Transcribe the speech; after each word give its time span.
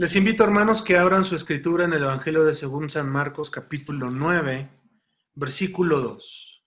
Les 0.00 0.14
invito, 0.14 0.44
hermanos, 0.44 0.80
que 0.80 0.96
abran 0.96 1.24
su 1.24 1.34
escritura 1.34 1.84
en 1.84 1.92
el 1.92 2.04
Evangelio 2.04 2.44
de 2.44 2.54
según 2.54 2.88
San 2.88 3.10
Marcos, 3.10 3.50
capítulo 3.50 4.12
9, 4.12 4.70
versículo 5.34 6.00
2. 6.00 6.64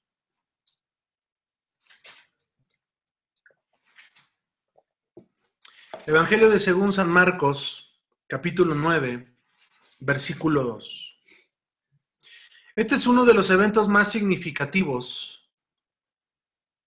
Evangelio 6.07 6.49
de 6.49 6.59
según 6.59 6.91
San 6.91 7.09
Marcos, 7.09 7.97
capítulo 8.27 8.75
9, 8.75 9.33
versículo 10.01 10.63
2. 10.63 11.21
Este 12.75 12.95
es 12.95 13.07
uno 13.07 13.23
de 13.23 13.33
los 13.33 13.49
eventos 13.49 13.87
más 13.87 14.11
significativos 14.11 15.49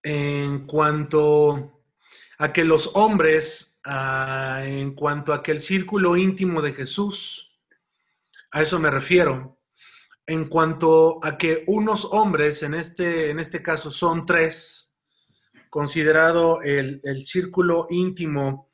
en 0.03 0.67
cuanto 0.67 1.87
a 2.37 2.53
que 2.53 2.65
los 2.65 2.91
hombres 2.97 3.74
Ah, 3.87 4.63
en 4.65 4.95
cuanto 4.95 5.35
a 5.35 5.43
que 5.43 5.53
el 5.53 5.61
círculo 5.61 6.17
íntimo 6.17 6.63
de 6.63 6.73
Jesús, 6.73 7.53
a 8.51 8.63
eso 8.63 8.79
me 8.79 8.91
refiero, 8.91 9.59
en 10.27 10.49
cuanto 10.49 11.23
a 11.23 11.37
que 11.37 11.65
unos 11.67 12.07
hombres, 12.07 12.63
en 12.63 12.73
este, 12.73 13.31
en 13.31 13.39
este 13.39 13.63
caso 13.63 13.91
son 13.91 14.25
tres, 14.25 14.97
considerado 15.69 16.63
el, 16.63 17.27
círculo 17.27 17.87
íntimo 17.91 18.71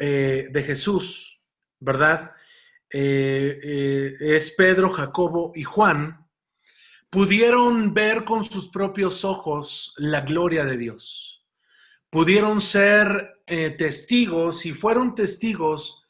eh, 0.00 0.48
de 0.50 0.62
Jesús, 0.64 1.40
¿verdad? 1.78 2.32
Eh, 2.90 3.60
eh, 3.62 4.16
es 4.20 4.54
Pedro, 4.56 4.90
Jacobo 4.90 5.52
y 5.54 5.62
Juan, 5.62 6.28
pudieron 7.10 7.94
ver 7.94 8.24
con 8.24 8.44
sus 8.44 8.70
propios 8.70 9.24
ojos 9.24 9.94
la 9.98 10.22
gloria 10.22 10.64
de 10.64 10.78
Dios 10.78 11.41
pudieron 12.12 12.60
ser 12.60 13.42
eh, 13.46 13.70
testigos 13.70 14.66
y 14.66 14.72
fueron 14.72 15.14
testigos 15.14 16.06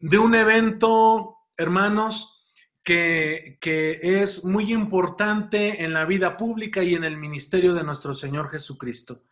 de 0.00 0.18
un 0.18 0.34
evento, 0.34 1.36
hermanos, 1.56 2.44
que, 2.82 3.56
que, 3.60 4.00
es 4.20 4.44
muy 4.44 4.72
importante 4.72 5.84
en 5.84 5.92
la 5.92 6.06
vida 6.06 6.36
pública 6.36 6.82
y 6.82 6.96
en 6.96 7.04
el 7.04 7.16
ministerio 7.16 7.72
de 7.72 7.84
nuestro 7.84 8.14
Señor 8.14 8.50
Jesucristo. 8.50 9.22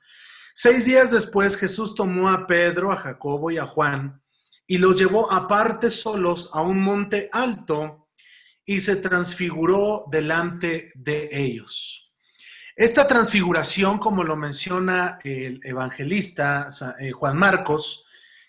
Seis 0.55 0.85
días 0.85 1.11
después 1.11 1.57
Jesús 1.57 1.97
tomó 1.97 2.31
a 2.31 2.47
Pedro, 2.47 2.93
a 2.93 2.97
Jacobo 2.97 3.51
y 3.51 3.59
a 3.59 3.67
Juan 3.67 4.23
y 4.65 4.79
los 4.79 4.97
llevó 4.97 5.31
aparte 5.33 5.91
solos 5.91 6.51
a 6.53 6.63
un 6.63 6.81
monte 6.81 7.29
alto 7.33 8.09
y 8.65 8.81
se 8.81 8.95
transfiguró 8.95 10.05
delante 10.09 10.93
de 10.95 11.31
ellos. 11.33 12.12
Esta 12.75 13.07
transfiguración, 13.07 13.99
como 13.99 14.25
lo 14.25 14.35
menciona 14.35 15.19
el 15.25 15.61
evangelista 15.63 16.69
eh, 16.99 17.11
Juan 17.11 17.37
Marcos, 17.37 18.07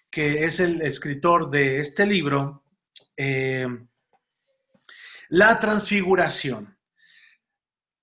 que 0.10 0.46
es 0.46 0.62
el 0.62 0.82
escritor 0.82 1.50
de 1.50 1.80
este 1.80 2.06
libro, 2.06 2.64
eh, 3.18 3.68
la 5.28 5.60
transfiguración. 5.60 6.78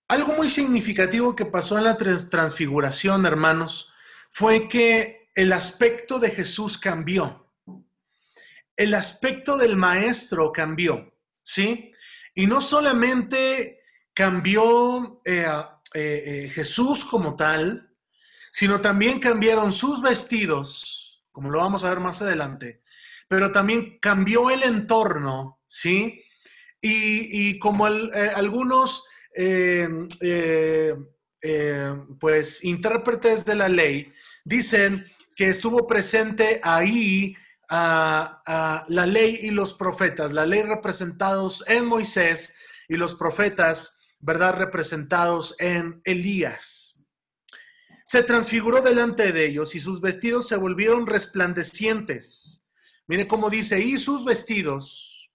Algo 0.08 0.34
muy 0.34 0.50
significativo 0.50 1.34
que 1.34 1.46
pasó 1.46 1.78
en 1.78 1.84
la 1.84 1.96
transfiguración, 1.96 3.24
hermanos, 3.24 3.90
fue 4.30 4.68
que 4.68 5.30
el 5.34 5.52
aspecto 5.55 6.18
de 6.18 6.30
Jesús 6.30 6.77
cambió. 6.77 7.50
El 8.77 8.92
aspecto 8.92 9.56
del 9.56 9.77
maestro 9.77 10.52
cambió, 10.52 11.14
¿sí? 11.42 11.92
Y 12.34 12.46
no 12.46 12.60
solamente 12.60 13.80
cambió 14.12 15.22
eh, 15.24 15.46
eh, 15.94 16.22
eh, 16.44 16.50
Jesús 16.50 17.05
como 17.05 17.34
tal, 17.34 17.91
sino 18.52 18.80
también 18.80 19.19
cambiaron 19.19 19.72
sus 19.72 20.00
vestidos, 20.00 21.24
como 21.33 21.50
lo 21.50 21.58
vamos 21.58 21.83
a 21.83 21.88
ver 21.88 21.98
más 21.98 22.22
adelante, 22.22 22.83
pero 23.28 23.50
también 23.50 23.98
cambió 23.98 24.50
el 24.50 24.62
entorno, 24.62 25.61
¿sí? 25.66 26.22
Y, 26.80 27.58
como 27.58 27.88
eh, 27.88 28.30
algunos, 28.34 29.06
pues, 32.18 32.64
intérpretes 32.64 33.45
de 33.45 33.55
la 33.55 33.68
ley 33.68 34.11
dicen 34.45 35.07
que 35.36 35.48
estuvo 35.48 35.86
presente 35.86 36.61
ahí 36.62 37.36
a 37.68 38.84
la 38.89 39.07
ley 39.07 39.40
y 39.42 39.51
los 39.51 39.74
profetas, 39.74 40.33
la 40.33 40.46
ley 40.46 40.62
representados 40.62 41.62
en 41.68 41.84
Moisés 41.84 42.57
y 42.89 42.96
los 42.96 43.14
profetas 43.14 43.99
¿verdad? 44.20 44.55
Representados 44.55 45.57
en 45.58 46.01
Elías. 46.05 47.05
Se 48.05 48.23
transfiguró 48.23 48.83
delante 48.83 49.33
de 49.33 49.47
ellos 49.47 49.75
y 49.75 49.81
sus 49.81 50.01
vestidos 50.01 50.48
se 50.48 50.57
volvieron 50.57 51.07
resplandecientes. 51.07 52.67
Mire 53.07 53.27
cómo 53.27 53.51
dice, 53.51 53.81
y 53.81 53.98
sus 53.98 54.25
vestidos, 54.25 55.31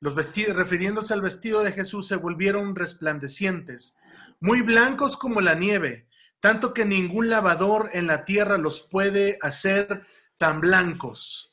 los 0.00 0.14
vestidos, 0.14 0.56
refiriéndose 0.56 1.12
al 1.14 1.22
vestido 1.22 1.62
de 1.62 1.72
Jesús, 1.72 2.06
se 2.08 2.16
volvieron 2.16 2.76
resplandecientes, 2.76 3.96
muy 4.40 4.62
blancos 4.62 5.16
como 5.16 5.40
la 5.40 5.54
nieve, 5.54 6.06
tanto 6.40 6.72
que 6.72 6.84
ningún 6.84 7.28
lavador 7.28 7.90
en 7.92 8.06
la 8.06 8.24
tierra 8.24 8.58
los 8.58 8.82
puede 8.82 9.38
hacer 9.42 10.02
tan 10.36 10.60
blancos. 10.60 11.52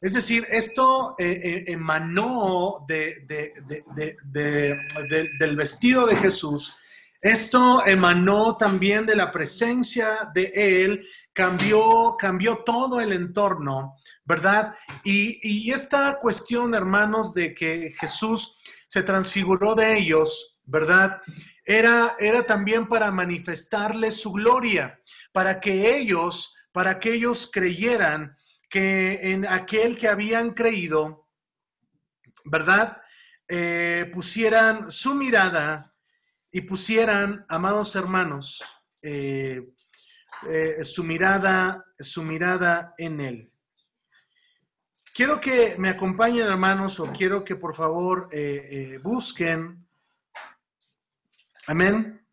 Es 0.00 0.14
decir, 0.14 0.46
esto 0.50 1.14
eh, 1.18 1.40
eh, 1.44 1.64
emanó 1.66 2.84
de, 2.88 3.26
del 5.38 5.56
vestido 5.56 6.06
de 6.06 6.16
Jesús. 6.16 6.76
Esto 7.20 7.84
emanó 7.86 8.56
también 8.56 9.04
de 9.04 9.14
la 9.14 9.30
presencia 9.30 10.30
de 10.32 10.52
Él, 10.54 11.06
cambió, 11.34 12.16
cambió 12.18 12.62
todo 12.64 12.98
el 12.98 13.12
entorno, 13.12 13.96
¿verdad? 14.24 14.74
Y, 15.04 15.38
y 15.42 15.70
esta 15.70 16.18
cuestión, 16.18 16.74
hermanos, 16.74 17.34
de 17.34 17.54
que 17.54 17.92
Jesús 18.00 18.58
se 18.86 19.02
transfiguró 19.02 19.74
de 19.74 19.98
ellos, 19.98 20.58
¿verdad? 20.64 21.20
Era, 21.62 22.16
era 22.18 22.42
también 22.44 22.88
para 22.88 23.10
manifestarles 23.10 24.18
su 24.18 24.32
gloria, 24.32 24.98
para 25.30 25.60
que 25.60 25.94
ellos, 25.94 26.56
para 26.72 26.98
que 26.98 27.12
ellos 27.12 27.50
creyeran 27.52 28.34
que 28.70 29.32
en 29.32 29.46
aquel 29.46 29.98
que 29.98 30.08
habían 30.08 30.54
creído, 30.54 31.28
¿verdad? 32.44 33.02
Eh, 33.48 34.08
pusieran 34.14 34.92
su 34.92 35.14
mirada 35.16 35.92
y 36.52 36.60
pusieran, 36.60 37.44
amados 37.48 37.96
hermanos, 37.96 38.62
eh, 39.02 39.60
eh, 40.48 40.84
su 40.84 41.02
mirada, 41.02 41.84
su 41.98 42.22
mirada 42.22 42.94
en 42.96 43.20
él. 43.20 43.52
Quiero 45.12 45.40
que 45.40 45.74
me 45.76 45.88
acompañen, 45.88 46.46
hermanos, 46.46 47.00
o 47.00 47.12
quiero 47.12 47.44
que 47.44 47.56
por 47.56 47.74
favor 47.74 48.28
busquen, 49.02 49.84
amén. 51.66 52.24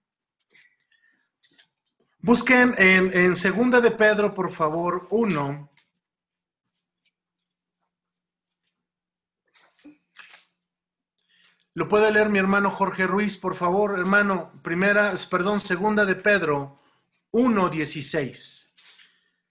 Busquen 2.19 2.75
en, 2.77 3.11
en 3.17 3.35
Segunda 3.35 3.81
de 3.81 3.91
Pedro, 3.91 4.33
por 4.35 4.51
favor, 4.51 5.07
uno. 5.09 5.71
Lo 11.77 11.87
puede 11.87 12.09
leer 12.09 12.29
mi 12.29 12.39
hermano 12.39 12.71
Jorge 12.71 13.05
Ruiz, 13.05 13.37
por 13.37 13.53
favor, 13.53 13.99
hermano. 13.99 14.51
Primera, 14.63 15.13
perdón, 15.29 15.61
segunda 15.61 16.05
de 16.05 16.15
Pedro 16.15 16.79
1.16. 17.33 18.71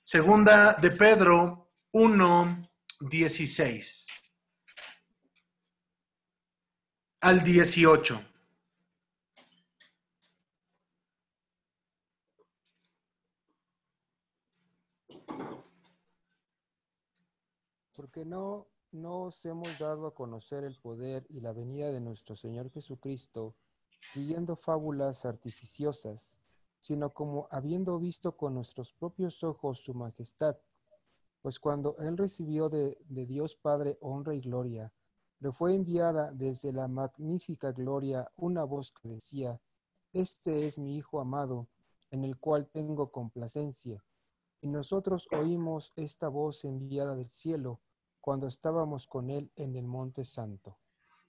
Segunda 0.00 0.74
de 0.74 0.90
Pedro 0.90 1.70
1.16. 1.92 4.08
Al 7.20 7.44
18. 7.44 8.20
Porque 17.94 18.24
no 18.24 18.66
no 18.96 19.24
os 19.24 19.44
hemos 19.44 19.78
dado 19.78 20.06
a 20.06 20.14
conocer 20.14 20.64
el 20.64 20.74
poder 20.76 21.26
y 21.28 21.40
la 21.40 21.52
venida 21.52 21.92
de 21.92 22.00
nuestro 22.00 22.34
Señor 22.34 22.70
Jesucristo 22.70 23.54
siguiendo 24.12 24.56
fábulas 24.56 25.24
artificiosas, 25.26 26.38
sino 26.80 27.12
como 27.12 27.46
habiendo 27.50 27.98
visto 27.98 28.36
con 28.36 28.54
nuestros 28.54 28.92
propios 28.94 29.44
ojos 29.44 29.80
su 29.80 29.92
majestad. 29.92 30.56
Pues 31.42 31.58
cuando 31.58 31.96
Él 31.98 32.16
recibió 32.16 32.68
de, 32.68 32.96
Dios 33.08 33.54
Padre 33.54 33.98
honra 34.00 34.34
y 34.34 34.40
gloria, 34.40 34.92
le 35.40 35.52
fue 35.52 35.74
enviada 35.74 36.32
desde 36.32 36.72
la 36.72 36.88
magnífica 36.88 37.72
gloria 37.72 38.32
una 38.36 38.64
voz 38.64 38.92
que 38.92 39.08
decía, 39.08 39.60
Este 40.12 40.66
es 40.66 40.78
mi 40.78 40.96
Hijo 40.96 41.20
amado, 41.20 41.68
en 42.10 42.24
el 42.24 42.38
cual 42.38 42.70
tengo 42.70 43.10
complacencia. 43.10 44.02
Y 44.62 44.68
nosotros 44.68 45.28
oímos 45.32 45.92
esta 45.96 46.28
voz 46.28 46.64
enviada 46.64 47.14
del 47.14 47.28
cielo, 47.28 47.80
cuando 48.26 48.48
estábamos 48.48 49.06
con 49.06 49.30
Él 49.30 49.52
en 49.54 49.76
el 49.76 49.86
Monte 49.86 50.24
Santo. 50.24 50.80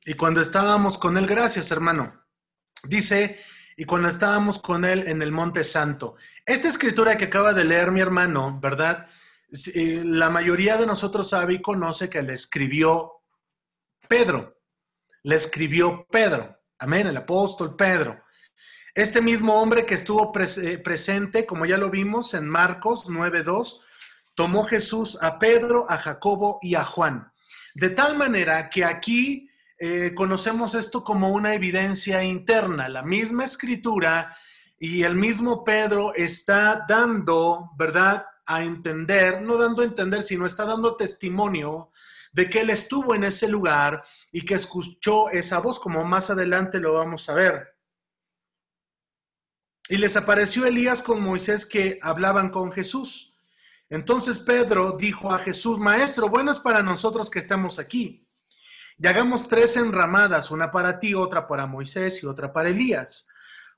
Y 0.03 0.15
cuando 0.15 0.41
estábamos 0.41 0.97
con 0.97 1.15
Él, 1.15 1.27
gracias 1.27 1.69
hermano. 1.69 2.23
Dice, 2.85 3.37
y 3.75 3.85
cuando 3.85 4.09
estábamos 4.09 4.59
con 4.59 4.83
Él 4.83 5.07
en 5.07 5.21
el 5.21 5.31
Monte 5.31 5.63
Santo. 5.63 6.15
Esta 6.43 6.67
escritura 6.67 7.15
que 7.15 7.25
acaba 7.25 7.53
de 7.53 7.65
leer 7.65 7.91
mi 7.91 8.01
hermano, 8.01 8.59
¿verdad? 8.59 9.05
La 9.77 10.31
mayoría 10.31 10.75
de 10.77 10.87
nosotros 10.87 11.29
sabe 11.29 11.53
y 11.53 11.61
conoce 11.61 12.09
que 12.09 12.23
le 12.23 12.33
escribió 12.33 13.21
Pedro. 14.09 14.57
Le 15.21 15.35
escribió 15.35 16.07
Pedro. 16.09 16.57
Amén, 16.79 17.05
el 17.05 17.17
apóstol 17.17 17.75
Pedro. 17.75 18.23
Este 18.95 19.21
mismo 19.21 19.61
hombre 19.61 19.85
que 19.85 19.93
estuvo 19.93 20.33
eh, 20.35 20.79
presente, 20.79 21.45
como 21.45 21.67
ya 21.67 21.77
lo 21.77 21.91
vimos 21.91 22.33
en 22.33 22.49
Marcos 22.49 23.05
9.2, 23.05 23.81
tomó 24.37 24.65
Jesús 24.65 25.17
a 25.19 25.39
Pedro, 25.39 25.89
a 25.89 25.97
Jacobo 25.97 26.59
y 26.61 26.75
a 26.75 26.83
Juan. 26.83 27.33
De 27.73 27.89
tal 27.89 28.15
manera 28.15 28.69
que 28.69 28.85
aquí 28.85 29.49
eh, 29.79 30.13
conocemos 30.13 30.75
esto 30.75 31.03
como 31.03 31.31
una 31.31 31.55
evidencia 31.55 32.23
interna. 32.23 32.87
La 32.87 33.01
misma 33.01 33.45
escritura 33.45 34.37
y 34.77 35.01
el 35.01 35.15
mismo 35.15 35.63
Pedro 35.63 36.13
está 36.13 36.85
dando, 36.87 37.71
¿verdad? 37.79 38.25
A 38.45 38.61
entender, 38.61 39.41
no 39.41 39.57
dando 39.57 39.81
a 39.81 39.85
entender, 39.85 40.21
sino 40.21 40.45
está 40.45 40.65
dando 40.65 40.95
testimonio 40.95 41.89
de 42.31 42.47
que 42.47 42.61
él 42.61 42.69
estuvo 42.69 43.15
en 43.15 43.23
ese 43.23 43.47
lugar 43.47 44.03
y 44.31 44.45
que 44.45 44.53
escuchó 44.53 45.31
esa 45.31 45.57
voz, 45.61 45.79
como 45.79 46.03
más 46.03 46.29
adelante 46.29 46.79
lo 46.79 46.93
vamos 46.93 47.27
a 47.27 47.33
ver. 47.33 47.75
Y 49.89 49.97
les 49.97 50.15
apareció 50.15 50.67
Elías 50.67 51.01
con 51.01 51.23
Moisés 51.23 51.65
que 51.65 51.97
hablaban 52.03 52.51
con 52.51 52.71
Jesús. 52.71 53.33
Entonces 53.89 54.39
Pedro 54.39 54.93
dijo 54.93 55.31
a 55.31 55.39
Jesús, 55.39 55.79
Maestro, 55.79 56.29
bueno 56.29 56.51
es 56.51 56.59
para 56.59 56.81
nosotros 56.83 57.29
que 57.29 57.39
estamos 57.39 57.79
aquí. 57.79 58.27
Y 58.97 59.07
hagamos 59.07 59.47
tres 59.47 59.77
enramadas, 59.77 60.51
una 60.51 60.71
para 60.71 60.99
ti, 60.99 61.13
otra 61.13 61.47
para 61.47 61.65
Moisés 61.65 62.21
y 62.23 62.25
otra 62.25 62.51
para 62.51 62.69
Elías 62.69 63.29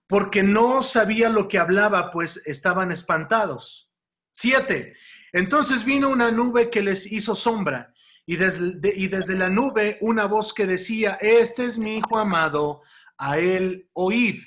porque 0.10 0.42
no 0.42 0.82
sabía 0.82 1.30
lo 1.30 1.48
que 1.48 1.60
hablaba, 1.60 2.10
pues 2.10 2.42
estaban 2.48 2.92
espantados. 2.92 3.92
Siete. 4.32 4.96
Entonces 5.32 5.86
vino 5.86 6.10
una 6.10 6.32
nube 6.32 6.72
que 6.72 6.82
les 6.82 7.12
hizo 7.12 7.36
sombra, 7.36 7.94
y 8.26 8.36
desde, 8.36 8.92
y 8.96 9.08
desde 9.08 9.36
la 9.36 9.50
nube 9.50 10.00
una 10.02 10.26
voz 10.26 10.52
que 10.52 10.66
decía, 10.66 11.20
este 11.22 11.66
es 11.66 11.78
mi 11.78 11.98
Hijo 11.98 12.18
amado, 12.18 12.82
a 13.20 13.38
él 13.38 13.88
oíd. 13.94 14.42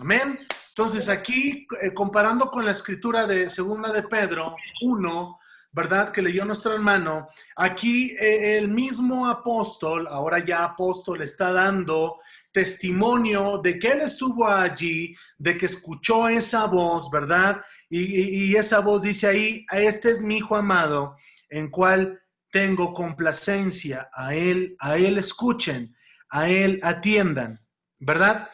Amén. 0.00 0.36
Entonces 0.76 1.08
aquí, 1.08 1.68
eh, 1.82 1.94
comparando 1.94 2.50
con 2.50 2.64
la 2.64 2.72
escritura 2.72 3.28
de 3.28 3.48
Segunda 3.48 3.92
de 3.92 4.02
Pedro 4.02 4.56
1, 4.82 5.38
¿verdad? 5.70 6.10
Que 6.10 6.20
leyó 6.20 6.44
nuestro 6.44 6.74
hermano. 6.74 7.28
Aquí 7.54 8.10
eh, 8.18 8.58
el 8.58 8.66
mismo 8.66 9.28
apóstol, 9.28 10.08
ahora 10.08 10.44
ya 10.44 10.64
apóstol, 10.64 11.22
está 11.22 11.52
dando 11.52 12.18
testimonio 12.50 13.58
de 13.58 13.78
que 13.78 13.92
él 13.92 14.00
estuvo 14.00 14.48
allí, 14.48 15.14
de 15.38 15.56
que 15.56 15.66
escuchó 15.66 16.28
esa 16.28 16.66
voz, 16.66 17.08
¿verdad? 17.08 17.62
Y, 17.88 18.56
esa 18.56 18.80
voz 18.80 19.02
dice 19.02 19.28
ahí, 19.28 19.66
este 19.70 20.10
es 20.10 20.22
mi 20.22 20.38
hijo 20.38 20.56
amado, 20.56 21.14
en 21.50 21.70
cual 21.70 22.20
tengo 22.50 22.92
complacencia, 22.92 24.08
a 24.12 24.34
él, 24.34 24.74
a 24.80 24.96
él 24.96 25.18
escuchen, 25.18 25.94
a 26.30 26.48
él 26.48 26.80
atiendan, 26.82 27.60
¿verdad? 28.00 28.48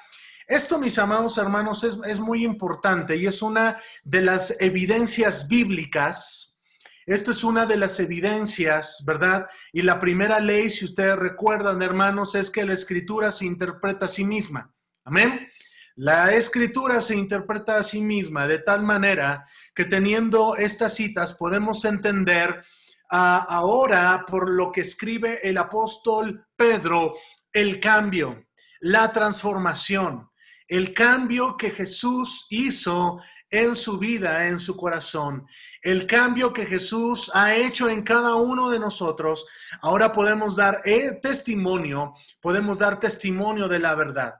Esto, 0.51 0.81
mis 0.81 0.99
amados 0.99 1.39
hermanos, 1.39 1.85
es, 1.85 1.97
es 2.05 2.19
muy 2.19 2.45
importante 2.45 3.15
y 3.17 3.25
es 3.25 3.41
una 3.41 3.79
de 4.03 4.21
las 4.21 4.61
evidencias 4.61 5.47
bíblicas, 5.47 6.61
esto 7.07 7.31
es 7.31 7.45
una 7.45 7.67
de 7.67 7.77
las 7.77 8.01
evidencias, 8.01 9.05
¿verdad? 9.07 9.47
Y 9.73 9.83
la 9.83 10.01
primera 10.01 10.41
ley, 10.41 10.69
si 10.69 10.87
ustedes 10.87 11.15
recuerdan, 11.15 11.81
hermanos, 11.83 12.35
es 12.35 12.51
que 12.51 12.65
la 12.65 12.73
escritura 12.73 13.31
se 13.31 13.47
interpreta 13.47 14.07
a 14.07 14.09
sí 14.09 14.25
misma. 14.25 14.75
Amén. 15.05 15.49
La 15.95 16.33
escritura 16.33 17.01
se 17.01 17.15
interpreta 17.15 17.77
a 17.77 17.85
sí 17.85 18.01
misma 18.01 18.49
de 18.49 18.59
tal 18.59 18.83
manera 18.83 19.45
que 19.73 19.85
teniendo 19.85 20.57
estas 20.57 20.95
citas 20.95 21.33
podemos 21.35 21.85
entender 21.85 22.61
ah, 23.13 23.47
ahora 23.49 24.25
por 24.27 24.51
lo 24.51 24.73
que 24.73 24.81
escribe 24.81 25.39
el 25.49 25.59
apóstol 25.59 26.45
Pedro 26.57 27.15
el 27.53 27.79
cambio, 27.79 28.47
la 28.81 29.13
transformación, 29.13 30.30
el 30.71 30.95
cambio 30.95 31.57
que 31.57 31.71
Jesús 31.71 32.47
hizo 32.49 33.21
en 33.51 33.75
su 33.75 33.99
vida, 33.99 34.47
en 34.47 34.61
su 34.61 34.77
corazón. 34.77 35.45
El 35.83 36.07
cambio 36.07 36.53
que 36.53 36.65
Jesús 36.65 37.29
ha 37.35 37.57
hecho 37.57 37.89
en 37.89 38.05
cada 38.05 38.37
uno 38.37 38.71
de 38.71 38.79
nosotros, 38.79 39.49
ahora 39.83 40.13
podemos 40.13 40.55
dar 40.55 40.81
eh, 40.85 41.19
testimonio, 41.21 42.15
podemos 42.41 42.79
dar 42.79 43.01
testimonio 43.01 43.67
de 43.67 43.81
la 43.81 43.97
verdad. 43.97 44.37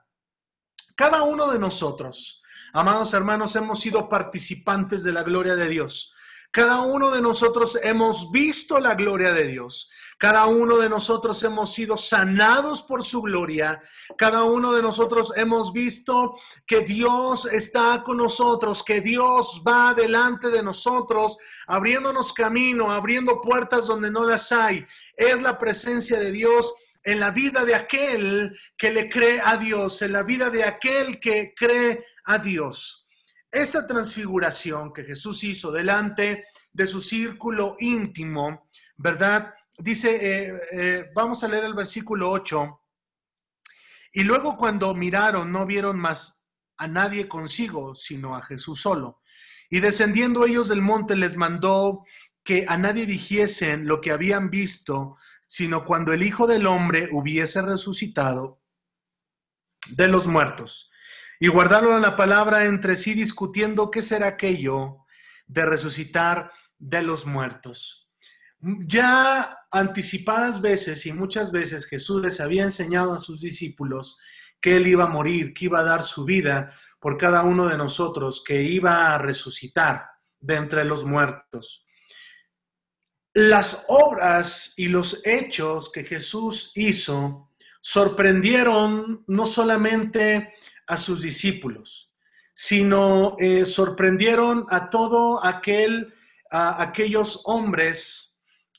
Cada 0.95 1.23
uno 1.23 1.51
de 1.51 1.59
nosotros, 1.59 2.41
amados 2.71 3.13
hermanos, 3.13 3.53
hemos 3.57 3.81
sido 3.81 4.07
participantes 4.07 5.03
de 5.03 5.11
la 5.11 5.23
gloria 5.23 5.57
de 5.57 5.67
Dios. 5.67 6.13
Cada 6.51 6.81
uno 6.81 7.11
de 7.11 7.21
nosotros 7.21 7.79
hemos 7.81 8.29
visto 8.29 8.77
la 8.79 8.93
gloria 8.95 9.31
de 9.31 9.47
Dios. 9.47 9.89
Cada 10.17 10.45
uno 10.45 10.77
de 10.77 10.89
nosotros 10.89 11.41
hemos 11.43 11.73
sido 11.73 11.95
sanados 11.97 12.81
por 12.81 13.03
su 13.03 13.21
gloria. 13.21 13.81
Cada 14.17 14.43
uno 14.43 14.73
de 14.73 14.81
nosotros 14.81 15.31
hemos 15.35 15.71
visto 15.71 16.37
que 16.67 16.81
Dios 16.81 17.45
está 17.45 18.03
con 18.03 18.17
nosotros, 18.17 18.83
que 18.83 18.99
Dios 18.99 19.63
va 19.65 19.93
delante 19.93 20.49
de 20.49 20.61
nosotros, 20.61 21.37
abriéndonos 21.67 22.33
camino, 22.33 22.91
abriendo 22.91 23.41
puertas 23.41 23.87
donde 23.87 24.11
no 24.11 24.25
las 24.25 24.51
hay. 24.51 24.85
Es 25.15 25.41
la 25.41 25.57
presencia 25.57 26.19
de 26.19 26.31
Dios 26.31 26.71
en 27.03 27.19
la 27.19 27.31
vida 27.31 27.65
de 27.65 27.75
aquel 27.75 28.55
que 28.77 28.91
le 28.91 29.09
cree 29.09 29.41
a 29.43 29.57
Dios, 29.57 30.01
en 30.01 30.11
la 30.11 30.23
vida 30.23 30.49
de 30.49 30.65
aquel 30.65 31.19
que 31.19 31.53
cree 31.55 32.05
a 32.25 32.37
Dios. 32.37 33.00
Esta 33.51 33.85
transfiguración 33.85 34.93
que 34.93 35.03
Jesús 35.03 35.43
hizo 35.43 35.71
delante 35.71 36.45
de 36.71 36.87
su 36.87 37.01
círculo 37.01 37.75
íntimo, 37.79 38.69
¿verdad? 38.95 39.53
dice, 39.81 40.15
eh, 40.21 40.61
eh, 40.71 41.11
vamos 41.13 41.43
a 41.43 41.47
leer 41.47 41.65
el 41.65 41.73
versículo 41.73 42.29
8. 42.31 42.81
Y 44.13 44.23
luego 44.23 44.57
cuando 44.57 44.93
miraron, 44.93 45.51
no 45.51 45.65
vieron 45.65 45.99
más 45.99 46.47
a 46.77 46.87
nadie 46.87 47.27
consigo, 47.27 47.95
sino 47.95 48.35
a 48.35 48.41
Jesús 48.41 48.81
solo. 48.81 49.21
Y 49.69 49.79
descendiendo 49.79 50.45
ellos 50.45 50.67
del 50.67 50.81
monte, 50.81 51.15
les 51.15 51.37
mandó 51.37 52.03
que 52.43 52.65
a 52.67 52.77
nadie 52.77 53.05
dijesen 53.05 53.87
lo 53.87 54.01
que 54.01 54.11
habían 54.11 54.49
visto, 54.49 55.15
sino 55.47 55.85
cuando 55.85 56.11
el 56.13 56.23
Hijo 56.23 56.47
del 56.47 56.67
Hombre 56.67 57.07
hubiese 57.11 57.61
resucitado 57.61 58.61
de 59.89 60.07
los 60.07 60.27
muertos. 60.27 60.90
Y 61.41 61.47
guardaron 61.47 62.03
la 62.03 62.15
palabra 62.15 62.65
entre 62.65 62.95
sí 62.95 63.15
discutiendo 63.15 63.89
qué 63.89 64.03
será 64.03 64.27
aquello 64.27 65.07
de 65.47 65.65
resucitar 65.65 66.51
de 66.77 67.01
los 67.01 67.25
muertos. 67.25 68.07
Ya 68.59 69.49
anticipadas 69.71 70.61
veces 70.61 71.03
y 71.07 71.13
muchas 71.13 71.51
veces 71.51 71.87
Jesús 71.87 72.21
les 72.21 72.39
había 72.41 72.61
enseñado 72.61 73.15
a 73.15 73.17
sus 73.17 73.41
discípulos 73.41 74.19
que 74.61 74.75
Él 74.75 74.85
iba 74.85 75.05
a 75.05 75.09
morir, 75.09 75.55
que 75.55 75.65
iba 75.65 75.79
a 75.79 75.83
dar 75.83 76.03
su 76.03 76.25
vida 76.25 76.71
por 76.99 77.17
cada 77.17 77.41
uno 77.41 77.67
de 77.67 77.75
nosotros, 77.75 78.43
que 78.45 78.61
iba 78.61 79.11
a 79.11 79.17
resucitar 79.17 80.09
de 80.39 80.57
entre 80.57 80.85
los 80.85 81.05
muertos. 81.05 81.87
Las 83.33 83.85
obras 83.87 84.75
y 84.77 84.89
los 84.89 85.25
hechos 85.25 85.91
que 85.91 86.03
Jesús 86.03 86.71
hizo 86.75 87.49
sorprendieron 87.81 89.23
no 89.25 89.47
solamente 89.47 90.53
a 90.91 90.97
sus 90.97 91.21
discípulos, 91.21 92.11
sino 92.53 93.35
eh, 93.39 93.65
sorprendieron 93.65 94.65
a 94.69 94.89
todo 94.89 95.43
aquel, 95.43 96.13
a 96.51 96.81
aquellos 96.81 97.41
hombres 97.45 98.31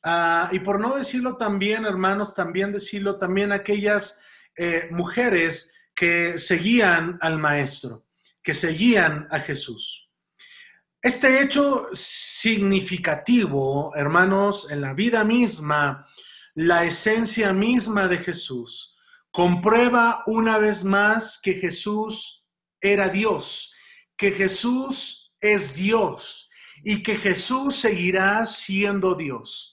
Ah, 0.05 0.49
y 0.51 0.59
por 0.59 0.81
no 0.81 0.97
decirlo 0.97 1.37
también, 1.37 1.85
hermanos, 1.85 2.35
también 2.35 2.73
decirlo 2.73 3.19
también 3.19 3.53
aquellas 3.53 4.25
eh, 4.57 4.89
mujeres 4.91 5.73
que 5.95 6.39
seguían 6.39 7.19
al 7.21 7.39
Maestro, 7.39 8.07
que 8.43 8.53
seguían 8.53 9.29
a 9.31 9.39
Jesús. 9.39 10.11
Este 11.01 11.43
hecho 11.43 11.87
significativo, 11.93 13.95
hermanos, 13.95 14.73
en 14.73 14.81
la 14.81 14.93
vida 14.93 15.23
misma, 15.23 16.07
la 16.55 16.85
esencia 16.85 17.53
misma 17.53 18.09
de 18.09 18.19
Jesús, 18.19 18.92
comprueba 19.33 20.23
una 20.27 20.59
vez 20.59 20.85
más 20.85 21.41
que 21.43 21.55
Jesús 21.55 22.47
era 22.81 23.09
Dios, 23.09 23.75
que 24.17 24.31
Jesús 24.31 25.35
es 25.41 25.75
Dios 25.75 26.49
y 26.85 27.03
que 27.03 27.17
Jesús 27.17 27.77
seguirá 27.77 28.47
siendo 28.47 29.17
Dios 29.17 29.73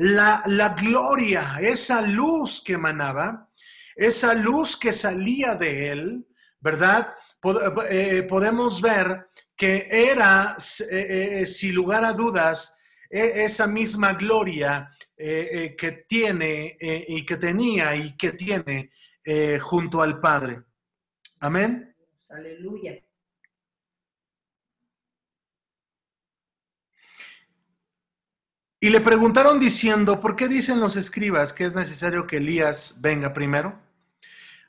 la, 0.00 0.74
gloria, 0.80 1.58
esa 1.60 2.00
luz 2.00 2.62
que 2.64 2.74
emanaba, 2.74 3.50
esa 3.94 4.32
luz 4.32 4.76
que 4.76 4.92
salía 4.92 5.54
de 5.54 5.90
él, 5.90 6.26
¿verdad? 6.58 7.14
Eh, 7.90 8.26
podemos 8.28 8.80
ver 8.80 9.28
que 9.54 9.86
era, 9.90 10.56
eh, 10.90 11.40
eh, 11.42 11.46
sin 11.46 11.74
lugar 11.74 12.04
a 12.04 12.14
dudas, 12.14 12.78
e, 13.10 13.44
esa 13.44 13.66
misma 13.66 14.14
gloria 14.14 14.90
que 15.20 16.04
tiene 16.08 16.76
y 16.80 17.26
que 17.26 17.36
tenía 17.36 17.94
y 17.94 18.16
que 18.16 18.32
tiene 18.32 18.90
junto 19.60 20.00
al 20.00 20.18
Padre. 20.18 20.62
Amén. 21.40 21.94
Aleluya. 22.30 22.98
Y 28.82 28.88
le 28.88 29.02
preguntaron 29.02 29.60
diciendo, 29.60 30.20
¿por 30.20 30.36
qué 30.36 30.48
dicen 30.48 30.80
los 30.80 30.96
escribas 30.96 31.52
que 31.52 31.66
es 31.66 31.74
necesario 31.74 32.26
que 32.26 32.38
Elías 32.38 33.00
venga 33.02 33.34
primero? 33.34 33.78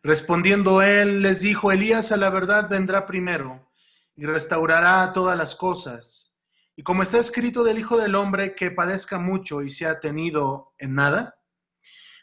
Respondiendo 0.03 0.81
él, 0.81 1.22
les 1.22 1.39
dijo, 1.39 1.72
Elías 1.72 2.12
a 2.12 2.17
la 2.17 2.29
verdad 2.29 2.67
vendrá 2.67 3.05
primero 3.05 3.72
y 4.17 4.25
restaurará 4.25 5.13
todas 5.13 5.38
las 5.38 5.55
cosas. 5.55 6.31
Y 6.75 6.84
como 6.84 7.04
está 7.04 7.20
escrito 7.20 7.63
del 7.63 7.80
Hijo 7.80 7.98
del 7.98 8.16
Hombre, 8.16 8.56
que 8.56 8.72
padezca 8.72 9.20
mucho 9.20 9.62
y 9.62 9.70
sea 9.70 10.00
tenido 10.00 10.74
en 10.78 10.96
nada. 10.96 11.36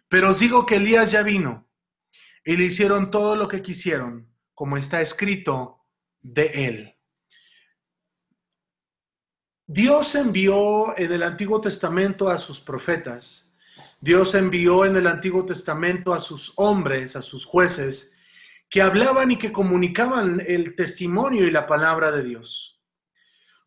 Pero 0.08 0.30
os 0.30 0.40
digo 0.40 0.64
que 0.64 0.76
Elías 0.76 1.12
ya 1.12 1.22
vino 1.22 1.68
y 2.44 2.56
le 2.56 2.64
hicieron 2.64 3.10
todo 3.10 3.36
lo 3.36 3.46
que 3.46 3.60
quisieron, 3.60 4.32
como 4.54 4.76
está 4.76 5.00
escrito 5.00 5.84
de 6.20 6.66
él. 6.66 6.94
Dios 9.66 10.14
envió 10.14 10.96
en 10.96 11.12
el 11.12 11.22
Antiguo 11.22 11.60
Testamento 11.60 12.30
a 12.30 12.38
sus 12.38 12.58
profetas. 12.58 13.52
Dios 14.00 14.34
envió 14.34 14.86
en 14.86 14.96
el 14.96 15.06
Antiguo 15.06 15.44
Testamento 15.44 16.14
a 16.14 16.20
sus 16.20 16.54
hombres, 16.56 17.16
a 17.16 17.22
sus 17.22 17.44
jueces, 17.44 18.16
que 18.70 18.80
hablaban 18.80 19.30
y 19.30 19.36
que 19.36 19.52
comunicaban 19.52 20.42
el 20.46 20.74
testimonio 20.74 21.46
y 21.46 21.50
la 21.50 21.66
palabra 21.66 22.10
de 22.10 22.22
Dios. 22.22 22.77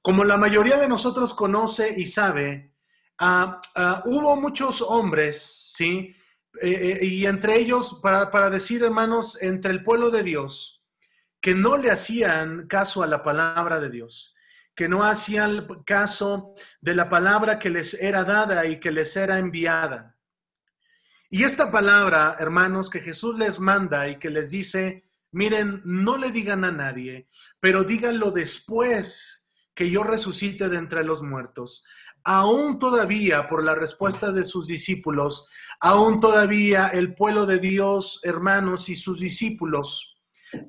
Como 0.01 0.24
la 0.24 0.38
mayoría 0.38 0.77
de 0.77 0.88
nosotros 0.88 1.34
conoce 1.34 1.93
y 1.98 2.05
sabe, 2.05 2.74
ah, 3.20 3.62
ah, 3.75 4.01
hubo 4.05 4.36
muchos 4.36 4.81
hombres, 4.81 5.74
¿sí? 5.75 6.15
Eh, 6.62 7.00
eh, 7.01 7.05
y 7.05 7.25
entre 7.25 7.60
ellos, 7.60 8.00
para, 8.01 8.31
para 8.31 8.50
decir, 8.50 8.84
hermanos, 8.84 9.41
entre 9.41 9.72
el 9.72 9.84
pueblo 9.84 10.10
de 10.10 10.24
Dios, 10.24 10.84
que 11.39 11.55
no 11.55 11.77
le 11.77 11.91
hacían 11.91 12.67
caso 12.67 13.03
a 13.03 13.08
la 13.08 13.24
palabra 13.24 13.79
de 13.79 13.89
Dios 13.89 14.36
que 14.75 14.88
no 14.88 15.03
hacían 15.03 15.67
caso 15.86 16.55
de 16.79 16.96
la 16.96 17.10
palabra 17.10 17.60
que 17.60 17.70
les 17.70 17.93
era 17.93 18.24
dada 18.24 18.65
y 18.65 18.79
que 18.79 18.91
les 18.91 19.15
era 19.15 19.38
enviada. 19.38 20.17
Y 21.29 21.43
esta 21.43 21.72
palabra, 21.72 22.36
hermanos, 22.39 22.89
que 22.89 23.00
Jesús 23.00 23.38
les 23.38 23.60
manda 23.60 24.08
y 24.10 24.17
que 24.17 24.29
les 24.29 24.51
dice, 24.51 25.05
miren, 25.31 25.81
no 25.86 26.17
le 26.17 26.31
digan 26.31 26.65
a 26.65 26.72
nadie, 26.72 27.27
pero 27.60 27.84
díganlo 27.84 28.31
después 28.31 29.41
yo 29.90 30.04
resucite 30.04 30.70
de 30.70 30.78
entre 30.78 31.04
los 31.04 31.22
muertos. 31.22 31.84
Aún 32.24 32.78
todavía, 32.78 33.48
por 33.48 33.64
la 33.64 33.74
respuesta 33.74 34.32
de 34.32 34.44
sus 34.44 34.68
discípulos, 34.68 35.50
aún 35.80 36.20
todavía 36.20 36.88
el 36.88 37.16
pueblo 37.16 37.46
de 37.46 37.58
Dios, 37.58 38.22
hermanos, 38.24 38.90
y 38.90 38.96
sus 38.96 39.20
discípulos, 39.20 40.20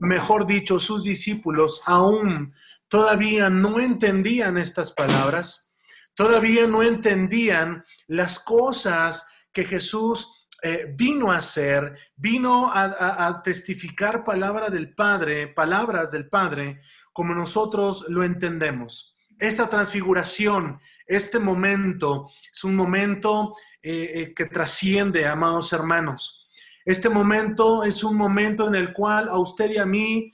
mejor 0.01 0.47
dicho, 0.47 0.79
sus 0.79 1.05
discípulos, 1.05 1.83
aún 1.87 2.55
todavía 2.89 3.51
no 3.51 3.81
entendían 3.81 4.57
estas 4.57 4.93
palabras, 4.93 5.73
todavía 6.15 6.67
no 6.67 6.83
entendían 6.83 7.85
las 8.07 8.39
cosas 8.39 9.27
que 9.53 9.65
Jesús 9.65 10.42
eh, 10.63 10.95
vino 10.95 11.33
a 11.33 11.39
hacer, 11.39 11.97
vino 12.15 12.71
a, 12.73 13.43
testificar 13.43 14.23
palabra 14.23 14.71
del 14.71 14.95
Padre, 14.95 15.49
palabras 15.49 16.13
del 16.13 16.29
Padre, 16.29 16.79
como 17.13 17.35
nosotros 17.35 18.07
lo 18.09 18.23
entendemos. 18.23 19.17
Esta 19.41 19.69
transfiguración, 19.69 20.79
este 21.05 21.41
momento, 21.41 22.31
es 22.53 22.63
un 22.63 22.77
momento 22.77 23.57
eh, 23.83 24.13
eh, 24.15 24.35
que 24.35 24.47
trasciende, 24.47 25.27
amados 25.27 25.73
hermanos. 25.73 26.49
Este 26.85 27.09
momento 27.09 27.83
es 27.83 28.05
un 28.05 28.17
momento 28.17 28.69
en 28.69 28.77
el 28.77 28.93
cual 28.93 29.29
a 29.29 29.39
usted 29.39 29.71
y 29.71 29.79
a 29.79 29.87
mí 29.87 30.33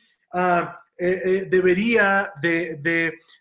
eh, 1.00 1.46
debería 1.48 2.28
de, 2.42 2.76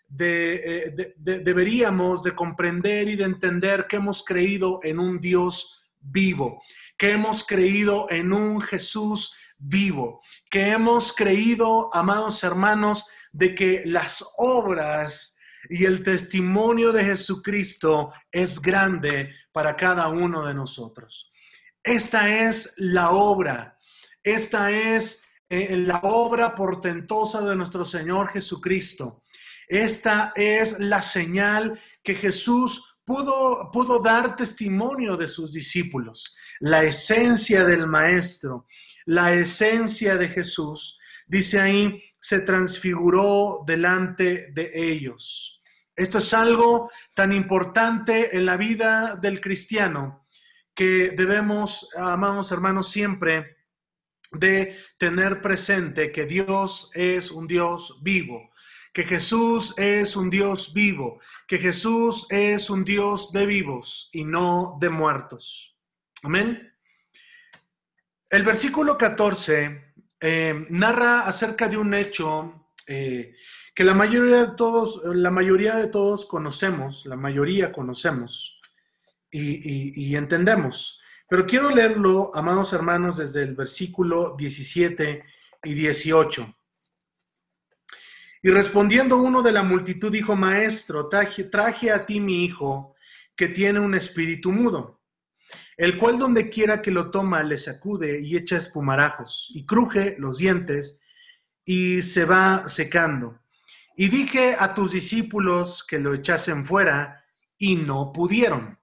de, 0.08 1.04
deberíamos 1.18 2.24
de 2.24 2.36
comprender 2.36 3.10
y 3.10 3.16
de 3.16 3.24
entender 3.24 3.88
que 3.88 3.96
hemos 3.98 4.24
creído 4.24 4.80
en 4.84 5.00
un 5.00 5.20
Dios 5.20 5.87
vivo, 6.00 6.62
que 6.98 7.12
hemos 7.12 7.46
creído 7.46 8.10
en 8.10 8.34
un 8.34 8.62
Jesús 8.62 9.36
vivo, 9.58 10.22
que 10.50 10.72
hemos 10.72 11.14
creído, 11.14 11.94
amados 11.94 12.44
hermanos, 12.44 13.06
de 13.32 13.56
que 13.56 13.84
las 13.86 14.26
obras 14.38 15.36
y 15.70 15.86
el 15.86 16.04
testimonio 16.04 16.92
de 16.92 17.04
Jesucristo 17.04 18.14
es 18.32 18.62
grande 18.62 19.34
para 19.52 19.76
cada 19.76 20.08
uno 20.10 20.46
de 20.46 20.54
nosotros. 20.54 21.32
Esta 21.84 22.48
es 22.48 22.74
la 22.78 23.12
obra, 23.12 23.78
esta 24.24 24.72
es 24.72 25.30
en 25.50 25.88
la 25.88 26.00
obra 26.04 26.54
portentosa 26.56 27.42
de 27.42 27.56
nuestro 27.56 27.86
Señor 27.86 28.30
Jesucristo. 28.30 29.24
Esta 29.68 30.34
es 30.36 30.80
la 30.80 31.02
señal 31.02 31.80
que 32.04 32.16
Jesús 32.16 32.97
pudo, 33.08 33.72
pudo 33.72 34.00
dar 34.02 34.36
testimonio 34.36 35.16
de 35.16 35.30
sus 35.30 35.54
discípulos. 35.54 36.36
La 36.60 36.84
esencia 36.84 37.64
del 37.64 37.88
Maestro, 37.88 38.68
la 39.06 39.34
esencia 39.34 40.18
de 40.18 40.28
Jesús, 40.28 41.00
dice 41.26 41.62
ahí, 41.62 42.04
se 42.20 42.42
transfiguró 42.42 43.64
delante 43.66 44.52
de 44.52 44.72
ellos. 44.76 45.64
Esto 45.96 46.18
es 46.18 46.34
algo 46.34 46.92
tan 47.16 47.32
importante 47.32 48.36
en 48.36 48.46
la 48.46 48.58
vida 48.58 49.16
del 49.16 49.40
cristiano 49.40 50.28
que 50.76 51.12
debemos, 51.16 51.90
amados 51.96 52.52
hermanos, 52.52 52.92
siempre 52.92 53.56
de 54.34 54.78
tener 54.98 55.42
presente 55.42 56.12
que 56.12 56.26
Dios 56.26 56.92
es 56.94 57.32
un 57.32 57.48
Dios 57.48 58.00
vivo, 58.02 58.50
que 58.98 59.04
Jesús 59.04 59.78
es 59.78 60.16
un 60.16 60.28
Dios 60.28 60.74
vivo, 60.74 61.20
que 61.48 61.60
Jesús 61.60 62.26
es 62.32 62.68
un 62.72 62.84
Dios 62.84 63.32
de 63.32 63.46
vivos 63.46 64.10
y 64.12 64.24
no 64.24 64.76
de 64.82 64.90
muertos. 64.90 65.78
Amén. 66.24 66.74
El 68.28 68.42
versículo 68.42 68.98
14 68.98 69.94
eh, 70.20 70.66
narra 70.72 71.28
acerca 71.28 71.68
de 71.68 71.78
un 71.78 71.94
hecho 71.94 72.72
eh, 72.88 73.36
que 73.76 73.84
la 73.84 73.94
mayoría 73.94 74.48
de 74.48 74.56
todos, 74.56 75.04
la 75.06 75.30
mayoría 75.30 75.76
de 75.76 75.90
todos 75.90 76.26
conocemos, 76.26 77.06
la 77.06 77.16
mayoría 77.16 77.72
conocemos 77.72 78.60
y 79.30 80.16
entendemos. 80.16 81.00
Pero 81.30 81.46
quiero 81.46 81.70
leerlo, 81.70 82.32
amados 82.34 82.74
hermanos, 82.74 83.18
desde 83.18 83.44
el 83.44 83.54
versículo 83.54 84.36
17 84.36 85.24
y 85.66 85.74
18. 85.76 86.58
Y 88.42 88.50
respondiendo 88.50 89.18
uno 89.18 89.42
de 89.42 89.52
la 89.52 89.64
multitud 89.64 90.12
dijo, 90.12 90.36
Maestro, 90.36 91.10
traje, 91.10 91.92
a 91.92 92.06
ti 92.06 92.20
mi 92.20 92.46
hijo, 92.46 92.96
que 93.36 93.48
tiene 93.48 93.80
un 93.80 93.96
espíritu 93.96 94.52
mudo, 94.52 95.02
el 95.76 95.98
cual 95.98 96.18
donde 96.18 96.50
quiera 96.50 96.82
que 96.82 96.92
lo 96.92 97.12
toma 97.12 97.44
le 97.44 97.58
sacude 97.58 98.22
y 98.22 98.36
echa 98.36 98.58
espumarajos, 98.58 99.52
y 99.54 99.66
cruje 99.66 100.16
los 100.20 100.38
dientes, 100.38 101.02
y 101.66 102.02
se 102.02 102.26
va 102.26 102.68
secando. 102.68 103.42
Y 103.96 104.10
dije 104.10 104.56
a 104.58 104.74
tus 104.74 104.92
discípulos 104.92 105.86
que 105.86 106.00
lo 106.00 106.14
echasen 106.14 106.66
fuera, 106.66 107.26
y 107.58 107.76
no 107.76 108.12
pudieron. 108.14 108.78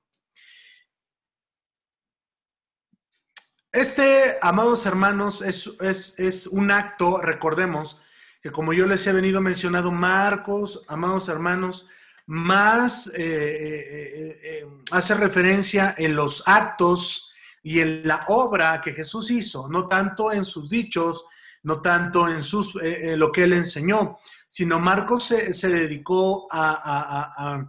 Este, 3.74 4.36
amados 4.40 4.86
hermanos, 4.86 5.42
es, 5.42 6.46
un 6.46 6.70
acto, 6.70 7.20
recordemos, 7.20 8.00
que 8.44 8.52
como 8.52 8.74
yo 8.74 8.84
les 8.84 9.06
he 9.06 9.12
venido 9.14 9.40
mencionando, 9.40 9.90
Marcos, 9.90 10.84
amados 10.88 11.30
hermanos, 11.30 11.86
más 12.26 13.06
eh, 13.06 13.14
eh, 13.16 14.38
eh, 14.42 14.66
hace 14.90 15.14
referencia 15.14 15.94
en 15.96 16.14
los 16.14 16.46
actos 16.46 17.32
y 17.62 17.80
en 17.80 18.06
la 18.06 18.26
obra 18.28 18.82
que 18.82 18.92
Jesús 18.92 19.30
hizo, 19.30 19.66
no 19.70 19.88
tanto 19.88 20.30
en 20.30 20.44
sus 20.44 20.68
dichos, 20.68 21.24
no 21.62 21.80
tanto 21.80 22.28
en 22.28 22.42
sus, 22.42 22.74
lo 22.74 23.32
que 23.32 23.44
él 23.44 23.54
enseñó, 23.54 24.18
sino 24.46 24.78
Marcos 24.78 25.24
se, 25.24 25.68
dedicó 25.70 26.46
a, 26.50 27.64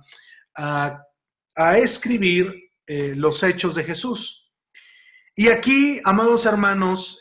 a 1.55 1.77
escribir 1.77 2.53
los 2.85 3.41
hechos 3.43 3.75
de 3.75 3.85
Jesús. 3.85 4.51
Y 5.37 5.47
aquí, 5.47 6.01
amados 6.03 6.45
hermanos, 6.45 7.17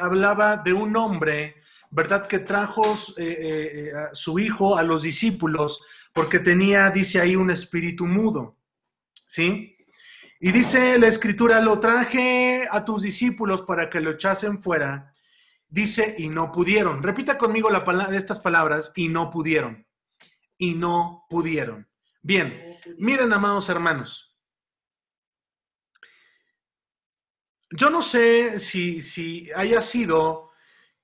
hablaba 0.00 0.56
de 0.56 0.72
un 0.72 0.96
hombre, 0.96 1.56
¿verdad? 1.94 2.26
Que 2.26 2.40
trajo 2.40 2.82
eh, 3.18 3.92
a 3.96 4.12
su 4.14 4.40
hijo 4.40 4.76
a 4.76 4.82
los 4.82 5.02
discípulos 5.02 5.80
porque 6.12 6.40
tenía, 6.40 6.90
dice 6.90 7.20
ahí, 7.20 7.36
un 7.36 7.52
espíritu 7.52 8.06
mudo. 8.06 8.58
¿Sí? 9.28 9.76
Y 10.40 10.50
dice 10.50 10.98
la 10.98 11.06
escritura, 11.06 11.60
lo 11.60 11.78
traje 11.78 12.66
a 12.68 12.84
tus 12.84 13.02
discípulos 13.02 13.62
para 13.62 13.88
que 13.88 14.00
lo 14.00 14.10
echasen 14.10 14.60
fuera. 14.60 15.14
Dice, 15.68 16.16
y 16.18 16.28
no 16.28 16.50
pudieron. 16.50 17.00
Repita 17.00 17.38
conmigo 17.38 17.70
la 17.70 17.84
estas 18.12 18.40
palabras, 18.40 18.92
y 18.96 19.08
no 19.08 19.30
pudieron. 19.30 19.86
Y 20.58 20.74
no 20.74 21.26
pudieron. 21.30 21.88
Bien, 22.22 22.76
miren, 22.98 23.32
amados 23.32 23.68
hermanos. 23.68 24.36
Yo 27.70 27.88
no 27.88 28.02
sé 28.02 28.58
si, 28.58 29.00
si 29.00 29.50
haya 29.54 29.80
sido 29.80 30.43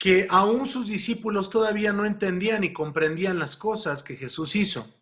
que 0.01 0.27
aún 0.31 0.67
sus 0.67 0.89
discípulos 0.89 1.51
todavía 1.51 1.93
no 1.93 2.07
entendían 2.07 2.65
y 2.65 2.73
comprendían 2.73 3.39
las 3.39 3.55
cosas 3.55 4.03
que 4.03 4.17
Jesús 4.17 4.57
hizo. 4.57 4.99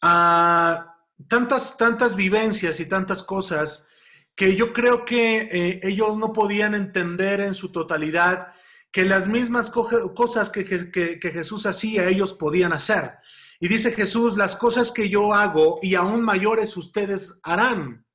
Ah, 0.00 0.96
tantas, 1.28 1.76
tantas 1.76 2.14
vivencias 2.14 2.78
y 2.78 2.88
tantas 2.88 3.24
cosas 3.24 3.88
que 4.36 4.54
yo 4.54 4.72
creo 4.72 5.04
que 5.04 5.48
eh, 5.50 5.80
ellos 5.82 6.16
no 6.16 6.32
podían 6.32 6.76
entender 6.76 7.40
en 7.40 7.52
su 7.52 7.72
totalidad 7.72 8.54
que 8.92 9.04
las 9.04 9.26
mismas 9.26 9.72
cosas 9.72 10.50
que, 10.50 10.64
que, 10.64 11.18
Jesús 11.20 11.66
hacía, 11.66 12.06
ellos 12.06 12.34
podían 12.34 12.72
hacer. 12.72 13.14
Y 13.58 13.66
dice 13.66 13.90
Jesús, 13.90 14.36
las 14.36 14.54
cosas 14.54 14.92
que 14.92 15.10
yo 15.10 15.34
hago 15.34 15.80
y 15.82 15.96
aún 15.96 16.22
mayores 16.22 16.76
ustedes 16.76 17.40
harán, 17.42 18.06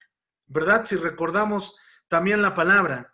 ¿verdad? 0.47 0.85
Si 0.85 0.95
recordamos 0.95 1.77
también 2.07 2.41
la 2.41 2.55
palabra. 2.55 3.12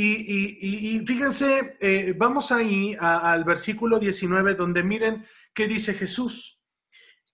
Y, 0.00 1.02
fíjense, 1.04 1.76
eh, 1.80 2.14
vamos 2.16 2.52
ahí 2.52 2.96
al 3.00 3.42
versículo 3.42 3.98
19, 3.98 4.54
donde 4.54 4.84
miren 4.84 5.26
qué 5.52 5.66
dice 5.66 5.92
Jesús. 5.92 6.60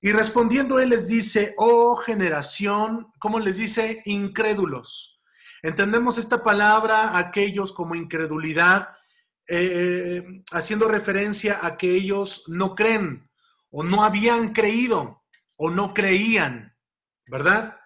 Y 0.01 0.13
respondiendo 0.13 0.79
él 0.79 0.91
les 0.91 1.09
dice, 1.09 1.55
oh 1.59 1.97
generación, 1.97 3.09
¿cómo 3.19 3.39
les 3.39 3.59
dice? 3.59 4.01
Incrédulos. 4.07 5.21
Entendemos 5.63 6.17
esta 6.17 6.43
palabra, 6.43 7.19
aquellos 7.19 7.73
como 7.73 7.95
incredulidad, 7.95 8.89
eh, 9.47 10.43
haciendo 10.53 10.89
referencia 10.89 11.59
a 11.63 11.77
que 11.77 11.95
ellos 11.95 12.45
no 12.49 12.75
creen 12.75 13.29
o 13.71 13.83
no 13.83 14.05
habían 14.05 14.55
creído 14.55 15.23
o 15.57 15.71
no 15.71 15.93
creían, 15.93 16.75
¿verdad? 17.27 17.77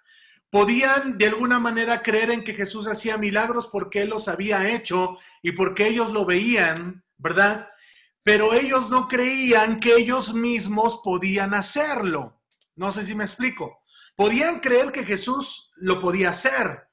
Podían 0.50 1.18
de 1.18 1.26
alguna 1.26 1.58
manera 1.58 2.02
creer 2.02 2.30
en 2.30 2.44
que 2.44 2.54
Jesús 2.54 2.88
hacía 2.88 3.18
milagros 3.18 3.66
porque 3.66 4.02
él 4.02 4.10
los 4.10 4.28
había 4.28 4.70
hecho 4.70 5.18
y 5.42 5.52
porque 5.52 5.86
ellos 5.88 6.10
lo 6.10 6.24
veían, 6.24 7.04
¿verdad? 7.18 7.68
pero 8.28 8.52
ellos 8.52 8.90
no 8.90 9.08
creían 9.08 9.80
que 9.80 9.94
ellos 9.94 10.34
mismos 10.34 11.00
podían 11.02 11.54
hacerlo. 11.54 12.42
No 12.76 12.92
sé 12.92 13.02
si 13.02 13.14
me 13.14 13.24
explico. 13.24 13.80
Podían 14.16 14.60
creer 14.60 14.92
que 14.92 15.06
Jesús 15.06 15.70
lo 15.76 15.98
podía 15.98 16.28
hacer, 16.28 16.88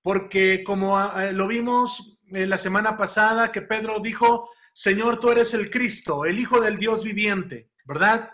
porque 0.00 0.64
como 0.64 0.96
ah, 0.96 1.26
eh, 1.26 1.32
lo 1.34 1.46
vimos 1.46 2.18
eh, 2.32 2.46
la 2.46 2.56
semana 2.56 2.96
pasada, 2.96 3.52
que 3.52 3.60
Pedro 3.60 4.00
dijo, 4.00 4.48
Señor, 4.72 5.20
tú 5.20 5.28
eres 5.28 5.52
el 5.52 5.70
Cristo, 5.70 6.24
el 6.24 6.38
Hijo 6.38 6.58
del 6.58 6.78
Dios 6.78 7.04
viviente, 7.04 7.68
¿verdad? 7.84 8.30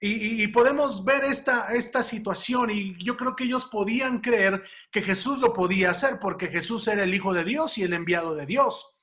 Y, 0.00 0.46
podemos 0.48 1.04
ver 1.04 1.24
esta, 1.24 1.72
esta 1.74 2.04
situación 2.04 2.70
y 2.70 2.96
yo 3.02 3.16
creo 3.16 3.34
que 3.34 3.44
ellos 3.44 3.66
podían 3.66 4.20
creer 4.20 4.62
que 4.92 5.02
Jesús 5.02 5.40
lo 5.40 5.52
podía 5.52 5.90
hacer 5.90 6.20
porque 6.20 6.46
Jesús 6.46 6.86
era 6.86 7.02
el 7.02 7.12
Hijo 7.12 7.32
de 7.32 7.42
Dios 7.42 7.78
y 7.78 7.82
el 7.82 7.92
enviado 7.92 8.36
de 8.36 8.46
Dios. 8.46 8.94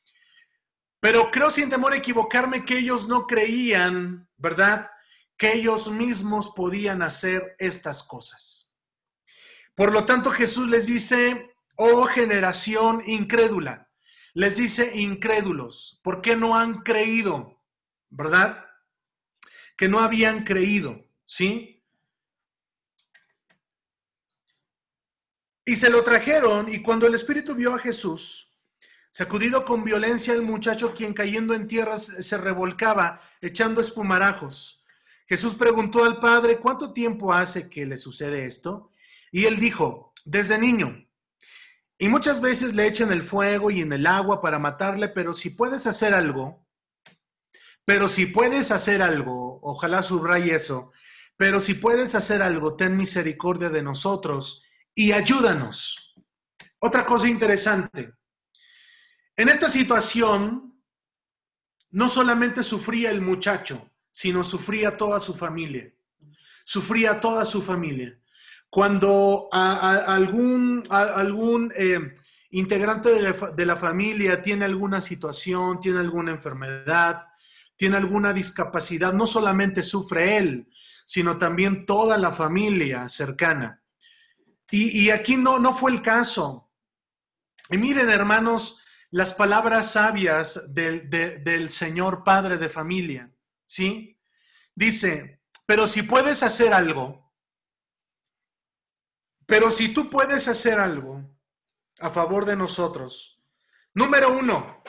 Pero 1.01 1.31
creo 1.31 1.51
sin 1.51 1.69
temor 1.69 1.91
a 1.91 1.97
equivocarme 1.97 2.63
que 2.63 2.77
ellos 2.77 3.09
no 3.09 3.27
creían, 3.27 4.29
¿verdad? 4.37 4.89
Que 5.37 5.53
ellos 5.53 5.91
mismos 5.91 6.53
podían 6.55 7.01
hacer 7.01 7.57
estas 7.59 8.01
cosas. 8.01 8.71
Por 9.75 9.91
lo 9.91 10.05
tanto, 10.05 10.31
Jesús 10.31 10.69
les 10.69 10.85
dice, 10.85 11.53
oh 11.75 12.05
generación 12.05 13.03
incrédula, 13.05 13.89
les 14.33 14.57
dice 14.57 14.97
incrédulos, 14.97 15.99
¿por 16.01 16.21
qué 16.21 16.37
no 16.37 16.57
han 16.57 16.83
creído? 16.83 17.61
¿Verdad? 18.09 18.64
Que 19.75 19.87
no 19.87 19.99
habían 19.99 20.43
creído, 20.43 21.05
¿sí? 21.25 21.83
Y 25.65 25.75
se 25.75 25.89
lo 25.89 26.03
trajeron 26.03 26.71
y 26.71 26.81
cuando 26.81 27.07
el 27.07 27.15
Espíritu 27.15 27.55
vio 27.55 27.73
a 27.73 27.79
Jesús, 27.79 28.45
Sacudido 29.17 29.63
con 29.63 29.85
violencia 29.85 30.33
el 30.33 30.41
muchacho, 30.41 30.93
quien 30.93 31.13
cayendo 31.13 31.53
en 31.53 31.69
tierra 31.69 31.97
se 31.99 32.37
revolcaba, 32.37 33.21
echando 33.39 33.79
espumarajos. 33.79 34.83
Jesús 35.25 35.55
preguntó 35.55 36.03
al 36.03 36.19
padre, 36.19 36.57
¿cuánto 36.57 36.91
tiempo 36.91 37.31
hace 37.31 37.69
que 37.69 37.85
le 37.85 37.95
sucede 37.95 38.43
esto? 38.43 38.91
Y 39.31 39.45
él 39.45 39.57
dijo, 39.57 40.13
desde 40.25 40.57
niño. 40.57 41.07
Y 41.97 42.09
muchas 42.09 42.41
veces 42.41 42.75
le 42.75 42.87
echan 42.87 43.09
el 43.13 43.23
fuego 43.23 43.71
y 43.71 43.79
en 43.79 43.93
el 43.93 44.05
agua 44.05 44.41
para 44.41 44.59
matarle, 44.59 45.07
pero 45.07 45.33
si 45.33 45.51
puedes 45.51 45.87
hacer 45.87 46.13
algo, 46.13 46.64
pero 47.85 48.09
si 48.09 48.25
puedes 48.25 48.71
hacer 48.71 49.01
algo, 49.01 49.59
ojalá 49.61 50.03
subraye 50.03 50.55
eso, 50.55 50.91
pero 51.37 51.59
si 51.59 51.75
puedes 51.75 52.15
hacer 52.15 52.41
algo, 52.41 52.75
ten 52.75 52.97
misericordia 52.97 53.69
de 53.69 53.83
nosotros 53.83 54.63
y 54.93 55.11
ayúdanos. 55.11 56.15
Otra 56.79 57.05
cosa 57.05 57.27
interesante, 57.27 58.13
en 59.37 59.49
esta 59.49 59.69
situación, 59.69 60.81
no 61.91 62.09
solamente 62.09 62.63
sufría 62.63 63.11
el 63.11 63.21
muchacho, 63.21 63.91
sino 64.09 64.43
sufría 64.43 64.95
toda 64.95 65.19
su 65.19 65.33
familia. 65.33 65.93
Sufría 66.63 67.19
toda 67.19 67.45
su 67.45 67.61
familia. 67.61 68.17
Cuando 68.69 69.49
algún, 69.51 70.83
algún 70.89 71.71
eh, 71.75 72.13
integrante 72.51 73.09
de 73.09 73.65
la, 73.65 73.75
familia 73.75 74.41
tiene 74.41 74.65
alguna 74.65 75.01
situación, 75.01 75.79
tiene 75.79 75.99
alguna 75.99 76.31
enfermedad, 76.31 77.27
tiene 77.77 77.97
alguna 77.97 78.33
discapacidad, 78.33 79.13
no 79.13 79.27
solamente 79.27 79.83
sufre 79.83 80.37
él, 80.37 80.69
sino 81.05 81.37
también 81.37 81.85
toda 81.85 82.17
la 82.17 82.31
familia 82.31 83.07
cercana. 83.09 83.83
Y, 84.71 85.09
aquí 85.11 85.37
no, 85.37 85.59
no 85.59 85.73
fue 85.73 85.91
el 85.91 86.01
caso. 86.01 86.69
Y 87.69 87.77
miren, 87.77 88.09
hermanos, 88.09 88.83
las 89.11 89.33
palabras 89.33 89.91
sabias 89.91 90.73
del, 90.73 91.69
Señor 91.69 92.23
Padre 92.23 92.57
de 92.57 92.67
familia, 92.67 93.31
¿sí? 93.65 94.19
Dice, 94.73 95.41
pero 95.65 95.87
si 95.87 96.01
puedes 96.01 96.43
hacer 96.43 96.73
algo, 96.73 97.31
pero 99.45 99.71
si 99.71 99.93
tú 99.93 100.09
puedes 100.09 100.47
hacer 100.47 100.79
algo 100.79 101.23
a 101.99 102.09
favor 102.09 102.45
de 102.45 102.57
nosotros, 102.57 103.39
número 103.93 104.33
uno, 104.33 104.83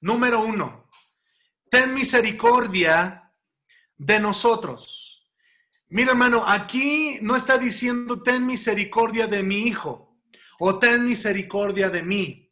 número 0.00 0.40
uno, 0.40 0.87
ten 1.70 1.94
misericordia 1.94 3.32
de 3.96 4.20
nosotros. 4.20 5.30
Mira, 5.88 6.10
hermano, 6.10 6.44
aquí 6.46 7.18
no 7.22 7.36
está 7.36 7.58
diciendo 7.58 8.22
ten 8.22 8.46
misericordia 8.46 9.26
de 9.26 9.42
mi 9.42 9.66
hijo 9.66 10.20
o 10.58 10.78
ten 10.78 11.04
misericordia 11.04 11.88
de 11.88 12.02
mí 12.02 12.48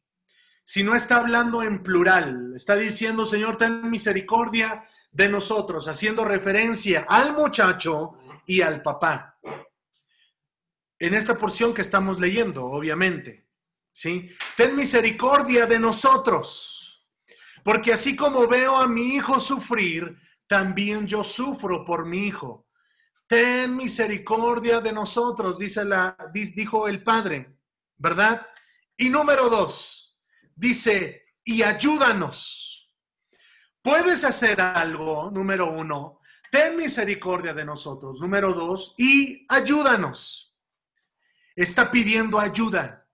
si 0.68 0.82
no 0.82 0.96
está 0.96 1.18
hablando 1.18 1.62
en 1.62 1.80
plural, 1.80 2.52
está 2.56 2.74
diciendo, 2.74 3.24
Señor, 3.24 3.56
ten 3.56 3.88
misericordia 3.88 4.84
de 5.12 5.28
nosotros, 5.28 5.86
haciendo 5.86 6.24
referencia 6.24 7.06
al 7.08 7.34
muchacho 7.34 8.18
y 8.46 8.62
al 8.62 8.82
papá. 8.82 9.38
En 10.98 11.14
esta 11.14 11.38
porción 11.38 11.72
que 11.72 11.82
estamos 11.82 12.18
leyendo, 12.18 12.64
obviamente, 12.64 13.46
¿sí? 13.92 14.28
Ten 14.56 14.74
misericordia 14.74 15.66
de 15.66 15.78
nosotros, 15.78 16.75
porque 17.66 17.92
así 17.92 18.14
como 18.14 18.46
veo 18.46 18.76
a 18.76 18.86
mi 18.86 19.16
hijo 19.16 19.40
sufrir, 19.40 20.16
también 20.46 21.04
yo 21.08 21.24
sufro 21.24 21.84
por 21.84 22.06
mi 22.06 22.28
hijo. 22.28 22.68
Ten 23.26 23.74
misericordia 23.74 24.80
de 24.80 24.92
nosotros, 24.92 25.58
dice 25.58 25.84
la, 25.84 26.16
dijo 26.32 26.86
el 26.86 27.02
Padre, 27.02 27.58
¿verdad? 27.96 28.46
Y 28.96 29.10
número 29.10 29.50
dos, 29.50 30.16
dice, 30.54 31.34
y 31.42 31.64
ayúdanos. 31.64 32.88
Puedes 33.82 34.22
hacer 34.22 34.60
algo, 34.60 35.32
número 35.32 35.68
uno, 35.68 36.20
ten 36.52 36.76
misericordia 36.76 37.52
de 37.52 37.64
nosotros, 37.64 38.20
número 38.20 38.52
dos, 38.52 38.94
y 38.96 39.44
ayúdanos. 39.48 40.56
Está 41.56 41.90
pidiendo 41.90 42.38
ayuda. 42.38 43.08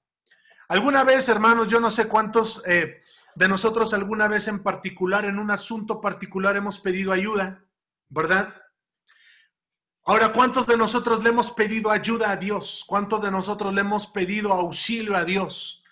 Alguna 0.68 1.04
vez, 1.04 1.26
hermanos, 1.30 1.68
yo 1.68 1.80
no 1.80 1.90
sé 1.90 2.06
cuántos 2.06 2.62
eh, 2.66 3.00
de 3.35 3.49
nosotros 3.49 3.95
alguna 3.95 4.29
vez 4.29 4.49
en 4.49 4.62
particular, 4.62 5.25
en 5.25 5.38
un 5.38 5.51
asunto 5.51 6.01
particular, 6.01 6.57
hemos 6.57 6.79
pedido 6.79 7.12
ayuda, 7.12 7.64
¿verdad? 8.09 8.55
Ahora, 10.05 10.33
¿cuántos 10.33 10.66
de 10.66 10.77
nosotros 10.77 11.23
le 11.23 11.31
hemos 11.31 11.53
pedido 11.53 11.90
ayuda 11.90 12.33
a 12.33 12.37
Dios? 12.37 12.85
¿Cuántos 12.87 13.23
de 13.23 13.31
nosotros 13.31 13.73
le 13.73 13.83
hemos 13.83 14.09
pedido 14.09 14.53
auxilio 14.53 15.16
a 15.16 15.25
Dios? 15.25 15.83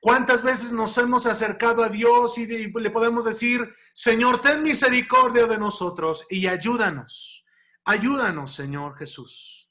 ¿Cuántas 0.00 0.42
veces 0.42 0.72
nos 0.72 0.98
hemos 0.98 1.26
acercado 1.26 1.84
a 1.84 1.88
Dios 1.88 2.36
y 2.36 2.46
le 2.46 2.90
podemos 2.90 3.24
decir, 3.24 3.72
Señor, 3.94 4.40
ten 4.40 4.64
misericordia 4.64 5.46
de 5.46 5.58
nosotros 5.58 6.26
y 6.28 6.48
ayúdanos? 6.48 7.46
Ayúdanos, 7.84 8.52
Señor 8.52 8.96
Jesús. 8.96 9.70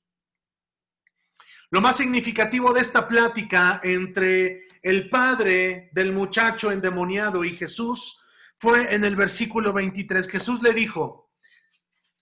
Lo 1.69 1.81
más 1.81 1.97
significativo 1.97 2.71
de 2.71 2.79
esta 2.79 3.09
plática 3.09 3.81
entre 3.83 4.67
el 4.81 5.09
padre 5.09 5.89
del 5.93 6.11
muchacho 6.11 6.71
endemoniado 6.71 7.43
y 7.43 7.55
Jesús 7.55 8.23
fue 8.57 8.93
en 8.93 9.03
el 9.03 9.15
versículo 9.15 9.73
23. 9.73 10.27
Jesús 10.27 10.61
le 10.61 10.73
dijo, 10.73 11.31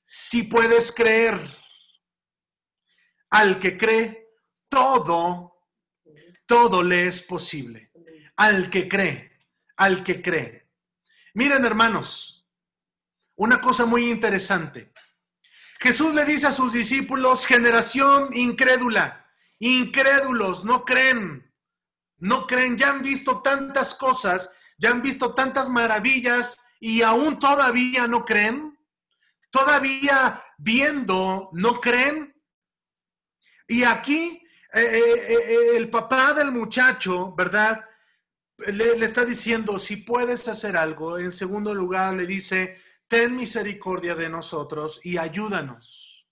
si 0.05 0.43
puedes 0.43 0.91
creer, 0.91 1.39
al 3.29 3.59
que 3.59 3.77
cree, 3.77 4.27
todo, 4.67 5.53
todo 6.45 6.81
le 6.81 7.07
es 7.07 7.21
posible 7.21 7.89
al 8.39 8.69
que 8.69 8.87
cree, 8.87 9.37
al 9.75 10.01
que 10.01 10.21
cree. 10.21 10.71
Miren 11.33 11.65
hermanos, 11.65 12.47
una 13.35 13.59
cosa 13.59 13.85
muy 13.85 14.09
interesante. 14.09 14.93
Jesús 15.81 16.15
le 16.15 16.23
dice 16.23 16.47
a 16.47 16.53
sus 16.53 16.71
discípulos, 16.71 17.45
generación 17.45 18.29
incrédula, 18.31 19.29
incrédulos, 19.59 20.63
no 20.63 20.85
creen, 20.85 21.48
no 22.19 22.45
creen, 22.45 22.77
ya 22.77 22.89
han 22.89 23.01
visto 23.01 23.41
tantas 23.41 23.95
cosas, 23.95 24.53
ya 24.77 24.91
han 24.91 25.01
visto 25.01 25.33
tantas 25.33 25.69
maravillas 25.69 26.57
y 26.79 27.01
aún 27.01 27.39
todavía 27.39 28.07
no 28.07 28.25
creen. 28.25 28.77
Todavía 29.51 30.41
viendo, 30.57 31.49
no 31.53 31.81
creen. 31.81 32.35
Y 33.67 33.83
aquí 33.83 34.41
eh, 34.73 34.79
eh, 34.81 35.25
eh, 35.27 35.77
el 35.77 35.89
papá 35.89 36.33
del 36.33 36.51
muchacho, 36.51 37.33
¿verdad? 37.33 37.83
Le, 38.67 38.97
le, 38.97 39.05
está 39.05 39.25
diciendo, 39.25 39.79
si 39.79 39.97
puedes 39.97 40.47
hacer 40.47 40.77
algo. 40.77 41.17
En 41.17 41.31
segundo 41.31 41.73
lugar, 41.73 42.13
le 42.13 42.27
dice, 42.27 42.79
ten 43.07 43.35
misericordia 43.35 44.13
de 44.13 44.29
nosotros 44.29 44.99
y 45.03 45.17
ayúdanos. 45.17 46.27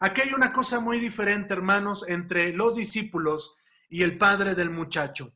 Aquí 0.00 0.22
hay 0.22 0.32
una 0.32 0.52
cosa 0.52 0.80
muy 0.80 0.98
diferente, 0.98 1.54
hermanos, 1.54 2.04
entre 2.08 2.52
los 2.52 2.76
discípulos 2.76 3.57
y 3.88 4.02
el 4.02 4.18
padre 4.18 4.54
del 4.54 4.70
muchacho. 4.70 5.34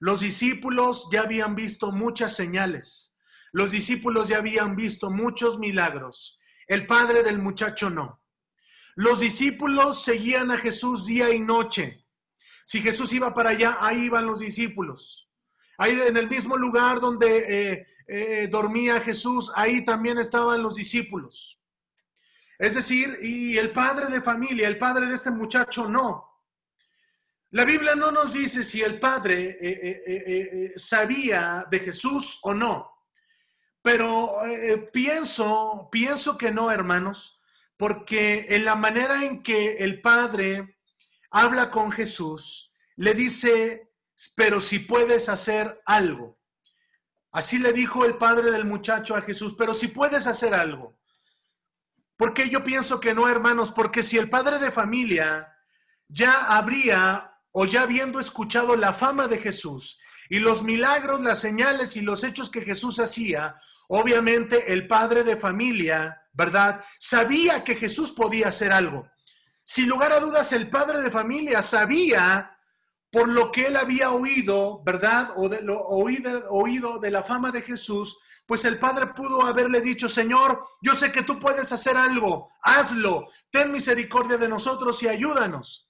Los 0.00 0.20
discípulos 0.20 1.08
ya 1.10 1.22
habían 1.22 1.54
visto 1.54 1.90
muchas 1.90 2.34
señales. 2.34 3.16
Los 3.52 3.72
discípulos 3.72 4.28
ya 4.28 4.38
habían 4.38 4.76
visto 4.76 5.10
muchos 5.10 5.58
milagros. 5.58 6.38
El 6.66 6.86
padre 6.86 7.22
del 7.22 7.38
muchacho 7.38 7.90
no. 7.90 8.22
Los 8.94 9.20
discípulos 9.20 10.02
seguían 10.02 10.50
a 10.50 10.58
Jesús 10.58 11.06
día 11.06 11.30
y 11.30 11.40
noche. 11.40 12.04
Si 12.64 12.80
Jesús 12.80 13.12
iba 13.12 13.32
para 13.32 13.50
allá, 13.50 13.78
ahí 13.80 14.04
iban 14.04 14.26
los 14.26 14.40
discípulos. 14.40 15.30
Ahí 15.78 15.98
en 16.06 16.16
el 16.16 16.28
mismo 16.28 16.56
lugar 16.56 17.00
donde 17.00 17.72
eh, 17.72 17.86
eh, 18.06 18.48
dormía 18.50 19.00
Jesús, 19.00 19.52
ahí 19.54 19.84
también 19.84 20.18
estaban 20.18 20.62
los 20.62 20.74
discípulos. 20.74 21.60
Es 22.58 22.74
decir, 22.74 23.16
y 23.22 23.56
el 23.56 23.70
padre 23.72 24.06
de 24.06 24.20
familia, 24.20 24.66
el 24.66 24.78
padre 24.78 25.06
de 25.06 25.14
este 25.14 25.30
muchacho, 25.30 25.88
no. 25.88 26.37
La 27.50 27.64
Biblia 27.64 27.94
no 27.94 28.12
nos 28.12 28.32
dice 28.32 28.62
si 28.62 28.82
el 28.82 29.00
padre 29.00 29.56
eh, 29.60 30.72
sabía 30.76 31.66
de 31.70 31.80
Jesús 31.80 32.38
o 32.42 32.52
no. 32.52 32.90
Pero 33.80 34.32
pienso, 34.92 35.88
pienso 35.90 36.36
que 36.36 36.50
no, 36.50 36.70
hermanos, 36.70 37.40
porque 37.78 38.46
en 38.50 38.64
la 38.64 38.74
manera 38.74 39.24
en 39.24 39.42
que 39.42 39.78
el 39.78 40.02
padre 40.02 40.78
habla 41.30 41.70
con 41.70 41.92
Jesús, 41.92 42.72
le 42.96 43.14
dice, 43.14 43.92
pero 44.34 44.60
si 44.60 44.80
puedes 44.80 45.28
hacer 45.28 45.80
algo. 45.86 46.38
Así 47.30 47.58
le 47.58 47.72
dijo 47.72 48.04
el 48.04 48.16
padre 48.16 48.50
del 48.50 48.64
muchacho 48.64 49.14
a 49.14 49.22
Jesús, 49.22 49.54
pero 49.56 49.74
si 49.74 49.88
puedes 49.88 50.26
hacer 50.26 50.54
algo. 50.54 50.98
Porque 52.16 52.48
yo 52.48 52.64
pienso 52.64 52.98
que 52.98 53.14
no, 53.14 53.28
hermanos, 53.28 53.70
porque 53.70 54.02
si 54.02 54.18
el 54.18 54.28
padre 54.28 54.58
de 54.58 54.72
familia 54.72 55.54
ya 56.08 56.56
habría 56.56 57.37
o 57.52 57.64
ya 57.64 57.82
habiendo 57.82 58.20
escuchado 58.20 58.76
la 58.76 58.92
fama 58.92 59.28
de 59.28 59.38
Jesús 59.38 60.00
y 60.28 60.38
los 60.38 60.62
milagros, 60.62 61.20
las 61.20 61.40
señales 61.40 61.96
y 61.96 62.02
los 62.02 62.24
hechos 62.24 62.50
que 62.50 62.62
Jesús 62.62 63.00
hacía, 63.00 63.56
obviamente 63.88 64.72
el 64.72 64.86
padre 64.86 65.24
de 65.24 65.36
familia, 65.36 66.22
¿verdad? 66.32 66.84
Sabía 66.98 67.64
que 67.64 67.76
Jesús 67.76 68.12
podía 68.12 68.48
hacer 68.48 68.72
algo. 68.72 69.08
Sin 69.64 69.88
lugar 69.88 70.12
a 70.12 70.20
dudas, 70.20 70.52
el 70.52 70.68
padre 70.68 71.00
de 71.00 71.10
familia 71.10 71.62
sabía 71.62 72.58
por 73.10 73.28
lo 73.28 73.50
que 73.50 73.66
él 73.66 73.76
había 73.76 74.10
oído, 74.10 74.82
¿verdad? 74.84 75.30
O 75.36 75.48
de 75.48 75.62
lo 75.62 75.80
oído, 75.80 76.50
oído 76.50 76.98
de 76.98 77.10
la 77.10 77.22
fama 77.22 77.50
de 77.50 77.62
Jesús, 77.62 78.18
pues 78.48 78.64
el 78.64 78.78
Padre 78.78 79.08
pudo 79.08 79.42
haberle 79.42 79.82
dicho, 79.82 80.08
Señor, 80.08 80.66
yo 80.80 80.94
sé 80.94 81.12
que 81.12 81.22
tú 81.22 81.38
puedes 81.38 81.70
hacer 81.70 81.98
algo, 81.98 82.50
hazlo, 82.62 83.26
ten 83.50 83.70
misericordia 83.70 84.38
de 84.38 84.48
nosotros 84.48 85.02
y 85.02 85.08
ayúdanos. 85.08 85.87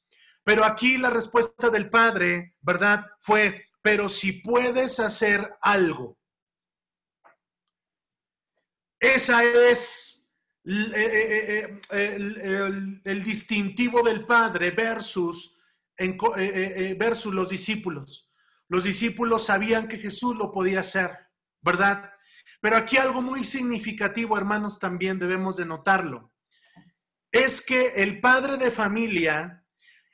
Pero 0.48 0.64
aquí 0.64 0.96
la 0.96 1.10
respuesta 1.10 1.68
del 1.68 1.90
Padre, 1.90 2.54
¿verdad? 2.62 3.04
Fue, 3.20 3.66
pero 3.82 4.08
si 4.08 4.40
puedes 4.40 4.98
hacer 4.98 5.46
algo. 5.60 6.16
Esa 8.98 9.44
es 9.44 10.26
el, 10.64 10.94
eh, 10.94 11.80
eh, 11.90 13.00
eh, 13.04 13.14
distintivo 13.22 14.02
del 14.02 14.24
Padre 14.24 14.70
versus 14.70 15.60
versus 16.96 17.34
los 17.34 17.50
discípulos. 17.50 18.30
Los 18.68 18.84
discípulos 18.84 19.44
sabían 19.44 19.86
que 19.86 19.98
Jesús 19.98 20.34
lo 20.34 20.50
podía 20.50 20.80
hacer, 20.80 21.10
¿verdad? 21.60 22.10
Pero 22.62 22.78
aquí 22.78 22.96
algo 22.96 23.20
muy 23.20 23.44
significativo, 23.44 24.38
hermanos, 24.38 24.78
también 24.78 25.18
debemos 25.18 25.58
de 25.58 25.66
notarlo. 25.66 26.32
Es 27.30 27.60
que 27.60 28.02
el 28.02 28.18
padre 28.20 28.56
de 28.56 28.70
familia, 28.70 29.66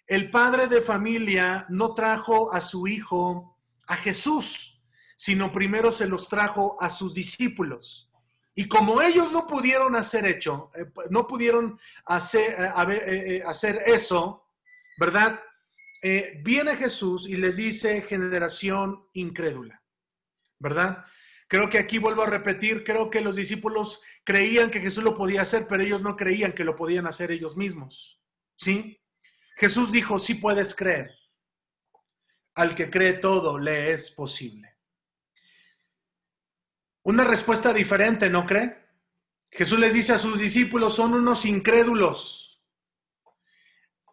el 0.07 0.31
padre 0.31 0.67
de 0.67 0.81
familia 0.81 1.67
no 1.69 1.95
trajo 1.95 2.53
a 2.53 2.61
su 2.61 2.87
hijo 2.87 3.59
a 3.87 3.97
Jesús, 3.97 4.85
sino 5.17 5.53
primero 5.53 5.91
se 5.91 6.07
los 6.07 6.29
trajo 6.29 6.77
a 6.83 6.91
sus 6.91 7.15
discípulos. 7.15 8.11
Y 8.55 8.69
como 8.69 9.03
ellos 9.03 9.33
no 9.33 9.47
pudieron 9.47 9.97
hacer 9.97 10.27
hecho, 10.27 10.71
no 11.11 11.27
pudieron 11.27 11.79
hacer, 12.07 12.55
hacer 13.47 13.83
eso, 13.87 14.47
¿verdad? 14.99 15.41
Eh, 16.03 16.41
viene 16.45 16.77
Jesús 16.77 17.27
y 17.29 17.37
les 17.37 17.57
dice 17.57 18.03
generación 18.03 19.09
incrédula, 19.15 19.83
¿verdad? 20.59 21.05
Creo 21.49 21.69
que 21.69 21.79
aquí 21.79 21.99
vuelvo 21.99 22.23
a 22.23 22.29
repetir, 22.29 22.85
creo 22.85 23.11
que 23.11 23.23
los 23.23 23.37
discípulos 23.37 24.03
creían 24.23 24.71
que 24.71 24.81
Jesús 24.81 25.03
lo 25.03 25.17
podía 25.17 25.43
hacer, 25.43 25.67
pero 25.67 25.83
ellos 25.83 26.03
no 26.03 26.17
creían 26.17 26.53
que 26.53 26.65
lo 26.65 26.77
podían 26.77 27.07
hacer 27.07 27.31
ellos 27.31 27.57
mismos, 27.57 28.21
¿sí? 28.57 29.01
Jesús 29.55 29.93
dijo, 29.93 30.19
sí 30.19 30.35
puedes 30.35 30.75
creer. 30.75 31.15
Al 32.55 32.75
que 32.75 32.91
cree 32.91 33.15
todo 33.15 33.59
le 33.59 33.93
es 33.93 34.11
posible. 34.11 34.77
Una 37.03 37.25
respuesta 37.25 37.73
diferente, 37.73 38.31
¿no 38.31 38.47
cree? 38.47 38.79
Jesús 39.51 39.79
les 39.79 39.95
dice 39.95 40.13
a 40.13 40.19
sus 40.19 40.39
discípulos, 40.39 40.95
son 40.95 41.15
unos 41.15 41.45
incrédulos. 41.45 42.61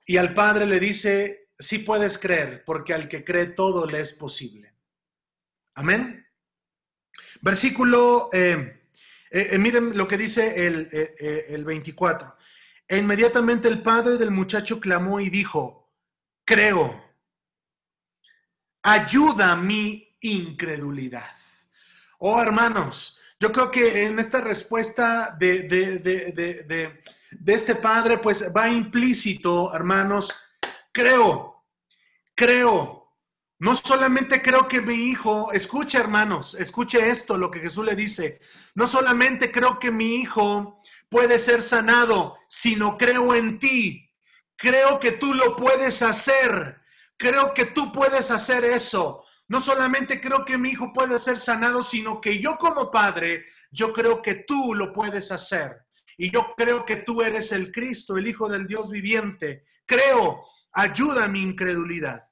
Y 0.06 0.18
al 0.18 0.34
Padre 0.34 0.66
le 0.66 0.80
dice, 0.80 1.50
sí 1.58 1.80
puedes 1.80 2.18
creer, 2.18 2.64
porque 2.66 2.94
al 2.94 3.08
que 3.08 3.24
cree 3.24 3.48
todo 3.48 3.86
le 3.86 4.02
es 4.02 4.14
posible. 4.14 4.74
Amén. 5.76 6.28
Versículo, 7.42 8.30
eh, 8.34 8.82
eh, 9.32 9.50
eh, 9.52 9.58
miren 9.58 9.98
lo 9.98 10.08
que 10.08 10.18
dice 10.18 10.68
el, 10.68 10.90
el 10.92 11.64
24. 11.64 12.36
E 12.92 12.98
inmediatamente 12.98 13.70
el 13.70 13.82
padre 13.82 14.18
del 14.18 14.32
muchacho 14.32 14.82
clamó 14.82 15.22
y 15.22 15.30
dijo, 15.30 15.94
creo, 16.44 17.02
ayuda 18.84 19.56
mi 19.56 20.18
incredulidad. 20.20 21.34
Oh 22.20 22.42
hermanos, 22.42 23.18
yo 23.40 23.50
creo 23.54 23.72
que 23.72 24.08
en 24.08 24.20
esta 24.20 24.42
respuesta 24.42 25.34
de, 25.40 25.64
de, 25.70 26.00
de, 26.00 27.02
de 27.32 27.54
este 27.54 27.76
padre, 27.76 28.18
pues 28.18 28.52
va 28.54 28.68
implícito, 28.68 29.74
hermanos, 29.74 30.36
creo, 30.92 31.64
creo. 32.36 33.01
No 33.62 33.76
solamente 33.76 34.42
creo 34.42 34.68
que 34.68 34.82
mi 34.82 34.96
hijo, 34.96 35.52
escuche 35.52 36.00
hermanos, 36.00 36.56
escuche 36.56 37.12
esto, 37.12 37.38
lo 37.38 37.52
que 37.52 37.60
Jesús 37.60 37.86
le 37.86 37.96
dice. 37.96 38.40
No 38.74 38.88
solamente 38.88 39.52
creo 39.52 39.78
que 39.78 39.92
mi 39.92 40.16
hijo 40.16 40.82
puede 41.10 41.38
ser 41.38 41.62
sanado, 41.62 42.38
sino 42.48 42.98
creo 42.98 43.36
en 43.36 43.60
ti. 43.60 44.10
Creo 44.56 45.00
que 45.00 45.12
tú 45.12 45.36
lo 45.36 45.56
puedes 45.56 46.02
hacer. 46.02 46.82
Creo 47.16 47.54
que 47.54 47.66
tú 47.66 47.92
puedes 47.92 48.32
hacer 48.32 48.66
eso. 48.66 49.24
No 49.48 49.60
solamente 49.60 50.20
creo 50.20 50.44
que 50.44 50.58
mi 50.58 50.70
hijo 50.70 50.92
puede 50.92 51.20
ser 51.20 51.38
sanado, 51.38 51.84
sino 51.84 52.20
que 52.20 52.40
yo 52.40 52.58
como 52.58 52.90
padre, 52.90 53.46
yo 53.70 53.94
creo 53.94 54.24
que 54.24 54.44
tú 54.48 54.74
lo 54.74 54.92
puedes 54.92 55.32
hacer. 55.32 55.84
Y 56.18 56.32
yo 56.32 56.56
creo 56.58 56.84
que 56.84 56.96
tú 56.96 57.22
eres 57.22 57.52
el 57.52 57.72
Cristo, 57.72 58.18
el 58.18 58.28
Hijo 58.28 58.50
del 58.50 58.66
Dios 58.66 58.90
viviente. 58.90 59.66
Creo, 59.86 60.48
ayuda 60.74 61.26
a 61.26 61.28
mi 61.28 61.44
incredulidad. 61.44 62.31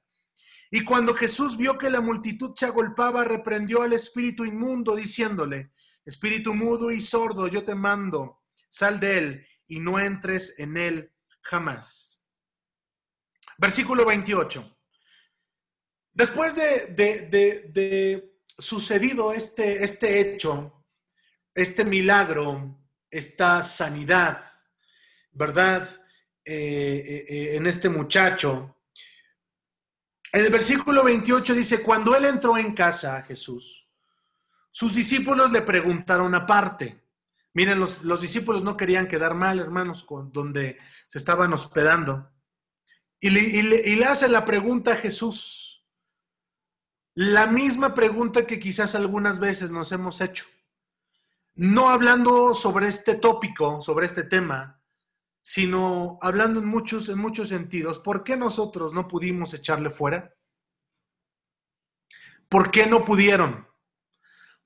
Y 0.70 0.84
cuando 0.84 1.14
Jesús 1.14 1.56
vio 1.56 1.76
que 1.76 1.90
la 1.90 2.00
multitud 2.00 2.52
se 2.56 2.66
agolpaba, 2.66 3.24
reprendió 3.24 3.82
al 3.82 3.92
espíritu 3.92 4.44
inmundo, 4.44 4.94
diciéndole, 4.94 5.72
Espíritu 6.04 6.54
mudo 6.54 6.90
y 6.90 7.00
sordo, 7.00 7.46
yo 7.46 7.64
te 7.64 7.74
mando, 7.74 8.42
sal 8.68 8.98
de 8.98 9.18
él 9.18 9.46
y 9.66 9.78
no 9.80 9.98
entres 9.98 10.58
en 10.58 10.76
él 10.76 11.12
jamás. 11.42 12.24
Versículo 13.58 14.04
28. 14.06 14.76
Después 16.12 16.56
de, 16.56 18.32
sucedido 18.58 19.32
este, 19.32 19.84
este 19.84 20.20
hecho, 20.20 20.84
este 21.54 21.84
milagro, 21.84 22.78
esta 23.10 23.62
sanidad, 23.62 24.44
¿verdad? 25.32 25.88
Eh, 26.44 26.54
eh, 26.54 27.24
eh, 27.28 27.56
en 27.56 27.66
este 27.66 27.88
muchacho, 27.88 28.79
el 30.32 30.50
versículo 30.50 31.04
28 31.04 31.54
dice, 31.54 31.82
cuando 31.82 32.14
él 32.14 32.24
entró 32.24 32.56
en 32.56 32.74
casa, 32.74 33.22
Jesús, 33.22 33.88
sus 34.70 34.94
discípulos 34.94 35.50
le 35.50 35.62
preguntaron 35.62 36.34
aparte, 36.34 37.00
Miren, 37.52 37.80
los, 37.80 38.04
los 38.04 38.20
discípulos 38.20 38.62
no 38.62 38.76
querían 38.76 39.08
quedar 39.08 39.34
mal, 39.34 39.58
hermanos, 39.58 40.04
con 40.04 40.30
donde 40.30 40.78
se 41.08 41.18
estaban 41.18 41.52
hospedando. 41.52 42.30
Y 43.18 43.30
le, 43.30 43.40
y 43.40 43.58
y 43.58 43.96
le 43.96 44.04
hace 44.04 44.28
la 44.28 44.44
pregunta 44.44 44.92
a 44.92 44.96
Jesús. 44.96 45.84
La 47.14 47.46
misma 47.46 47.94
pregunta 47.94 48.46
que 48.46 48.60
quizás 48.60 48.94
algunas 48.94 49.40
veces 49.40 49.72
nos 49.72 49.90
hemos 49.90 50.20
hecho. 50.20 50.44
No 51.54 51.90
hablando 51.90 52.54
sobre 52.54 52.86
este 52.86 53.16
tópico, 53.16 53.80
sobre 53.80 54.06
este 54.06 54.22
tema, 54.22 54.79
sino 55.42 56.18
hablando 56.20 56.60
en 56.60 56.66
muchos, 56.66 57.08
en 57.08 57.18
muchos 57.18 57.48
sentidos. 57.48 57.98
¿Por 57.98 58.24
qué 58.24 58.36
nosotros 58.36 58.92
no 58.92 59.08
pudimos 59.08 59.54
echarle 59.54 59.90
fuera? 59.90 60.34
¿Por 62.48 62.70
qué 62.70 62.86
no 62.86 63.04
pudieron? 63.04 63.68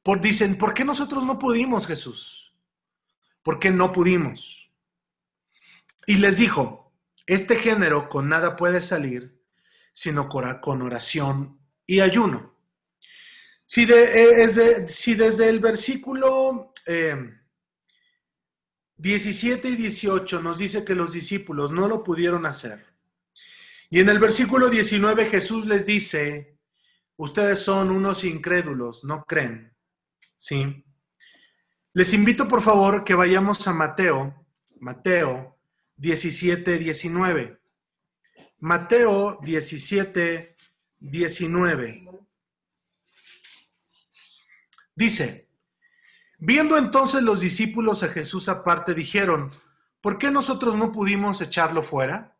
Por, 0.02 0.20
dicen, 0.20 0.58
¿por 0.58 0.74
qué 0.74 0.84
nosotros 0.84 1.24
no 1.24 1.38
pudimos, 1.38 1.86
Jesús? 1.86 2.54
¿Por 3.42 3.58
qué 3.58 3.70
no 3.70 3.92
pudimos? 3.92 4.70
Y 6.06 6.16
les 6.16 6.36
dijo, 6.36 6.92
este 7.26 7.56
género 7.56 8.08
con 8.08 8.28
nada 8.28 8.56
puede 8.56 8.82
salir, 8.82 9.40
sino 9.92 10.28
con 10.28 10.82
oración 10.82 11.58
y 11.86 12.00
ayuno. 12.00 12.54
Si, 13.66 13.86
de, 13.86 14.04
eh, 14.04 14.44
es 14.44 14.54
de, 14.56 14.88
si 14.88 15.14
desde 15.14 15.48
el 15.48 15.60
versículo 15.60 16.72
eh, 16.86 17.16
17 18.96 19.68
y 19.68 19.76
18 19.76 20.40
nos 20.40 20.58
dice 20.58 20.84
que 20.84 20.94
los 20.94 21.12
discípulos 21.12 21.72
no 21.72 21.88
lo 21.88 22.02
pudieron 22.02 22.46
hacer, 22.46 22.94
y 23.90 24.00
en 24.00 24.08
el 24.08 24.18
versículo 24.18 24.70
19 24.70 25.30
Jesús 25.30 25.66
les 25.66 25.86
dice, 25.86 26.58
ustedes 27.16 27.60
son 27.60 27.90
unos 27.90 28.24
incrédulos, 28.24 29.04
no 29.04 29.24
creen. 29.24 29.72
¿Sí? 30.36 30.84
Les 31.92 32.12
invito 32.12 32.48
por 32.48 32.60
favor 32.60 33.04
que 33.04 33.14
vayamos 33.14 33.66
a 33.68 33.72
Mateo, 33.72 34.46
Mateo 34.80 35.60
17, 35.96 36.78
19. 36.78 37.60
Mateo 38.58 39.38
17, 39.42 40.56
19. 40.98 42.08
Dice, 44.96 45.43
viendo 46.44 46.76
entonces 46.76 47.22
los 47.22 47.40
discípulos 47.40 48.02
a 48.02 48.08
Jesús 48.08 48.48
aparte, 48.48 48.94
dijeron, 48.94 49.50
¿por 50.00 50.18
qué 50.18 50.30
nosotros 50.30 50.76
no 50.76 50.92
pudimos 50.92 51.40
echarlo 51.40 51.82
fuera? 51.82 52.36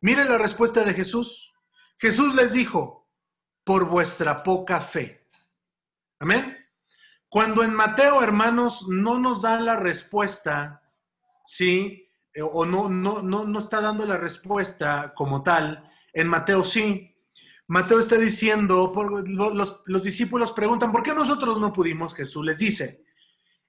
Mire 0.00 0.24
la 0.24 0.38
respuesta 0.38 0.82
de 0.84 0.94
Jesús. 0.94 1.52
Jesús 1.98 2.34
les 2.34 2.54
dijo, 2.54 3.10
por 3.62 3.84
vuestra 3.84 4.42
poca 4.42 4.80
fe. 4.80 5.28
Amén. 6.18 6.56
Cuando 7.28 7.62
en 7.62 7.74
Mateo, 7.74 8.22
hermanos, 8.22 8.88
no 8.88 9.18
nos 9.18 9.42
dan 9.42 9.64
la 9.66 9.76
respuesta, 9.76 10.82
¿sí? 11.44 12.10
Eh, 12.32 12.42
o 12.42 12.64
no, 12.64 12.88
no, 12.88 13.22
no, 13.22 13.44
no 13.44 13.58
está 13.58 13.80
dando 13.80 14.06
la 14.06 14.16
respuesta 14.16 15.12
como 15.14 15.42
tal, 15.42 15.88
en 16.12 16.26
Mateo 16.26 16.64
sí. 16.64 17.14
Mateo 17.66 18.00
está 18.00 18.16
diciendo, 18.16 18.92
los, 19.26 19.82
los 19.84 20.02
discípulos 20.02 20.50
preguntan, 20.52 20.90
¿por 20.90 21.02
qué 21.02 21.14
nosotros 21.14 21.60
no 21.60 21.72
pudimos? 21.72 22.14
Jesús 22.14 22.44
les 22.44 22.58
dice, 22.58 23.04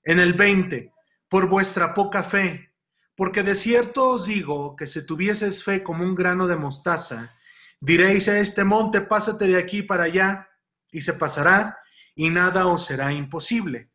en 0.04 0.20
el 0.20 0.34
20, 0.34 0.92
por 1.30 1.48
vuestra 1.48 1.94
poca 1.94 2.24
fe, 2.24 2.74
porque 3.16 3.44
de 3.44 3.56
cierto 3.56 4.10
os 4.10 4.26
digo 4.26 4.76
que 4.76 4.88
si 4.88 5.06
tuvieses 5.06 5.64
fe 5.64 5.84
como 5.84 6.04
un 6.04 6.16
grano 6.16 6.48
de 6.48 6.56
mostaza, 6.56 7.36
diréis 7.80 8.28
a 8.28 8.40
este 8.40 8.64
monte, 8.64 9.02
pásate 9.02 9.48
de 9.48 9.58
aquí 9.58 9.84
para 9.84 10.06
allá, 10.06 10.50
y 10.92 11.02
se 11.02 11.14
pasará, 11.14 11.78
y 12.16 12.30
nada 12.30 12.68
os 12.68 12.86
será 12.86 13.12
imposible. 13.14 13.90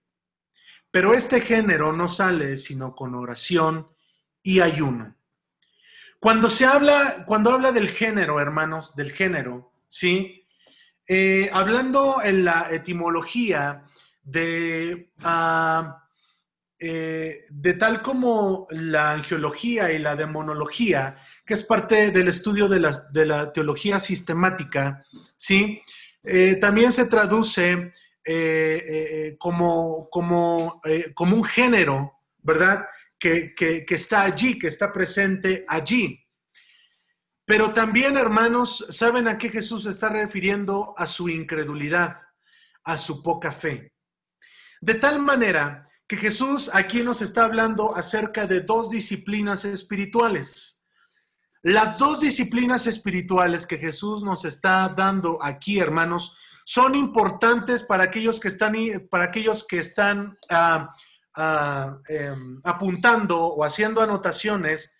Pero 0.90 1.14
este 1.14 1.40
género 1.40 1.92
no 1.92 2.09
sale 2.09 2.57
sino 2.57 2.95
con 2.95 3.14
oración 3.14 3.88
y 4.42 4.61
ayuno. 4.61 5.16
Cuando 6.21 6.49
se 6.49 6.64
habla, 6.64 7.25
cuando 7.27 7.53
habla 7.53 7.73
del 7.73 7.88
género, 7.88 8.40
hermanos, 8.40 8.97
del 8.97 9.12
género, 9.12 9.73
¿sí? 9.88 10.47
Eh, 11.09 11.51
hablando 11.53 12.23
en 12.23 12.45
la 12.45 12.69
etimología 12.71 13.85
de, 14.27 15.12
uh, 15.25 15.93
eh, 16.79 17.37
de 17.49 17.75
tal 17.75 18.03
como 18.03 18.67
la 18.71 19.12
angiología 19.12 19.93
y 19.93 19.99
la 19.99 20.17
demonología, 20.17 21.15
que 21.45 21.55
es 21.55 21.62
parte 21.62 22.11
del 22.11 22.29
estudio 22.29 22.69
de 22.69 22.81
la, 22.81 23.07
de 23.12 23.25
la 23.25 23.53
teología 23.53 23.99
sistemática, 24.01 25.05
¿sí? 25.37 25.81
Eh, 26.25 26.57
también 26.57 26.91
se 26.91 27.07
traduce 27.07 27.93
eh, 28.25 29.37
como, 29.39 30.11
como, 30.11 30.81
como 31.15 31.37
un 31.37 31.45
género, 31.45 32.21
¿verdad? 32.43 32.87
Que, 33.19 33.55
que, 33.55 33.87
está 33.89 34.23
allí, 34.23 34.59
que 34.59 34.67
está 34.67 34.93
presente 34.93 35.65
allí. 35.69 36.21
Pero 37.45 37.73
también, 37.73 38.17
hermanos, 38.17 38.87
¿saben 38.91 39.29
a 39.29 39.39
qué 39.39 39.51
Jesús 39.51 39.87
está 39.87 40.09
refiriendo? 40.09 40.95
A 40.97 41.07
su 41.07 41.29
incredulidad, 41.29 42.17
a 42.83 42.99
su 42.99 43.23
poca 43.23 43.53
fe. 43.53 43.96
De 44.81 44.95
tal 44.95 45.21
manera 45.21 45.87
que 46.07 46.17
Jesús 46.17 46.71
aquí 46.73 47.03
nos 47.03 47.21
está 47.23 47.45
hablando 47.45 47.97
acerca 47.97 48.47
de 48.47 48.61
dos 48.61 48.91
disciplinas 48.91 49.65
espirituales. 49.65 50.85
Las 51.62 51.99
dos 51.99 52.21
disciplinas 52.21 52.87
espirituales 52.87 53.67
que 53.67 53.79
Jesús 53.79 54.23
nos 54.23 54.45
está 54.45 54.93
dando 54.97 55.43
aquí, 55.43 55.81
hermanos, 55.81 56.37
son 56.65 56.95
importantes 56.95 57.83
para 57.83 58.05
aquellos 58.05 58.39
que 58.39 58.49
están, 58.49 58.75
para 59.11 59.25
aquellos 59.25 59.67
que 59.67 59.81
están 59.81 60.39
uh, 60.49 61.41
uh, 61.41 62.03
eh, 62.09 62.35
apuntando 62.62 63.47
o 63.47 63.65
haciendo 63.65 64.01
anotaciones. 64.01 64.97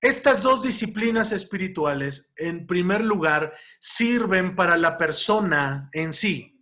Estas 0.00 0.42
dos 0.42 0.62
disciplinas 0.62 1.32
espirituales, 1.32 2.32
en 2.36 2.66
primer 2.68 3.02
lugar, 3.02 3.52
sirven 3.80 4.54
para 4.54 4.76
la 4.76 4.96
persona 4.96 5.90
en 5.92 6.12
sí. 6.12 6.59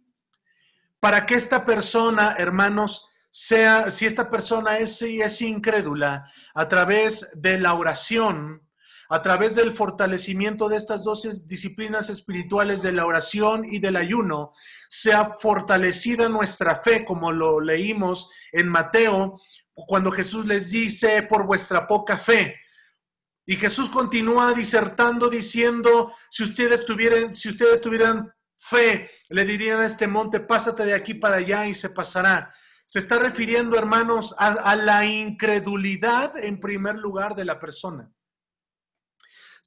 Para 1.01 1.27
que 1.27 1.35
esta 1.35 1.65
persona, 1.65 2.35
hermanos, 2.39 3.09
sea, 3.31 3.91
si 3.91 4.07
esta 4.07 4.31
persona 4.31 4.79
es, 4.79 5.01
es 5.03 5.43
incrédula, 5.43 6.31
a 6.55 6.69
través 6.69 7.41
de 7.41 7.59
la 7.59 7.75
oración, 7.75 8.69
a 9.11 9.23
través 9.23 9.55
del 9.55 9.73
fortalecimiento 9.73 10.69
de 10.69 10.77
estas 10.77 11.05
dos 11.05 11.47
disciplinas 11.47 12.11
espirituales 12.11 12.83
de 12.83 12.93
la 12.93 13.07
oración 13.07 13.65
y 13.65 13.79
del 13.79 13.97
ayuno, 13.97 14.53
sea 14.89 15.37
fortalecida 15.39 16.29
nuestra 16.29 16.77
fe, 16.83 17.05
como 17.05 17.33
lo 17.33 17.61
leímos 17.61 18.31
en 18.53 18.69
Mateo, 18.69 19.41
cuando 19.73 20.11
Jesús 20.11 20.47
les 20.47 20.71
dice, 20.71 21.23
por 21.23 21.47
vuestra 21.47 21.87
poca 21.87 22.19
fe. 22.19 22.57
Y 23.47 23.57
Jesús 23.57 23.89
continúa 23.89 24.53
disertando 24.53 25.31
diciendo, 25.31 26.13
si 26.31 26.43
ustedes 26.43 26.85
tuvieran, 26.85 27.33
si 27.33 27.49
ustedes 27.49 27.81
tuvieran 27.81 28.31
fe, 28.59 29.11
le 29.29 29.45
dirían 29.45 29.81
a 29.81 29.87
este 29.87 30.07
monte, 30.07 30.41
pásate 30.41 30.85
de 30.85 30.95
aquí 30.95 31.15
para 31.15 31.37
allá 31.37 31.67
y 31.67 31.75
se 31.75 31.91
pasará. 31.91 32.53
Se 32.87 32.99
está 32.99 33.19
refiriendo, 33.19 33.77
hermanos, 33.77 34.35
a, 34.39 34.75
la 34.77 35.05
incredulidad 35.05 36.37
en 36.43 36.59
primer 36.59 36.97
lugar 36.97 37.35
de 37.35 37.45
la 37.45 37.61
persona 37.61 38.11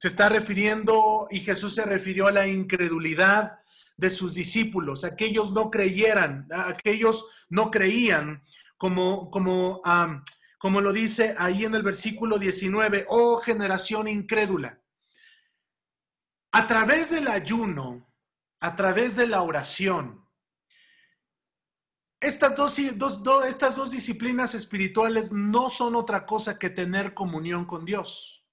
se 0.02 0.08
está 0.08 0.28
refiriendo 0.28 1.28
y 1.30 1.38
Jesús 1.38 1.76
se 1.76 1.84
refirió 1.84 2.26
a 2.26 2.32
la 2.32 2.48
incredulidad 2.48 3.60
de 3.96 4.10
sus 4.10 4.34
discípulos. 4.34 5.04
Aquellos 5.04 5.52
no 5.52 5.70
creyeran, 5.70 6.48
aquellos 6.50 7.46
no 7.50 7.70
creían, 7.70 8.42
como, 8.76 9.30
como, 9.30 9.80
como 10.58 10.80
lo 10.80 10.92
dice 10.92 11.36
ahí 11.38 11.64
en 11.64 11.76
el 11.76 11.84
versículo 11.84 12.36
19, 12.36 13.06
oh 13.10 13.38
generación 13.38 14.08
incrédula. 14.08 14.80
A 16.50 16.66
través 16.66 17.10
del 17.10 17.28
ayuno, 17.28 18.11
a 18.62 18.76
través 18.76 19.16
de 19.16 19.26
la 19.26 19.42
oración, 19.42 20.22
estas 22.20 22.54
dos, 22.54 23.90
disciplinas 23.90 24.54
espirituales 24.54 25.32
no 25.32 25.68
son 25.68 25.96
otra 25.96 26.24
cosa 26.24 26.56
que 26.56 26.70
tener 26.70 27.14
comunión 27.14 27.64
con 27.64 27.84
Dios. 27.84 28.46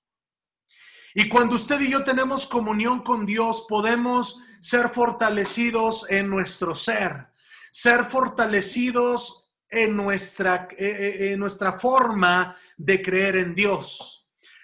Y 1.14 1.30
cuando 1.30 1.56
usted 1.56 1.80
y 1.82 1.92
yo 1.92 2.04
tenemos 2.04 2.48
comunión 2.48 3.04
con 3.04 3.28
Dios, 3.28 3.66
podemos 3.70 4.42
ser 4.60 4.90
fortalecidos 4.90 6.10
en 6.10 6.28
nuestro 6.28 6.74
ser, 6.74 7.28
ser 7.72 8.06
fortalecidos 8.06 9.52
en 9.70 9.96
nuestra, 9.96 10.68
eh, 10.72 10.88
eh, 10.88 11.34
en 11.34 11.40
nuestra 11.40 11.80
forma 11.80 12.56
de 12.78 13.04
creer 13.04 13.38
en 13.38 13.54
Dios. 13.54 14.19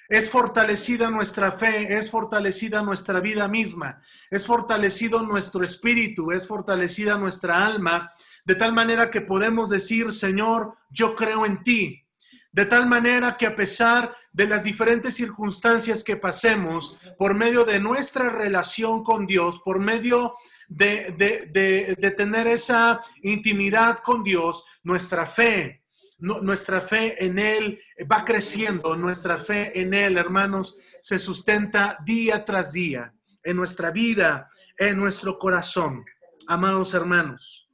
Es 0.07 0.29
fortalecida 0.29 1.09
nuestra 1.09 1.51
fe, 1.51 1.97
es 1.97 2.11
fortalecida 2.11 2.81
nuestra 2.83 3.19
vida 3.19 3.47
misma, 3.47 3.99
es 4.29 4.45
fortalecido 4.45 5.23
nuestro 5.23 5.63
espíritu, 5.63 6.31
es 6.31 6.47
fortalecida 6.47 7.17
nuestra 7.17 7.65
alma, 7.65 8.11
de 8.45 8.55
tal 8.55 8.73
manera 8.73 9.09
que 9.09 9.21
podemos 9.21 9.69
decir, 9.69 10.11
Señor, 10.11 10.75
yo 10.89 11.15
creo 11.15 11.45
en 11.45 11.63
ti, 11.63 12.05
de 12.51 12.65
tal 12.65 12.87
manera 12.87 13.35
que 13.35 13.47
a 13.47 13.55
pesar 13.55 14.15
de 14.31 14.47
las 14.47 14.63
diferentes 14.63 15.15
circunstancias 15.15 16.03
que 16.03 16.15
pasemos, 16.15 16.95
por 17.17 17.33
medio 17.33 17.65
de 17.65 17.79
nuestra 17.79 18.29
relación 18.29 19.03
con 19.03 19.25
Dios, 19.25 19.59
por 19.65 19.79
medio 19.79 20.35
de, 20.67 21.13
de, 21.17 21.95
de, 21.97 22.11
tener 22.11 22.47
esa 22.47 23.01
intimidad 23.23 23.99
con 23.99 24.23
Dios, 24.23 24.63
nuestra 24.83 25.25
fe 25.25 25.84
nuestra 26.17 26.81
fe 26.81 27.23
en 27.25 27.39
Él 27.39 27.79
va 28.11 28.23
creciendo, 28.23 28.95
nuestra 28.95 29.37
fe 29.37 29.79
en 29.79 29.93
Él, 29.93 30.17
hermanos, 30.17 30.77
se 31.01 31.19
sustenta 31.19 31.97
día 32.05 32.45
tras 32.45 32.73
día 32.73 33.13
en 33.43 33.57
nuestra 33.57 33.91
vida, 33.91 34.49
en 34.77 34.97
nuestro 34.97 35.37
corazón. 35.37 36.05
Amados 36.47 36.93
hermanos, 36.93 37.69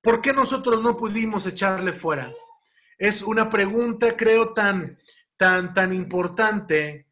¿por 0.00 0.20
qué 0.20 0.32
nosotros 0.32 0.82
no 0.82 0.96
pudimos 0.96 1.46
echarle 1.46 1.92
fuera? 1.92 2.30
Es 2.98 3.22
una 3.22 3.48
pregunta, 3.48 4.16
creo, 4.16 4.52
tan, 4.52 4.98
tan, 5.36 5.72
tan 5.72 5.92
importante. 5.92 7.06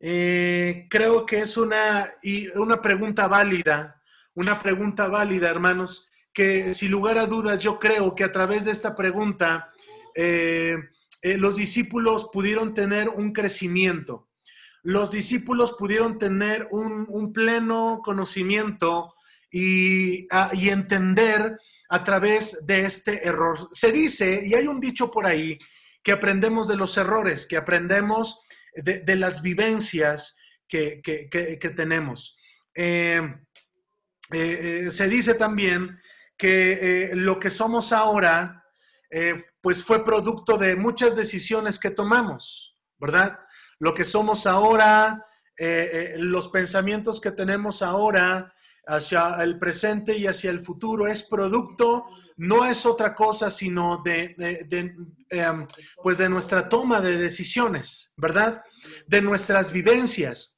Eh, 0.00 0.86
creo 0.90 1.24
que 1.24 1.40
es 1.40 1.56
una, 1.56 2.08
una 2.56 2.82
pregunta 2.82 3.28
válida, 3.28 4.02
una 4.34 4.58
pregunta 4.58 5.08
válida, 5.08 5.48
hermanos, 5.48 6.07
que 6.32 6.74
sin 6.74 6.90
lugar 6.90 7.18
a 7.18 7.26
dudas 7.26 7.58
yo 7.58 7.78
creo 7.78 8.14
que 8.14 8.24
a 8.24 8.32
través 8.32 8.64
de 8.64 8.70
esta 8.70 8.94
pregunta 8.94 9.72
eh, 10.14 10.76
eh, 11.22 11.36
los 11.36 11.56
discípulos 11.56 12.28
pudieron 12.32 12.74
tener 12.74 13.08
un 13.08 13.32
crecimiento. 13.32 14.28
Los 14.82 15.10
discípulos 15.10 15.76
pudieron 15.78 16.18
tener 16.18 16.68
un, 16.70 17.32
pleno 17.32 18.00
conocimiento 18.04 19.14
y, 19.50 20.26
y, 20.52 20.68
entender 20.68 21.58
a 21.88 22.04
través 22.04 22.66
de 22.66 22.86
este 22.86 23.26
error. 23.26 23.68
Se 23.72 23.90
dice, 23.90 24.42
y 24.44 24.54
hay 24.54 24.66
un 24.66 24.78
dicho 24.78 25.10
por 25.10 25.26
ahí, 25.26 25.58
que 26.02 26.12
aprendemos 26.12 26.68
de 26.68 26.76
los 26.76 26.96
errores, 26.96 27.46
que 27.46 27.56
aprendemos 27.56 28.42
de, 28.74 29.16
las 29.16 29.42
vivencias 29.42 30.38
que, 30.68 31.02
tenemos. 31.76 32.38
Eh, 32.74 33.20
se 34.90 35.08
dice 35.08 35.34
también 35.34 35.98
que 36.38 37.10
eh, 37.10 37.16
lo 37.16 37.38
que 37.40 37.50
somos 37.50 37.92
ahora, 37.92 38.64
eh, 39.10 39.44
pues 39.60 39.82
fue 39.82 40.04
producto 40.04 40.56
de 40.56 40.76
muchas 40.76 41.16
decisiones 41.16 41.80
que 41.80 41.90
tomamos, 41.90 42.78
¿verdad? 42.98 43.40
Lo 43.80 43.92
que 43.92 44.04
somos 44.04 44.46
ahora, 44.46 45.26
eh, 45.58 46.14
los 46.18 46.48
pensamientos 46.48 47.20
que 47.20 47.32
tenemos 47.32 47.82
ahora 47.82 48.54
hacia 48.86 49.42
el 49.42 49.58
presente 49.58 50.16
y 50.16 50.26
hacia 50.26 50.50
el 50.50 50.60
futuro 50.60 51.08
es 51.08 51.22
producto, 51.24 52.06
no 52.36 52.64
es 52.64 52.86
otra 52.86 53.14
cosa 53.14 53.50
sino 53.50 54.00
de, 54.02 54.34
em, 55.28 55.66
pues 56.02 56.16
de 56.16 56.28
nuestra 56.28 56.68
toma 56.68 57.00
de 57.00 57.18
decisiones, 57.18 58.14
¿verdad? 58.16 58.62
De 59.06 59.20
nuestras 59.20 59.72
vivencias. 59.72 60.57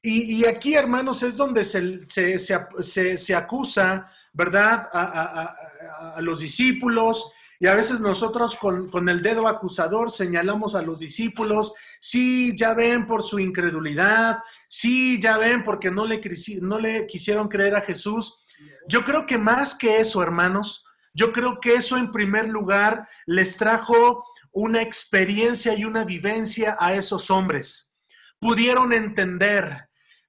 Y, 0.00 0.44
aquí, 0.44 0.74
hermanos, 0.74 1.22
es 1.24 1.36
donde 1.36 1.64
se, 1.64 2.06
se, 2.08 3.18
se 3.18 3.34
acusa 3.34 4.08
¿verdad? 4.38 4.86
A, 4.92 6.20
los 6.20 6.40
discípulos. 6.40 7.32
Y 7.58 7.66
a 7.66 7.74
veces 7.74 8.00
nosotros 8.00 8.54
con, 8.54 9.08
el 9.08 9.20
dedo 9.20 9.48
acusador 9.48 10.12
señalamos 10.12 10.76
a 10.76 10.82
los 10.82 11.00
discípulos, 11.00 11.74
sí, 11.98 12.56
ya 12.56 12.72
ven 12.72 13.04
por 13.04 13.24
su 13.24 13.40
incredulidad, 13.40 14.38
sí, 14.68 15.20
ya 15.20 15.38
ven 15.38 15.64
porque 15.64 15.90
no 15.90 16.06
le, 16.06 16.20
no 16.62 16.78
le 16.78 17.06
quisieron 17.08 17.48
creer 17.48 17.74
a 17.74 17.80
Jesús. 17.80 18.44
Yo 18.86 19.04
creo 19.04 19.26
que 19.26 19.38
más 19.38 19.74
que 19.74 19.98
eso, 19.98 20.22
hermanos, 20.22 20.84
yo 21.12 21.32
creo 21.32 21.58
que 21.60 21.74
eso 21.74 21.96
en 21.96 22.12
primer 22.12 22.48
lugar 22.48 23.08
les 23.26 23.56
trajo 23.56 24.24
una 24.52 24.82
experiencia 24.82 25.74
y 25.74 25.84
una 25.84 26.04
vivencia 26.04 26.76
a 26.78 26.94
esos 26.94 27.28
hombres. 27.28 27.92
Pudieron 28.38 28.92
entender, 28.92 29.87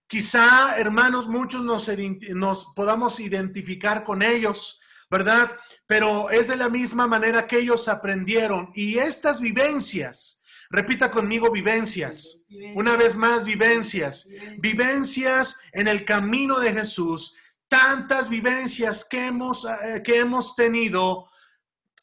Quizá, 0.10 0.76
hermanos, 0.76 1.28
muchos 1.28 1.64
nos, 1.64 2.66
podamos 2.76 3.20
identificar 3.20 4.04
con 4.04 4.24
ellos, 4.24 4.82
¿verdad? 5.08 5.56
Pero 5.86 6.32
es 6.32 6.48
de 6.48 6.58
la 6.58 6.68
misma 6.68 7.06
manera 7.06 7.46
que 7.46 7.60
ellos 7.60 7.88
aprendieron. 7.88 8.70
Y 8.74 8.98
estas 8.98 9.40
vivencias, 9.40 10.42
repita 10.72 11.12
conmigo 11.12 11.52
vivencias, 11.52 12.42
una 12.74 12.98
vez 12.98 13.16
más 13.16 13.46
vivencias, 13.46 14.28
vivencias 14.58 15.60
en 15.74 15.88
el 15.88 16.06
camino 16.06 16.60
de 16.60 16.74
Jesús, 16.74 17.36
tantas 17.68 18.30
vivencias 18.30 19.06
que 19.06 19.28
hemos, 19.28 19.64
eh, 19.66 20.02
que 20.04 20.18
hemos 20.18 20.56
tenido, 20.56 21.28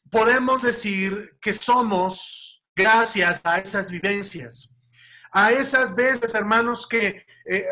podemos 0.09 0.61
decir 0.61 1.37
que 1.41 1.51
somos 1.51 2.63
gracias 2.73 3.41
a 3.43 3.57
esas 3.57 3.91
vivencias 3.91 4.73
a 5.31 5.51
esas 5.51 5.95
veces, 5.95 6.33
hermanos, 6.33 6.87
que 6.87 7.25
eh, 7.49 7.65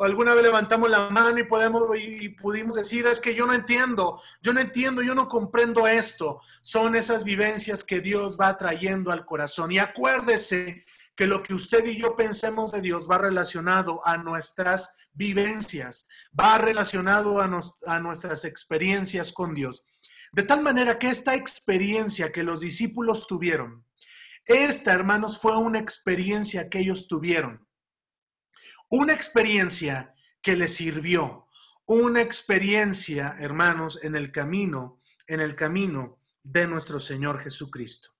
alguna 0.00 0.34
vez 0.34 0.42
levantamos 0.42 0.90
la 0.90 1.10
mano 1.10 1.38
y 1.38 1.44
podemos 1.44 1.82
y 1.96 2.30
pudimos 2.30 2.74
decir, 2.74 3.06
es 3.06 3.20
que 3.20 3.34
yo 3.34 3.46
no 3.46 3.54
entiendo, 3.54 4.20
yo 4.42 4.52
no 4.52 4.60
entiendo, 4.60 5.02
yo 5.02 5.14
no 5.14 5.28
comprendo 5.28 5.86
esto. 5.86 6.40
Son 6.62 6.96
esas 6.96 7.22
vivencias 7.22 7.84
que 7.84 8.00
Dios 8.00 8.36
va 8.40 8.56
trayendo 8.58 9.12
al 9.12 9.24
corazón. 9.24 9.70
Y 9.70 9.78
acuérdese 9.78 10.84
que 11.14 11.26
lo 11.26 11.42
que 11.42 11.54
usted 11.54 11.84
y 11.86 11.98
yo 11.98 12.16
pensemos 12.16 12.72
de 12.72 12.80
Dios 12.80 13.06
va 13.08 13.18
relacionado 13.18 14.00
a 14.04 14.16
nuestras 14.16 14.96
vivencias, 15.12 16.08
va 16.38 16.58
relacionado 16.58 17.40
a, 17.40 17.50
a 17.86 18.00
nuestras 18.00 18.44
experiencias 18.44 19.32
con 19.32 19.54
Dios. 19.54 19.84
De 20.32 20.42
tal 20.42 20.62
manera 20.62 20.98
que 20.98 21.10
esta 21.10 21.34
experiencia 21.34 22.32
que 22.32 22.42
los 22.42 22.60
discípulos 22.60 23.26
tuvieron, 23.26 23.84
esta, 24.46 24.92
hermanos, 24.92 25.38
fue 25.38 25.56
una 25.56 25.78
experiencia 25.78 26.68
que 26.68 26.80
ellos 26.80 27.06
tuvieron. 27.06 27.66
Una 28.90 29.12
experiencia 29.12 30.14
que 30.42 30.56
les 30.56 30.74
sirvió. 30.74 31.46
Una 31.86 32.20
experiencia, 32.20 33.36
hermanos, 33.38 34.00
en 34.02 34.16
el 34.16 34.30
camino, 34.30 35.00
en 35.26 35.40
el 35.40 35.54
camino 35.54 36.18
de 36.42 36.66
nuestro 36.66 37.00
Señor 37.00 37.40
Jesucristo. 37.40 38.10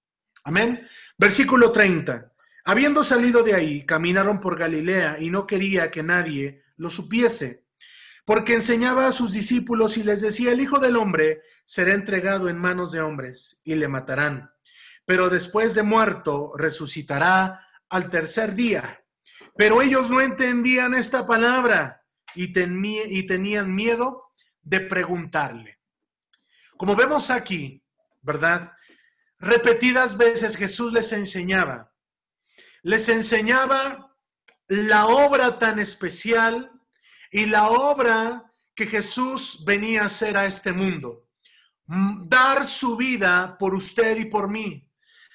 Amén. 0.44 0.88
Versículo 1.18 1.70
30. 1.70 2.32
Habiendo 2.64 3.04
salido 3.04 3.42
de 3.42 3.54
ahí, 3.54 3.84
caminaron 3.84 4.40
por 4.40 4.58
Galilea 4.58 5.18
y 5.20 5.30
no 5.30 5.46
quería 5.46 5.90
que 5.90 6.02
nadie 6.02 6.62
lo 6.76 6.88
supiese, 6.88 7.66
porque 8.24 8.54
enseñaba 8.54 9.06
a 9.06 9.12
sus 9.12 9.32
discípulos 9.32 9.96
y 9.96 10.04
les 10.04 10.20
decía, 10.20 10.52
el 10.52 10.60
Hijo 10.60 10.78
del 10.78 10.96
Hombre 10.96 11.42
será 11.64 11.94
entregado 11.94 12.48
en 12.48 12.58
manos 12.58 12.92
de 12.92 13.00
hombres 13.00 13.60
y 13.64 13.74
le 13.74 13.88
matarán 13.88 14.50
pero 15.10 15.28
después 15.28 15.74
de 15.74 15.82
muerto 15.82 16.52
resucitará 16.56 17.66
al 17.88 18.10
tercer 18.10 18.54
día. 18.54 18.99
Pero 19.56 19.82
ellos 19.82 20.10
no 20.10 20.20
entendían 20.20 20.94
esta 20.94 21.26
palabra 21.26 22.04
y, 22.34 22.52
y 22.52 23.26
tenían 23.26 23.74
miedo 23.74 24.20
de 24.62 24.80
preguntarle. 24.80 25.80
Como 26.76 26.96
vemos 26.96 27.30
aquí, 27.30 27.82
¿verdad? 28.22 28.72
Repetidas 29.38 30.16
veces 30.16 30.56
Jesús 30.56 30.92
les 30.92 31.12
enseñaba. 31.12 31.92
Les 32.82 33.08
enseñaba 33.08 34.16
la 34.68 35.06
obra 35.06 35.58
tan 35.58 35.78
especial 35.78 36.70
y 37.30 37.46
la 37.46 37.68
obra 37.68 38.52
que 38.74 38.86
Jesús 38.86 39.64
venía 39.66 40.02
a 40.02 40.06
hacer 40.06 40.36
a 40.36 40.46
este 40.46 40.72
mundo. 40.72 41.28
Dar 41.86 42.66
su 42.66 42.96
vida 42.96 43.56
por 43.58 43.74
usted 43.74 44.16
y 44.16 44.26
por 44.26 44.48
mí 44.48 44.90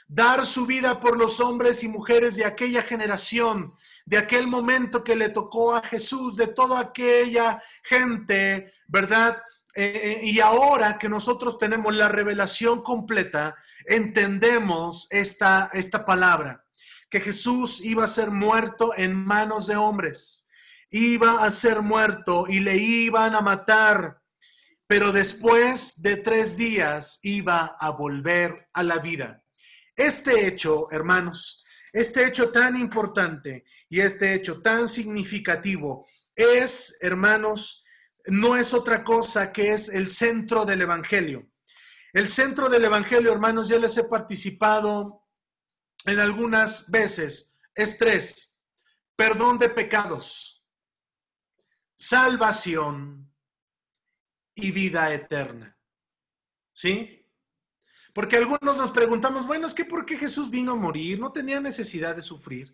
dar 0.07 0.45
su 0.45 0.65
vida 0.65 0.99
por 0.99 1.17
los 1.17 1.39
hombres 1.39 1.83
y 1.83 1.87
mujeres 1.87 2.35
de 2.35 2.45
aquella 2.45 2.83
generación, 2.83 3.73
de 4.05 4.17
aquel 4.17 4.47
momento 4.47 5.03
que 5.03 5.15
le 5.15 5.29
tocó 5.29 5.75
a 5.75 5.81
Jesús, 5.81 6.35
de 6.35 6.47
toda 6.47 6.79
aquella 6.79 7.61
gente, 7.83 8.71
¿verdad? 8.87 9.41
Eh, 9.73 10.19
eh, 10.21 10.25
y 10.25 10.39
ahora 10.39 10.97
que 10.97 11.09
nosotros 11.09 11.57
tenemos 11.57 11.93
la 11.93 12.07
revelación 12.07 12.81
completa, 12.83 13.55
entendemos 13.85 15.07
esta, 15.09 15.69
esta 15.73 16.05
palabra, 16.05 16.63
que 17.09 17.19
Jesús 17.19 17.83
iba 17.83 18.03
a 18.03 18.07
ser 18.07 18.31
muerto 18.31 18.93
en 18.95 19.13
manos 19.13 19.67
de 19.67 19.75
hombres, 19.75 20.47
iba 20.91 21.43
a 21.43 21.51
ser 21.51 21.81
muerto 21.81 22.45
y 22.47 22.59
le 22.59 22.77
iban 22.77 23.35
a 23.35 23.41
matar, 23.41 24.21
pero 24.87 25.11
después 25.11 26.01
de 26.01 26.17
tres 26.17 26.55
días 26.55 27.19
iba 27.23 27.75
a 27.79 27.89
volver 27.89 28.69
a 28.71 28.83
la 28.83 28.99
vida. 28.99 29.43
Este 29.95 30.47
hecho, 30.47 30.91
hermanos, 30.91 31.64
este 31.95 32.27
hecho 32.27 32.51
tan 32.51 32.75
importante 32.75 33.63
y 33.87 34.01
este 34.01 34.33
hecho 34.33 34.61
tan 34.61 34.89
significativo 34.89 36.05
es, 36.35 36.97
hermanos, 36.99 37.85
no 38.25 38.57
es 38.57 38.73
otra 38.73 39.01
cosa 39.01 39.53
que 39.53 39.71
es 39.71 39.87
el 39.87 40.09
centro 40.09 40.65
del 40.65 40.81
Evangelio. 40.81 41.49
El 42.11 42.27
centro 42.27 42.67
del 42.67 42.83
Evangelio, 42.83 43.31
hermanos, 43.31 43.69
ya 43.69 43.79
les 43.79 43.97
he 43.97 44.03
participado 44.03 45.23
en 46.05 46.19
algunas 46.19 46.91
veces. 46.91 47.57
Es 47.73 47.97
tres. 47.97 48.53
Perdón 49.15 49.57
de 49.57 49.69
pecados, 49.69 50.65
salvación 51.95 53.33
y 54.53 54.71
vida 54.71 55.13
eterna. 55.13 55.77
¿Sí? 56.73 57.24
Porque 58.15 58.37
algunos 58.37 58.77
nos 58.77 58.91
preguntamos, 58.91 59.45
bueno, 59.45 59.67
es 59.67 59.73
que 59.73 59.83
¿por 59.83 60.05
qué 60.05 60.17
Jesús 60.17 60.49
vino 60.49 60.71
a 60.71 60.75
morir? 60.75 61.19
No 61.19 61.33
tenía 61.33 61.59
necesidad 61.59 62.15
de 62.15 62.21
sufrir. 62.21 62.73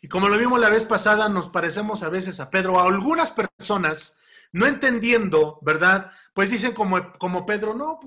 Y 0.00 0.06
como 0.06 0.28
lo 0.28 0.38
vimos 0.38 0.60
la 0.60 0.70
vez 0.70 0.84
pasada, 0.84 1.28
nos 1.28 1.48
parecemos 1.48 2.04
a 2.04 2.08
veces 2.08 2.38
a 2.38 2.50
Pedro, 2.50 2.78
a 2.78 2.84
algunas 2.84 3.32
personas, 3.32 4.16
no 4.52 4.64
entendiendo, 4.64 5.58
¿verdad? 5.60 6.12
Pues 6.32 6.52
dicen 6.52 6.70
como, 6.70 7.12
como 7.14 7.44
Pedro, 7.44 7.74
no, 7.74 7.98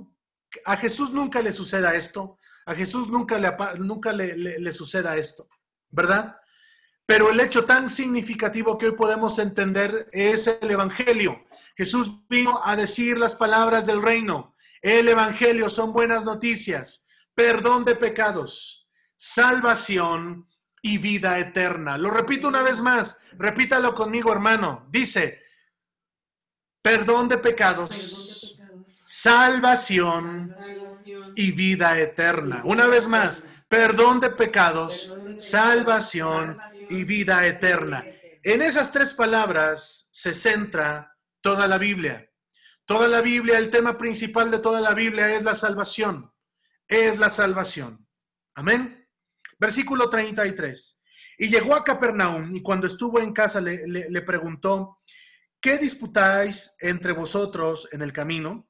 a 0.63 0.77
Jesús 0.77 1.11
nunca 1.11 1.41
le 1.41 1.51
suceda 1.51 1.95
esto, 1.95 2.37
A 2.65 2.73
Jesús 2.73 3.09
nunca 3.09 3.37
le, 3.37 3.53
nunca 3.79 4.13
le, 4.13 4.37
le 4.37 4.71
suceda 4.71 5.17
esto, 5.17 5.49
¿verdad? 5.89 6.37
Pero 7.05 7.29
el 7.29 7.41
hecho 7.41 7.65
tan 7.65 7.89
significativo 7.89 8.77
que 8.77 8.85
hoy 8.85 8.95
podemos 8.95 9.37
entender 9.37 10.07
es 10.13 10.47
el 10.47 10.71
Evangelio. 10.71 11.43
Jesús 11.75 12.25
vino 12.29 12.61
a 12.63 12.77
decir 12.77 13.17
las 13.17 13.35
palabras 13.35 13.85
del 13.85 14.01
reino. 14.01 14.53
El 14.81 15.09
Evangelio 15.09 15.69
son 15.69 15.91
buenas 15.91 16.23
noticias, 16.23 17.05
perdón 17.33 17.83
de 17.83 17.95
pecados, 17.95 18.87
salvación 19.17 20.47
y 20.81 20.97
vida 20.97 21.39
eterna. 21.39 21.97
Lo 21.97 22.09
repito 22.09 22.47
una 22.47 22.63
vez 22.63 22.81
más, 22.81 23.21
repítalo 23.37 23.93
conmigo 23.93 24.31
hermano. 24.31 24.87
Dice, 24.89 25.41
perdón 26.81 27.27
de 27.27 27.37
pecados, 27.37 28.57
salvación 29.05 30.55
y 31.35 31.51
vida 31.51 31.99
eterna. 31.99 32.61
Una 32.63 32.87
vez 32.87 33.07
más, 33.07 33.45
perdón 33.67 34.19
de 34.19 34.29
pecados, 34.29 35.13
salvación 35.39 36.55
y 36.89 37.03
vida 37.03 37.45
eterna. 37.45 38.05
En 38.43 38.61
esas 38.61 38.91
tres 38.91 39.13
palabras 39.13 40.07
se 40.11 40.33
centra 40.33 41.17
toda 41.41 41.67
la 41.67 41.77
Biblia. 41.77 42.28
Toda 42.89 43.07
la 43.07 43.21
Biblia, 43.21 43.59
el 43.59 43.69
tema 43.69 43.99
principal 43.99 44.49
de 44.49 44.57
toda 44.57 44.81
la 44.81 44.95
Biblia 44.95 45.35
es 45.35 45.43
la 45.43 45.53
salvación. 45.53 46.33
Es 46.87 47.19
la 47.19 47.29
salvación. 47.29 48.07
Amén. 48.55 49.07
Versículo 49.59 50.09
33. 50.09 50.99
Y 51.37 51.49
llegó 51.49 51.75
a 51.75 51.83
Capernaum 51.83 52.55
y 52.55 52.63
cuando 52.63 52.87
estuvo 52.87 53.19
en 53.19 53.31
casa 53.31 53.61
le, 53.61 53.85
le 53.85 54.21
preguntó, 54.23 55.03
¿qué 55.61 55.77
disputáis 55.77 56.75
entre 56.79 57.11
vosotros 57.11 57.87
en 57.91 58.01
el 58.01 58.11
camino? 58.11 58.67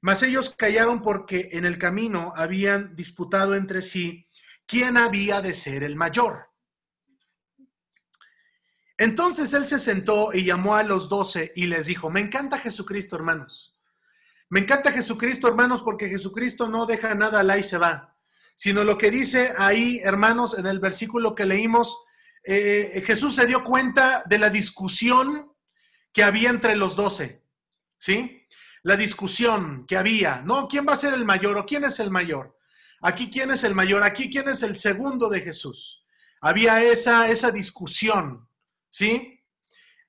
Mas 0.00 0.22
ellos 0.22 0.54
callaron 0.56 1.02
porque 1.02 1.50
en 1.52 1.66
el 1.66 1.76
camino 1.76 2.32
habían 2.34 2.96
disputado 2.96 3.54
entre 3.54 3.82
sí 3.82 4.26
quién 4.64 4.96
había 4.96 5.42
de 5.42 5.52
ser 5.52 5.82
el 5.82 5.96
mayor. 5.96 6.49
Entonces 9.00 9.54
él 9.54 9.66
se 9.66 9.78
sentó 9.78 10.34
y 10.34 10.44
llamó 10.44 10.76
a 10.76 10.82
los 10.82 11.08
doce 11.08 11.54
y 11.56 11.66
les 11.66 11.86
dijo, 11.86 12.10
me 12.10 12.20
encanta 12.20 12.58
Jesucristo, 12.58 13.16
hermanos. 13.16 13.72
Me 14.50 14.60
encanta 14.60 14.92
Jesucristo, 14.92 15.48
hermanos, 15.48 15.80
porque 15.80 16.10
Jesucristo 16.10 16.68
no 16.68 16.84
deja 16.84 17.14
nada 17.14 17.40
al 17.40 17.48
ahí 17.48 17.62
se 17.62 17.78
va, 17.78 18.14
sino 18.54 18.84
lo 18.84 18.98
que 18.98 19.10
dice 19.10 19.54
ahí, 19.56 20.00
hermanos, 20.04 20.58
en 20.58 20.66
el 20.66 20.80
versículo 20.80 21.34
que 21.34 21.46
leímos, 21.46 21.96
eh, 22.44 23.02
Jesús 23.06 23.36
se 23.36 23.46
dio 23.46 23.64
cuenta 23.64 24.22
de 24.26 24.38
la 24.38 24.50
discusión 24.50 25.50
que 26.12 26.22
había 26.22 26.50
entre 26.50 26.76
los 26.76 26.94
doce, 26.94 27.42
¿sí? 27.96 28.46
La 28.82 28.96
discusión 28.96 29.86
que 29.86 29.96
había, 29.96 30.42
¿no? 30.42 30.68
¿Quién 30.68 30.84
va 30.86 30.92
a 30.92 30.96
ser 30.96 31.14
el 31.14 31.24
mayor 31.24 31.56
o 31.56 31.64
quién 31.64 31.84
es 31.84 32.00
el 32.00 32.10
mayor? 32.10 32.58
Aquí, 33.00 33.30
¿quién 33.30 33.50
es 33.50 33.64
el 33.64 33.74
mayor? 33.74 34.02
Aquí, 34.02 34.28
¿quién 34.28 34.50
es 34.50 34.62
el 34.62 34.76
segundo 34.76 35.30
de 35.30 35.40
Jesús? 35.40 36.04
Había 36.42 36.82
esa, 36.82 37.30
esa 37.30 37.50
discusión. 37.50 38.49
¿Sí? 38.90 39.40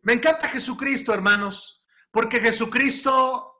Me 0.02 0.14
encanta 0.14 0.50
Jesucristo, 0.50 1.14
hermanos, 1.14 1.84
porque 2.12 2.40
Jesucristo 2.40 3.52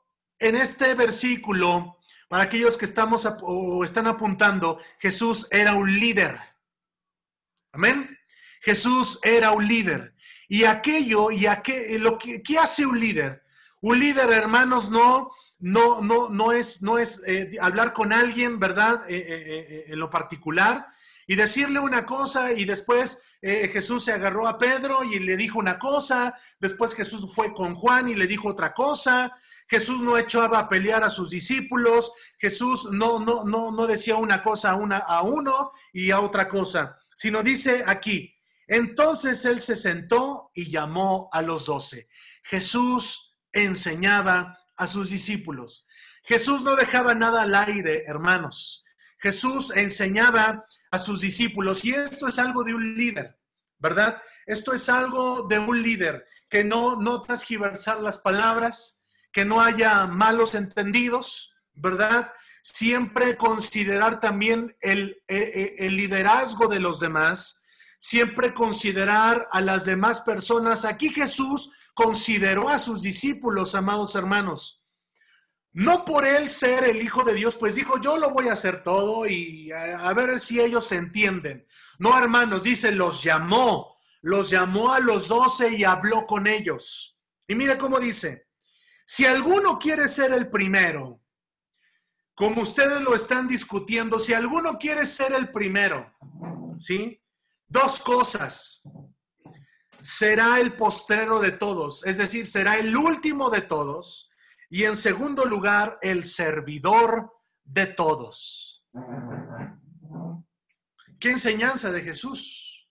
en 0.42 0.56
este 0.56 0.96
versículo, 0.96 2.00
para 2.28 2.44
aquellos 2.44 2.78
que 2.78 2.86
estamos 2.86 3.28
o 3.42 3.84
están 3.84 4.08
apuntando, 4.08 4.80
Jesús 5.00 5.48
era 5.52 5.76
un 5.76 6.00
líder. 6.00 6.40
Amén. 7.72 8.18
Jesús 8.62 9.20
era 9.24 9.52
un 9.52 9.68
líder. 9.68 10.16
Y 10.48 10.66
aquello, 10.66 11.32
y 11.32 11.46
aquel, 11.46 12.02
lo 12.02 12.18
que 12.18 12.42
¿qué 12.42 12.58
hace 12.58 12.86
un 12.86 13.00
líder? 13.00 13.44
Un 13.82 14.00
líder, 14.00 14.32
hermanos, 14.32 14.90
no, 14.90 15.32
no, 15.60 16.02
no, 16.02 16.30
no 16.30 16.52
es, 16.52 16.82
no 16.82 16.98
es 16.98 17.22
eh, 17.28 17.56
hablar 17.62 17.94
con 17.94 18.12
alguien, 18.12 18.60
¿verdad? 18.60 19.10
Eh, 19.10 19.24
eh, 19.28 19.86
en 19.88 20.00
lo 20.00 20.10
particular, 20.10 20.88
y 21.32 21.36
decirle 21.38 21.80
una 21.80 22.06
cosa 22.06 22.52
y 22.52 22.66
después 22.66 23.24
eh, 23.42 23.70
Jesús 23.70 24.04
se 24.04 24.12
agarró 24.12 24.50
a 24.50 24.58
Pedro 24.58 25.02
y 25.06 25.18
le 25.18 25.38
dijo 25.38 25.60
una 25.60 25.80
cosa, 25.80 26.38
después 26.60 26.94
Jesús 26.94 27.34
fue 27.34 27.54
con 27.54 27.74
Juan 27.74 28.10
y 28.10 28.16
le 28.16 28.28
dijo 28.28 28.50
otra 28.50 28.74
cosa, 28.74 29.34
Jesús 29.66 30.02
no 30.02 30.18
echaba 30.18 30.60
a 30.60 30.68
pelear 30.68 31.06
a 31.06 31.10
sus 31.10 31.30
discípulos, 31.30 32.12
Jesús 32.38 32.90
no, 32.92 33.22
no, 33.22 33.46
no, 33.46 33.72
no 33.72 33.88
decía 33.88 34.18
una 34.18 34.44
cosa 34.44 34.72
a, 34.72 34.76
una, 34.76 34.98
a 34.98 35.22
uno 35.22 35.72
y 35.94 36.12
a 36.12 36.20
otra 36.20 36.50
cosa, 36.50 37.00
sino 37.16 37.42
dice 37.42 37.86
aquí, 37.88 38.36
entonces 38.68 39.46
él 39.46 39.62
se 39.62 39.78
sentó 39.78 40.52
y 40.54 40.70
llamó 40.70 41.30
a 41.32 41.42
los 41.42 41.68
doce. 41.68 42.10
Jesús 42.44 43.38
enseñaba 43.54 44.60
a 44.76 44.86
sus 44.86 45.10
discípulos. 45.10 45.88
Jesús 46.26 46.62
no 46.62 46.76
dejaba 46.76 47.16
nada 47.16 47.44
al 47.44 47.56
aire, 47.56 48.04
hermanos. 48.06 48.84
Jesús 49.22 49.72
enseñaba 49.76 50.66
a 50.90 51.00
sus 51.00 51.22
discípulos 51.22 51.86
y 51.86 51.94
esto 51.94 52.28
es 52.28 52.40
algo 52.40 52.64
de 52.64 52.74
un 52.74 52.96
líder, 52.96 53.38
¿verdad? 53.78 54.22
Esto 54.46 54.74
es 54.74 54.90
algo 54.90 55.48
de 55.48 55.60
un 55.60 55.82
líder, 55.82 56.26
que 56.50 56.64
no, 56.64 57.00
no 57.00 57.22
transgiversar 57.22 58.02
las 58.02 58.18
palabras, 58.18 59.02
que 59.32 59.46
no 59.46 59.62
haya 59.62 60.08
malos 60.08 60.56
entendidos, 60.56 61.54
¿verdad? 61.74 62.34
Siempre 62.64 63.38
considerar 63.38 64.20
también 64.20 64.76
el, 64.82 65.22
el, 65.28 65.74
el 65.78 65.96
liderazgo 65.96 66.68
de 66.68 66.80
los 66.80 67.00
demás, 67.00 67.62
siempre 68.00 68.56
considerar 68.56 69.48
a 69.52 69.62
las 69.62 69.86
demás 69.86 70.22
personas. 70.22 70.84
Aquí 70.84 71.10
Jesús 71.10 71.70
consideró 71.94 72.70
a 72.70 72.80
sus 72.80 73.04
discípulos, 73.04 73.76
amados 73.76 74.16
hermanos. 74.16 74.81
No 75.74 76.04
por 76.04 76.26
él 76.26 76.50
ser 76.50 76.84
el 76.84 77.02
Hijo 77.02 77.24
de 77.24 77.34
Dios, 77.34 77.56
pues 77.56 77.76
dijo, 77.76 78.00
yo 78.02 78.18
lo 78.18 78.32
voy 78.32 78.50
a 78.50 78.54
hacer 78.54 78.84
todo 78.84 79.26
y 79.26 79.72
a, 79.72 80.12
ver 80.14 80.38
si 80.40 80.60
ellos 80.60 80.86
se 80.86 80.98
entienden. 80.98 81.66
No, 81.98 82.18
hermanos, 82.18 82.64
dice, 82.64 82.92
los 82.92 83.24
llamó, 83.24 83.98
los 84.22 84.50
llamó 84.50 84.92
a 84.92 85.00
los 85.00 85.30
doce 85.30 85.72
y 85.72 85.86
habló 85.86 86.28
con 86.28 86.46
ellos. 86.46 87.18
Y 87.48 87.56
mire 87.56 87.78
cómo 87.78 88.00
dice, 88.00 88.48
si 89.06 89.26
alguno 89.26 89.80
quiere 89.80 90.10
ser 90.10 90.34
el 90.34 90.50
primero, 90.50 91.22
como 92.36 92.64
ustedes 92.64 93.02
lo 93.02 93.16
están 93.16 93.48
discutiendo, 93.48 94.20
si 94.20 94.34
alguno 94.34 94.78
quiere 94.78 95.06
ser 95.06 95.32
el 95.32 95.52
primero, 95.52 96.14
¿sí? 96.80 97.22
Dos 97.68 98.02
cosas. 98.02 98.84
Será 100.02 100.60
el 100.60 100.76
postrero 100.76 101.40
de 101.40 101.52
todos, 101.52 102.06
es 102.06 102.18
decir, 102.18 102.46
será 102.46 102.76
el 102.76 102.98
último 102.98 103.50
de 103.50 103.62
todos 103.62 104.31
y 104.72 104.86
en 104.86 104.96
segundo 104.96 105.44
lugar, 105.44 106.00
el 106.02 106.24
servidor 106.24 107.30
de 107.62 107.88
todos. 107.88 108.88
¿Qué 111.20 111.32
enseñanza 111.32 111.92
de 111.92 112.02
Jesús? 112.02 112.88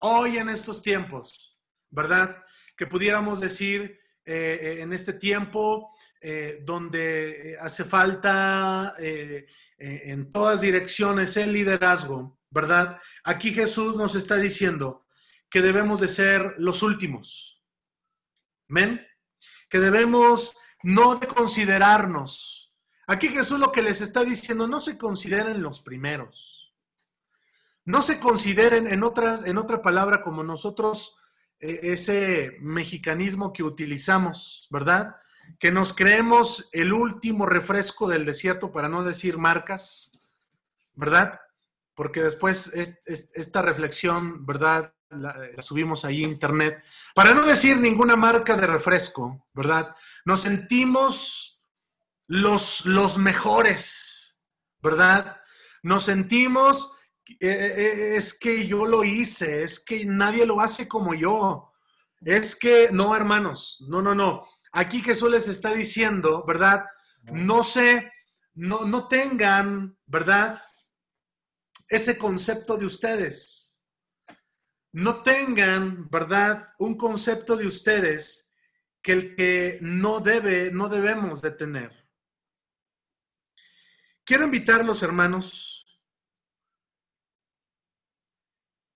Hoy 0.00 0.38
en 0.38 0.48
estos 0.48 0.82
tiempos, 0.82 1.56
¿verdad? 1.88 2.42
Que 2.76 2.88
pudiéramos 2.88 3.40
decir 3.40 4.00
eh, 4.24 4.58
eh, 4.60 4.82
en 4.82 4.92
este 4.92 5.12
tiempo 5.12 5.96
eh, 6.20 6.60
donde 6.64 7.56
hace 7.60 7.84
falta 7.84 8.92
en 8.98 10.32
todas 10.32 10.62
direcciones 10.62 11.36
el 11.36 11.52
liderazgo, 11.52 12.40
¿verdad? 12.50 13.00
Aquí 13.22 13.52
Jesús 13.52 13.96
nos 13.96 14.16
está 14.16 14.34
diciendo 14.34 15.06
que 15.48 15.62
debemos 15.62 16.00
de 16.00 16.08
ser 16.08 16.56
los 16.58 16.82
últimos. 16.82 17.62
¿Men? 18.66 19.06
Que 19.68 19.80
debemos 19.80 20.56
no 20.82 21.16
de 21.16 21.26
considerarnos. 21.26 22.72
Aquí 23.06 23.28
Jesús 23.28 23.58
lo 23.58 23.72
que 23.72 23.82
les 23.82 24.00
está 24.00 24.24
diciendo, 24.24 24.66
no 24.66 24.80
se 24.80 24.98
consideren 24.98 25.62
los 25.62 25.80
primeros. 25.80 26.74
No 27.84 28.02
se 28.02 28.18
consideren, 28.18 28.88
en, 28.88 29.04
otras, 29.04 29.46
en 29.46 29.58
otra 29.58 29.80
palabra, 29.80 30.22
como 30.22 30.42
nosotros, 30.42 31.16
eh, 31.60 31.80
ese 31.84 32.56
mexicanismo 32.60 33.52
que 33.52 33.62
utilizamos, 33.62 34.66
¿verdad? 34.70 35.16
Que 35.60 35.70
nos 35.70 35.94
creemos 35.94 36.68
el 36.72 36.92
último 36.92 37.46
refresco 37.46 38.08
del 38.08 38.24
desierto, 38.24 38.72
para 38.72 38.88
no 38.88 39.04
decir 39.04 39.38
marcas, 39.38 40.10
¿verdad? 40.94 41.40
Porque 41.94 42.22
después 42.22 42.72
esta 42.74 43.62
reflexión, 43.62 44.44
¿verdad? 44.44 44.92
La, 45.10 45.62
subimos 45.62 46.04
ahí 46.04 46.24
a 46.24 46.28
internet, 46.28 46.84
para 47.14 47.34
no 47.34 47.42
decir 47.42 47.78
ninguna 47.78 48.16
marca 48.16 48.56
de 48.56 48.66
refresco, 48.66 49.46
¿verdad? 49.54 49.94
Nos 50.24 50.42
sentimos 50.42 51.60
los, 52.26 52.86
los 52.86 53.18
mejores, 53.18 54.38
¿verdad? 54.80 55.40
Nos 55.82 56.04
sentimos, 56.04 56.96
eh, 57.28 57.36
eh, 57.40 57.74
eh, 57.76 58.16
es 58.16 58.38
que 58.38 58.66
yo 58.66 58.86
lo 58.86 59.04
hice, 59.04 59.62
es 59.62 59.80
que 59.80 60.04
nadie 60.04 60.46
lo 60.46 60.60
hace 60.60 60.88
como 60.88 61.14
yo, 61.14 61.72
es 62.20 62.56
que, 62.56 62.88
no, 62.92 63.14
hermanos, 63.14 63.84
no, 63.88 64.02
no, 64.02 64.14
no. 64.14 64.48
Aquí 64.72 65.00
Jesús 65.00 65.30
les 65.30 65.48
está 65.48 65.72
diciendo, 65.72 66.44
¿verdad? 66.46 66.84
No 67.22 67.62
sé, 67.62 68.10
no, 68.54 68.84
no 68.84 69.08
tengan, 69.08 69.96
¿verdad? 70.06 70.62
Ese 71.88 72.18
concepto 72.18 72.76
de 72.76 72.86
ustedes 72.86 73.65
no 74.96 75.22
tengan, 75.22 76.08
¿verdad?, 76.08 76.74
un 76.78 76.96
concepto 76.96 77.54
de 77.54 77.66
ustedes 77.66 78.50
que 79.02 79.12
el 79.12 79.36
que 79.36 79.78
no 79.82 80.20
debe, 80.20 80.70
no 80.72 80.88
debemos 80.88 81.42
de 81.42 81.50
tener. 81.50 82.08
Quiero 84.24 84.44
invitar 84.44 84.80
a 84.80 84.84
los 84.84 85.02
hermanos 85.02 85.86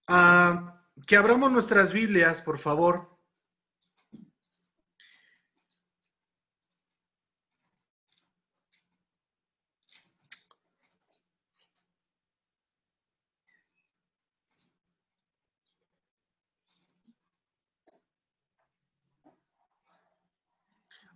a 0.09 0.87
que 1.07 1.17
abramos 1.19 1.53
nuestras 1.53 1.93
Biblias, 1.93 2.41
por 2.41 2.59
favor. 2.59 3.10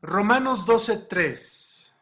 Romanos 0.07 0.67
12:3. 0.67 1.95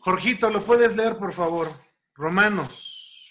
Jorgito, 0.00 0.50
¿lo 0.50 0.62
puedes 0.62 0.94
leer, 0.94 1.16
por 1.16 1.32
favor? 1.32 1.68
Romanos. 2.14 3.30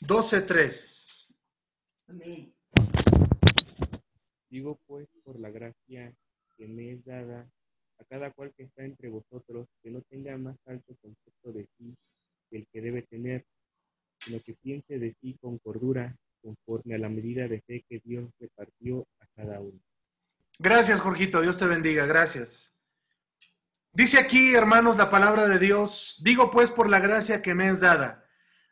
Doce 0.00 0.40
tres. 0.40 1.36
Amén. 2.08 2.54
Digo 4.48 4.80
pues 4.86 5.06
por 5.24 5.38
la 5.38 5.50
gracia 5.50 6.14
que 6.56 6.66
me 6.66 6.92
es 6.92 7.04
dada 7.04 7.46
a 7.98 8.04
cada 8.04 8.32
cual 8.32 8.54
que 8.56 8.62
está 8.62 8.82
entre 8.82 9.10
vosotros, 9.10 9.68
que 9.82 9.90
no 9.90 10.00
tenga 10.08 10.38
más 10.38 10.56
alto 10.66 10.96
concepto 11.02 11.52
de 11.52 11.68
sí 11.76 11.94
el 12.50 12.66
que 12.72 12.80
debe 12.80 13.02
tener, 13.02 13.44
sino 14.18 14.40
que 14.40 14.54
piense 14.54 14.98
de 14.98 15.14
sí 15.20 15.36
con 15.40 15.58
cordura, 15.58 16.16
conforme 16.42 16.94
a 16.94 16.98
la 16.98 17.08
medida 17.08 17.48
de 17.48 17.60
fe 17.62 17.84
que 17.88 18.00
Dios 18.04 18.30
repartió 18.38 19.06
a 19.20 19.26
cada 19.34 19.60
uno. 19.60 19.80
Gracias, 20.58 21.00
Jorgito. 21.00 21.40
Dios 21.40 21.58
te 21.58 21.66
bendiga. 21.66 22.06
Gracias. 22.06 22.72
Dice 23.92 24.18
aquí, 24.18 24.54
hermanos, 24.54 24.96
la 24.96 25.08
palabra 25.08 25.48
de 25.48 25.58
Dios. 25.58 26.20
Digo 26.22 26.50
pues 26.50 26.70
por 26.70 26.90
la 26.90 27.00
gracia 27.00 27.42
que 27.42 27.54
me 27.54 27.68
es 27.68 27.80
dada 27.80 28.24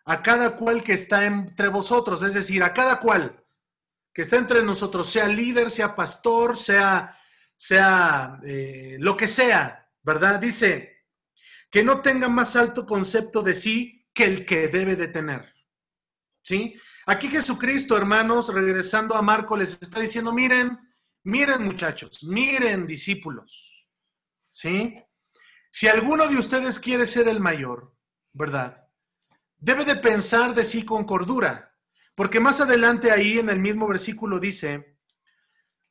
a 0.05 0.23
cada 0.23 0.57
cual 0.57 0.83
que 0.83 0.95
está 0.95 1.25
entre 1.25 1.68
vosotros, 1.68 2.23
es 2.23 2.35
decir, 2.35 2.62
a 2.62 2.73
cada 2.73 3.01
cual 3.01 3.45
que 4.12 4.23
está 4.23 4.37
entre 4.37 4.62
nosotros, 4.62 5.09
sea 5.11 5.27
líder, 5.27 5.70
sea 5.70 5.95
pastor, 5.95 6.59
sea, 6.59 7.16
sea 7.57 8.39
eh, 8.45 8.97
lo 8.99 9.16
que 9.16 9.29
sea, 9.29 9.89
¿verdad? 10.03 10.39
Dice 10.41 10.91
que 11.73 11.83
no 11.83 12.03
tenga 12.03 12.29
más 12.29 12.55
alto 12.55 12.87
concepto 12.87 13.43
de 13.43 13.55
sí 13.55 14.07
que 14.12 14.25
el 14.25 14.45
que 14.45 14.68
debe 14.68 14.95
de 14.95 15.09
tener. 15.09 15.55
¿Sí? 16.45 16.79
Aquí 17.07 17.29
Jesucristo, 17.29 17.97
hermanos, 17.97 18.53
regresando 18.53 19.14
a 19.14 19.23
Marco, 19.23 19.57
les 19.57 19.79
está 19.81 20.01
diciendo, 20.01 20.33
miren, 20.33 20.79
miren 21.25 21.64
muchachos, 21.64 22.25
miren 22.25 22.87
discípulos, 22.87 23.89
¿sí? 24.51 24.99
Si 25.70 25.89
alguno 25.89 26.29
de 26.29 26.37
ustedes 26.37 26.79
quiere 26.79 27.07
ser 27.07 27.29
el 27.29 27.41
mayor, 27.41 27.97
¿verdad? 28.33 28.87
Debe 29.57 29.85
de 29.85 29.97
pensar 29.97 30.55
de 30.55 30.64
sí 30.64 30.85
con 30.85 31.05
cordura, 31.05 31.75
porque 32.14 32.41
más 32.41 32.61
adelante 32.61 33.11
ahí 33.11 33.39
en 33.39 33.49
el 33.49 33.61
mismo 33.61 33.87
versículo 33.89 34.39
dice 34.39 34.99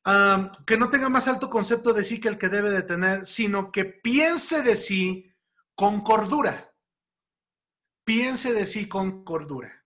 ah, 0.06 0.52
que 0.68 0.78
no 0.78 0.90
tenga 0.90 1.10
más 1.10 1.28
alto 1.28 1.50
concepto 1.50 1.92
de 1.94 2.04
sí 2.04 2.20
que 2.20 2.28
el 2.28 2.38
que 2.38 2.50
debe 2.50 2.70
de 2.70 2.84
tener, 2.84 3.26
sino 3.26 3.72
que 3.72 3.86
piense 3.86 4.62
de 4.62 4.76
sí 4.76 5.31
con 5.82 6.02
cordura. 6.02 6.76
Piense 8.04 8.54
de 8.54 8.68
sí 8.68 8.88
con 8.88 9.24
cordura, 9.24 9.84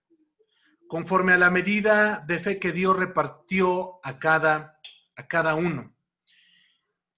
conforme 0.88 1.32
a 1.32 1.38
la 1.38 1.48
medida 1.48 2.22
de 2.28 2.38
fe 2.38 2.58
que 2.58 2.70
Dios 2.70 2.94
repartió 2.94 3.98
a 4.04 4.18
cada, 4.18 4.78
a 5.16 5.26
cada 5.26 5.54
uno. 5.54 5.96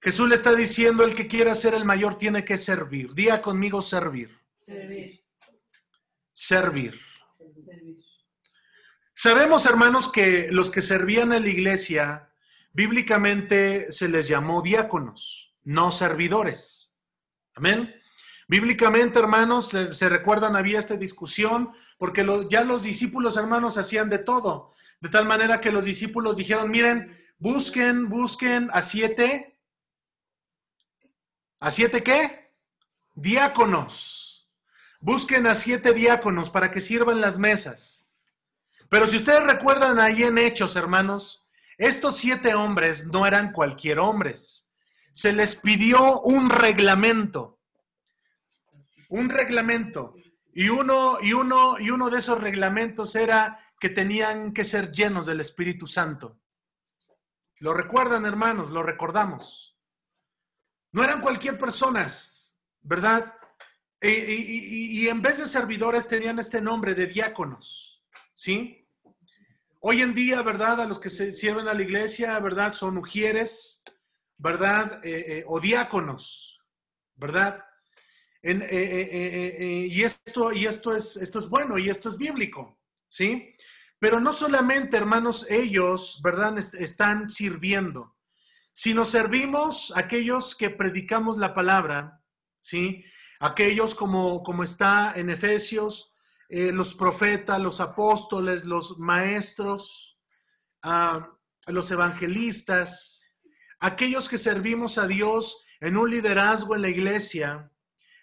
Jesús 0.00 0.28
le 0.28 0.36
está 0.36 0.54
diciendo, 0.54 1.02
el 1.02 1.16
que 1.16 1.26
quiera 1.26 1.56
ser 1.56 1.74
el 1.74 1.84
mayor 1.84 2.18
tiene 2.18 2.44
que 2.44 2.56
servir. 2.56 3.14
Día 3.14 3.42
conmigo 3.42 3.82
servir. 3.82 4.30
Servir. 4.58 5.24
Servir. 6.32 7.00
Servir. 7.36 7.98
Sabemos, 9.12 9.66
hermanos, 9.66 10.12
que 10.12 10.52
los 10.52 10.70
que 10.70 10.82
servían 10.82 11.32
en 11.32 11.42
la 11.42 11.48
iglesia, 11.48 12.32
bíblicamente 12.72 13.90
se 13.90 14.06
les 14.06 14.28
llamó 14.28 14.62
diáconos, 14.62 15.52
no 15.64 15.90
servidores. 15.90 16.94
Amén. 17.56 17.97
Bíblicamente, 18.48 19.18
hermanos, 19.18 19.68
se, 19.68 20.08
recuerdan, 20.08 20.56
había 20.56 20.78
esta 20.78 20.96
discusión, 20.96 21.70
porque 21.98 22.26
ya 22.48 22.64
los 22.64 22.82
discípulos, 22.82 23.36
hermanos, 23.36 23.76
hacían 23.76 24.08
de 24.08 24.18
todo. 24.18 24.72
De 25.00 25.10
tal 25.10 25.26
manera 25.26 25.60
que 25.60 25.70
los 25.70 25.84
discípulos 25.84 26.38
dijeron, 26.38 26.70
miren, 26.70 27.14
busquen, 27.38 28.08
busquen 28.08 28.70
a 28.72 28.80
siete. 28.80 29.60
¿A 31.60 31.70
siete 31.70 32.02
qué? 32.02 32.54
Diáconos. 33.14 34.48
Busquen 35.00 35.46
a 35.46 35.54
siete 35.54 35.92
diáconos 35.92 36.48
para 36.48 36.70
que 36.70 36.80
sirvan 36.80 37.20
las 37.20 37.38
mesas. 37.38 38.06
Pero 38.88 39.06
si 39.06 39.18
ustedes 39.18 39.44
recuerdan 39.44 40.00
ahí 40.00 40.22
en 40.22 40.38
Hechos, 40.38 40.74
hermanos, 40.74 41.46
estos 41.76 42.16
siete 42.16 42.54
hombres 42.54 43.08
no 43.08 43.26
eran 43.26 43.52
cualquier 43.52 43.98
hombres. 43.98 44.70
Se 45.12 45.34
les 45.34 45.56
pidió 45.56 46.22
un 46.22 46.48
reglamento. 46.48 47.57
Un 49.08 49.28
reglamento. 49.28 50.14
Y 50.52 50.68
uno, 50.70 51.18
y 51.22 51.32
uno, 51.32 51.78
y 51.78 51.90
uno 51.90 52.10
de 52.10 52.18
esos 52.18 52.40
reglamentos 52.40 53.14
era 53.14 53.58
que 53.78 53.90
tenían 53.90 54.52
que 54.52 54.64
ser 54.64 54.90
llenos 54.90 55.26
del 55.26 55.40
Espíritu 55.40 55.86
Santo. 55.86 56.40
¿Lo 57.60 57.74
recuerdan, 57.74 58.26
hermanos? 58.26 58.70
Lo 58.70 58.82
recordamos. 58.82 59.76
No 60.92 61.04
eran 61.04 61.20
cualquier 61.20 61.58
personas, 61.58 62.56
¿verdad? 62.80 63.34
Y- 64.00 65.02
y 65.02 65.08
en 65.08 65.20
vez 65.22 65.38
de 65.38 65.48
servidores 65.48 66.08
tenían 66.08 66.38
este 66.38 66.60
nombre 66.60 66.94
de 66.94 67.06
diáconos, 67.06 68.04
¿sí? 68.34 68.88
Hoy 69.80 70.02
en 70.02 70.14
día, 70.14 70.42
¿verdad? 70.42 70.80
A 70.80 70.86
los 70.86 70.98
que 70.98 71.10
se 71.10 71.32
sirven 71.34 71.68
a 71.68 71.74
la 71.74 71.82
iglesia, 71.82 72.38
¿verdad? 72.40 72.72
Son 72.72 72.96
ujieres, 72.96 73.82
¿verdad? 74.36 75.04
Eh, 75.04 75.38
eh, 75.38 75.44
o 75.46 75.60
diáconos, 75.60 76.60
¿verdad? 77.16 77.64
Eh, 78.42 78.52
eh, 78.52 79.56
eh, 79.58 79.86
y 79.90 80.02
esto, 80.02 80.52
y 80.52 80.66
esto 80.66 80.94
es, 80.94 81.16
esto 81.16 81.38
es 81.40 81.48
bueno 81.48 81.76
y 81.78 81.90
esto 81.90 82.08
es 82.08 82.16
bíblico, 82.16 82.78
¿sí? 83.08 83.54
Pero 83.98 84.20
no 84.20 84.32
solamente, 84.32 84.96
hermanos, 84.96 85.46
ellos, 85.50 86.20
¿verdad? 86.22 86.56
Est- 86.58 86.74
Están 86.76 87.28
sirviendo, 87.28 88.16
sino 88.72 89.04
servimos 89.04 89.92
aquellos 89.96 90.54
que 90.54 90.70
predicamos 90.70 91.36
la 91.36 91.52
palabra, 91.54 92.22
¿sí? 92.60 93.04
Aquellos 93.40 93.94
como, 93.94 94.42
como 94.44 94.62
está 94.62 95.12
en 95.16 95.30
Efesios, 95.30 96.14
los 96.50 96.94
profetas, 96.94 97.60
los 97.60 97.78
apóstoles, 97.80 98.64
los 98.64 98.98
maestros, 98.98 100.18
ah, 100.82 101.30
los 101.66 101.90
evangelistas, 101.90 103.22
aquellos 103.80 104.28
que 104.28 104.38
servimos 104.38 104.96
a 104.98 105.06
Dios 105.06 105.62
en 105.80 105.96
un 105.96 106.10
liderazgo 106.10 106.74
en 106.74 106.82
la 106.82 106.88
iglesia, 106.88 107.70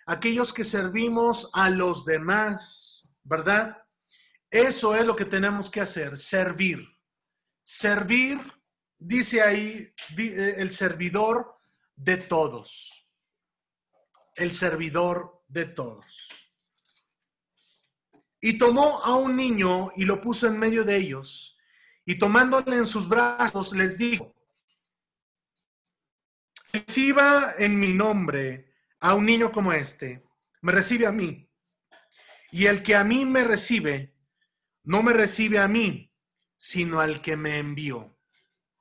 aquellos 0.06 0.54
que 0.54 0.64
servimos 0.64 1.50
a 1.54 1.70
los 1.70 2.06
demás, 2.06 3.10
¿verdad? 3.24 3.84
Eso 4.50 4.96
es 4.96 5.06
lo 5.06 5.16
que 5.16 5.26
tenemos 5.26 5.70
que 5.70 5.82
hacer, 5.82 6.18
servir. 6.18 6.88
Servir, 7.64 8.40
dice 8.98 9.42
ahí 9.42 9.94
eh, 10.18 10.56
el 10.58 10.72
servidor 10.72 11.58
de 11.96 12.18
todos. 12.18 13.06
El 14.36 14.54
servidor 14.54 15.44
de 15.48 15.66
todos. 15.66 16.30
Y 18.40 18.58
tomó 18.58 19.04
a 19.04 19.16
un 19.16 19.36
niño 19.36 19.92
y 19.96 20.06
lo 20.06 20.22
puso 20.22 20.48
en 20.48 20.60
medio 20.60 20.84
de 20.84 20.98
ellos, 20.98 21.58
y 22.06 22.20
tomándole 22.20 22.78
en 22.78 22.86
sus 22.86 23.10
brazos 23.10 23.74
les 23.74 23.98
dijo, 23.98 24.36
reciba 26.72 27.54
en 27.58 27.80
mi 27.80 27.94
nombre 27.94 28.65
a 29.00 29.14
un 29.14 29.26
niño 29.26 29.52
como 29.52 29.74
este, 29.74 30.24
me 30.62 30.72
recibe 30.72 31.06
a 31.06 31.12
mí. 31.12 31.50
Y 32.52 32.66
el 32.68 32.84
que 32.84 32.96
a 32.96 33.04
mí 33.04 33.26
me 33.26 33.44
recibe, 33.44 34.16
no 34.84 35.04
me 35.04 35.14
recibe 35.14 35.60
a 35.60 35.68
mí, 35.68 36.12
sino 36.56 37.00
al 37.00 37.22
que 37.22 37.36
me 37.36 37.60
envió. 37.60 38.18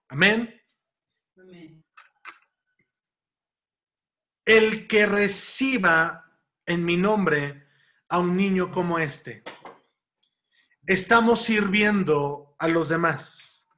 Amén. 0.09 0.63
Amén. 1.37 1.85
El 4.45 4.87
que 4.87 5.07
reciba 5.07 6.25
en 6.67 6.85
mi 6.85 6.97
nombre 6.97 7.67
a 8.09 8.19
un 8.19 8.37
niño 8.37 8.71
como 8.71 8.99
este. 8.99 9.43
Estamos 10.87 11.43
sirviendo 11.43 12.55
a 12.59 12.69
los 12.69 12.91
demás. 12.91 13.69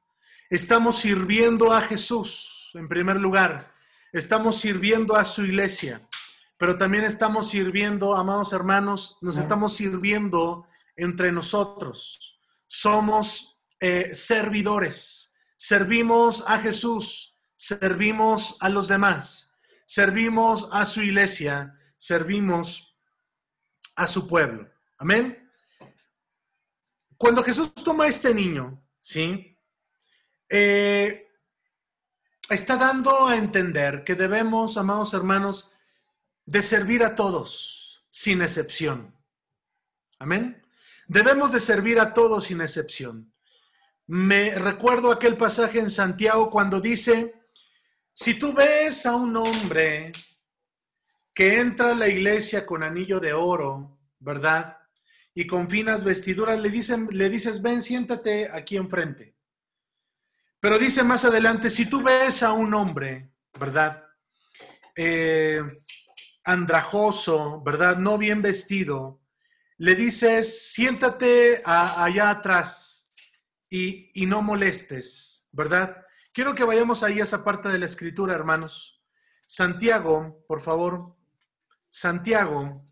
Estamos 0.49 0.99
sirviendo 0.99 1.73
a 1.73 1.81
Jesús 1.81 2.71
en 2.73 2.87
primer 2.87 3.17
lugar. 3.17 3.71
Estamos 4.11 4.59
sirviendo 4.59 5.15
a 5.15 5.25
su 5.25 5.45
iglesia. 5.45 6.07
Pero 6.57 6.77
también 6.77 7.03
estamos 7.03 7.49
sirviendo, 7.49 8.15
amados 8.15 8.51
hermanos, 8.53 9.17
nos 9.21 9.37
estamos 9.37 9.75
sirviendo 9.75 10.65
entre 10.95 11.31
nosotros. 11.31 12.39
Somos 12.65 13.59
eh, 13.79 14.15
servidores. 14.15 15.35
Servimos 15.55 16.43
a 16.47 16.59
Jesús, 16.59 17.37
servimos 17.55 18.57
a 18.61 18.69
los 18.69 18.87
demás, 18.87 19.55
servimos 19.85 20.69
a 20.71 20.85
su 20.85 21.01
iglesia, 21.01 21.73
servimos 21.97 22.95
a 23.95 24.05
su 24.05 24.27
pueblo. 24.27 24.69
Amén. 24.99 25.49
Cuando 27.17 27.43
Jesús 27.43 27.73
toma 27.73 28.05
a 28.05 28.07
este 28.07 28.33
niño, 28.33 28.83
¿sí? 29.01 29.57
Eh, 30.49 31.27
está 32.49 32.77
dando 32.77 33.27
a 33.27 33.35
entender 33.35 34.03
que 34.03 34.15
debemos, 34.15 34.77
amados 34.77 35.13
hermanos, 35.15 35.71
de 36.47 36.61
servir 36.61 37.03
a 37.03 37.13
todos, 37.13 38.05
sin 38.09 38.41
excepción. 38.41 39.13
Amén. 40.17 40.63
Debemos 41.05 41.51
de 41.51 41.59
servir 41.59 41.99
a 41.99 42.13
todos 42.13 42.45
sin 42.45 42.61
excepción. 42.61 43.33
Me 44.07 44.55
recuerdo 44.55 45.11
aquel 45.11 45.35
pasaje 45.35 45.79
en 45.79 45.91
Santiago 45.91 46.49
cuando 46.49 46.79
dice, 46.79 47.35
si 48.13 48.35
tú 48.35 48.53
ves 48.53 49.05
a 49.05 49.15
un 49.15 49.35
hombre 49.35 50.13
que 51.33 51.59
entra 51.59 51.91
a 51.91 51.95
la 51.95 52.07
iglesia 52.07 52.65
con 52.65 52.81
anillo 52.81 53.19
de 53.19 53.33
oro, 53.33 53.99
¿verdad? 54.19 54.77
Y 55.33 55.45
con 55.45 55.69
finas 55.69 56.05
vestiduras, 56.05 56.57
le, 56.57 56.69
dicen, 56.69 57.09
le 57.11 57.29
dices, 57.29 57.61
ven, 57.61 57.81
siéntate 57.81 58.49
aquí 58.49 58.77
enfrente. 58.77 59.35
Pero 60.61 60.79
dice 60.79 61.03
más 61.03 61.25
adelante, 61.25 61.69
si 61.69 61.89
tú 61.89 62.01
ves 62.01 62.41
a 62.41 62.53
un 62.53 62.73
hombre, 62.73 63.33
¿verdad? 63.59 64.07
Eh, 64.95 65.61
andrajoso, 66.47 67.61
¿verdad? 67.61 67.97
No 67.97 68.17
bien 68.17 68.41
vestido, 68.41 69.21
le 69.77 69.95
dices, 69.95 70.71
siéntate 70.71 71.61
allá 71.65 72.29
atrás 72.29 73.11
y, 73.69 74.09
y, 74.13 74.25
no 74.25 74.41
molestes, 74.41 75.47
¿verdad? 75.51 76.05
Quiero 76.33 76.55
que 76.55 76.63
vayamos 76.63 77.03
ahí 77.03 77.19
a 77.19 77.23
esa 77.23 77.43
parte 77.43 77.67
de 77.67 77.77
la 77.77 77.85
escritura, 77.85 78.33
hermanos. 78.33 79.03
Santiago, 79.45 80.45
por 80.47 80.61
favor. 80.61 81.17
Santiago. 81.89 82.85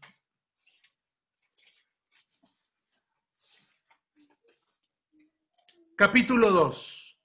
Capítulo 5.96 6.52
2. 6.52 7.18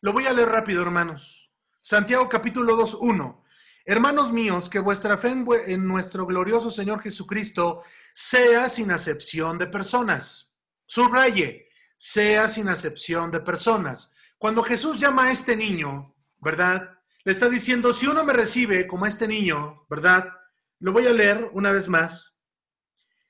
Lo 0.00 0.12
voy 0.14 0.26
a 0.26 0.32
leer 0.32 0.48
rápido, 0.48 0.80
hermanos. 0.80 1.52
Santiago 1.82 2.28
capítulo 2.28 2.76
2, 2.76 2.94
1. 3.00 3.44
Hermanos 3.90 4.34
míos, 4.34 4.68
que 4.68 4.80
vuestra 4.80 5.16
fe 5.16 5.28
en, 5.28 5.88
nuestro 5.88 6.26
glorioso 6.26 6.70
Señor 6.70 7.00
Jesucristo 7.00 7.82
sea 8.12 8.68
sin 8.68 8.90
acepción 8.90 9.56
de 9.56 9.66
personas. 9.66 10.54
Subraye, 10.84 11.70
sea 11.96 12.48
sin 12.48 12.68
acepción 12.68 13.30
de 13.30 13.40
personas. 13.40 14.12
Cuando 14.36 14.62
Jesús 14.62 15.00
llama 15.00 15.24
a 15.24 15.32
este 15.32 15.56
niño, 15.56 16.14
¿verdad? 16.36 16.98
Le 17.24 17.32
está 17.32 17.48
diciendo, 17.48 17.94
si 17.94 18.06
uno 18.06 18.24
me 18.24 18.34
recibe 18.34 18.86
como 18.86 19.06
este 19.06 19.26
niño, 19.26 19.86
¿verdad? 19.88 20.34
Lo 20.80 20.92
voy 20.92 21.06
a 21.06 21.12
leer 21.14 21.48
una 21.54 21.72
vez 21.72 21.88
más. 21.88 22.38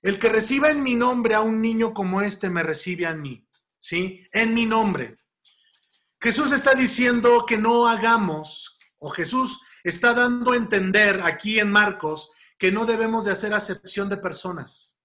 El 0.02 0.18
que 0.18 0.28
reciba 0.28 0.70
en 0.70 0.82
mi 0.82 0.96
nombre 0.96 1.36
a 1.36 1.40
un 1.40 1.62
niño 1.62 1.94
como 1.94 2.20
este 2.20 2.50
me 2.50 2.64
recibe 2.64 3.06
a 3.06 3.14
mí, 3.14 3.46
¿sí? 3.78 4.26
En 4.32 4.54
mi 4.54 4.66
nombre. 4.66 5.18
Jesús 6.20 6.50
está 6.50 6.74
diciendo 6.74 7.44
que 7.46 7.56
no 7.56 7.86
hagamos, 7.86 8.76
o 8.98 9.10
Jesús 9.10 9.60
está 9.84 10.14
dando 10.14 10.52
a 10.52 10.56
entender 10.56 11.20
aquí 11.24 11.58
en 11.58 11.70
Marcos 11.70 12.32
que 12.58 12.72
no 12.72 12.86
debemos 12.86 13.24
de 13.24 13.32
hacer 13.32 13.54
acepción 13.54 14.08
de 14.08 14.16
personas. 14.16 14.96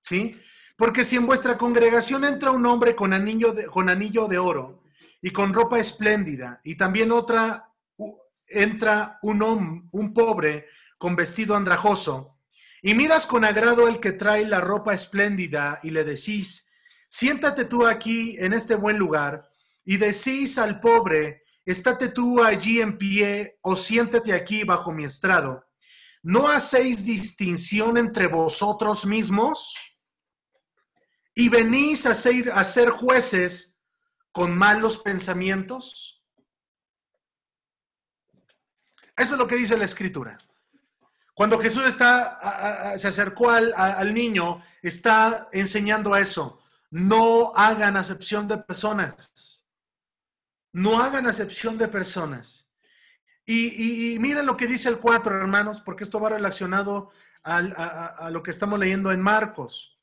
¿Sí? 0.00 0.32
Porque 0.76 1.04
si 1.04 1.16
en 1.16 1.26
vuestra 1.26 1.56
congregación 1.56 2.24
entra 2.24 2.50
un 2.50 2.66
hombre 2.66 2.96
con 2.96 3.12
anillo 3.12 3.52
de, 3.52 3.66
con 3.66 3.88
anillo 3.88 4.26
de 4.26 4.38
oro 4.38 4.82
y 5.22 5.30
con 5.30 5.54
ropa 5.54 5.78
espléndida, 5.78 6.60
y 6.64 6.76
también 6.76 7.12
otra 7.12 7.70
entra 8.48 9.18
un, 9.22 9.88
un 9.90 10.12
pobre 10.12 10.66
con 10.98 11.16
vestido 11.16 11.56
andrajoso, 11.56 12.38
y 12.82 12.94
miras 12.94 13.26
con 13.26 13.44
agrado 13.44 13.88
el 13.88 14.00
que 14.00 14.12
trae 14.12 14.44
la 14.44 14.60
ropa 14.60 14.92
espléndida 14.92 15.78
y 15.82 15.90
le 15.90 16.04
decís, 16.04 16.70
siéntate 17.08 17.64
tú 17.64 17.86
aquí 17.86 18.36
en 18.38 18.52
este 18.52 18.74
buen 18.74 18.98
lugar, 18.98 19.48
y 19.84 19.96
decís 19.96 20.58
al 20.58 20.80
pobre, 20.80 21.42
estate 21.64 22.08
tú 22.08 22.42
allí 22.42 22.80
en 22.80 22.98
pie 22.98 23.58
o 23.62 23.76
siéntate 23.76 24.32
aquí 24.32 24.64
bajo 24.64 24.92
mi 24.92 25.04
estrado. 25.04 25.66
¿No 26.22 26.48
hacéis 26.48 27.04
distinción 27.04 27.96
entre 27.96 28.28
vosotros 28.28 29.04
mismos? 29.04 29.76
¿Y 31.34 31.48
venís 31.48 32.06
a 32.06 32.14
ser, 32.14 32.90
jueces 32.90 33.78
con 34.32 34.56
malos 34.56 34.98
pensamientos? 34.98 36.22
Eso 39.16 39.34
es 39.34 39.38
lo 39.38 39.46
que 39.46 39.56
dice 39.56 39.76
la 39.76 39.84
escritura. 39.84 40.38
Cuando 41.34 41.58
Jesús 41.58 41.84
está, 41.84 42.96
se 42.96 43.08
acercó 43.08 43.50
al, 43.50 43.74
al 43.74 44.14
niño, 44.14 44.62
está 44.82 45.48
enseñando 45.52 46.16
eso. 46.16 46.60
No 46.90 47.52
hagan 47.54 47.96
acepción 47.96 48.46
de 48.46 48.58
personas 48.58 49.53
no 50.74 51.00
hagan 51.00 51.26
acepción 51.26 51.78
de 51.78 51.86
personas. 51.88 52.68
Y, 53.46 54.18
miren 54.20 54.44
lo 54.44 54.56
que 54.56 54.66
dice 54.66 54.88
el 54.88 54.98
4, 54.98 55.36
hermanos, 55.36 55.80
porque 55.80 56.02
esto 56.02 56.18
va 56.18 56.30
relacionado 56.30 57.10
a, 57.44 57.58
a 57.58 58.30
lo 58.30 58.42
que 58.42 58.50
estamos 58.50 58.78
leyendo 58.78 59.12
en 59.12 59.20
Marcos. 59.20 60.00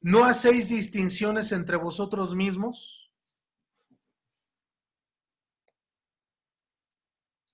¿No 0.00 0.24
hacéis 0.24 0.68
distinciones 0.68 1.50
entre 1.50 1.76
vosotros 1.76 2.34
mismos? 2.34 3.10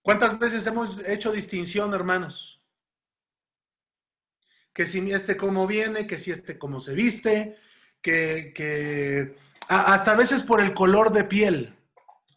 ¿Cuántas 0.03 0.39
veces 0.39 0.67
hemos 0.67 1.01
hecho 1.09 1.33
distinción, 1.33 1.95
hermanos? 1.95 2.61
Que 4.75 4.85
si 4.85 5.11
este 5.13 5.37
cómo 5.37 5.67
viene, 5.67 6.07
que 6.07 6.19
si 6.19 6.31
este 6.31 6.59
cómo 6.59 6.81
se 6.81 6.95
viste, 6.95 7.57
que, 8.03 8.53
que 8.55 9.37
hasta 9.69 10.13
a 10.13 10.17
veces 10.17 10.43
por 10.43 10.61
el 10.61 10.75
color 10.75 11.13
de 11.13 11.25
piel. 11.25 11.80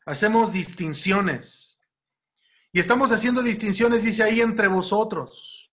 Hacemos 0.05 0.51
distinciones. 0.51 1.81
Y 2.71 2.79
estamos 2.79 3.11
haciendo 3.11 3.41
distinciones, 3.41 4.03
dice 4.03 4.23
ahí, 4.23 4.41
entre 4.41 4.67
vosotros. 4.67 5.71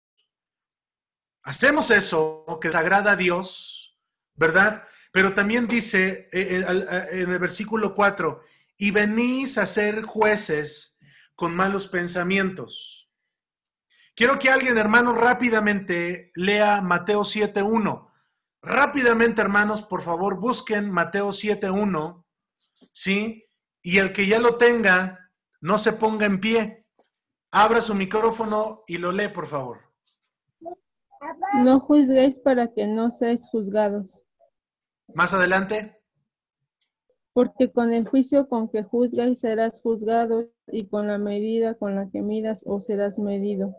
Hacemos 1.43 1.91
eso 1.91 2.45
que 2.61 2.69
agrada 2.69 3.13
a 3.13 3.17
Dios, 3.17 3.97
¿verdad? 4.35 4.85
Pero 5.13 5.33
también 5.33 5.67
dice 5.67 6.29
eh, 6.33 6.65
eh, 6.67 7.07
en 7.13 7.31
el 7.31 7.39
versículo 7.39 7.95
4, 7.95 8.43
y 8.77 8.91
venís 8.91 9.59
a 9.59 9.67
ser 9.67 10.03
jueces 10.03 10.99
con 11.35 11.55
malos 11.55 11.89
pensamientos. 11.89 13.11
Quiero 14.15 14.39
que 14.39 14.51
alguien, 14.51 14.77
hermanos, 14.77 15.17
rápidamente 15.17 16.31
lea 16.35 16.83
Mateo 16.83 17.23
7.1. 17.23 18.11
Rápidamente, 18.63 19.41
hermanos, 19.41 19.83
por 19.83 20.03
favor, 20.03 20.39
busquen 20.39 20.91
Mateo 20.91 21.31
7.1, 21.31 22.25
¿sí? 22.93 23.50
Y 23.83 23.99
el 23.99 24.13
que 24.13 24.27
ya 24.27 24.39
lo 24.39 24.57
tenga, 24.57 25.31
no 25.61 25.79
se 25.79 25.93
ponga 25.93 26.27
en 26.27 26.41
pie. 26.41 26.87
Abra 27.51 27.81
su 27.81 27.95
micrófono 27.95 28.85
y 28.87 28.99
lo 28.99 29.13
lee, 29.13 29.29
por 29.29 29.49
favor. 29.49 29.81
No 31.65 31.81
juzguéis 31.81 32.39
para 32.39 32.73
que 32.73 32.87
no 32.87 33.11
seáis 33.11 33.43
juzgados. 33.51 34.25
Más 35.15 35.35
adelante. 35.35 36.01
Porque 37.33 37.73
con 37.73 37.93
el 37.93 38.07
juicio 38.07 38.49
con 38.49 38.69
que 38.71 38.83
juzgáis 38.83 39.41
serás 39.41 39.81
juzgado 39.83 40.51
y 40.67 40.89
con 40.89 41.07
la 41.07 41.19
medida 41.19 41.75
con 41.75 41.95
la 41.95 42.09
que 42.11 42.23
midas 42.23 42.65
o 42.67 42.81
serás 42.81 43.19
medido. 43.19 43.77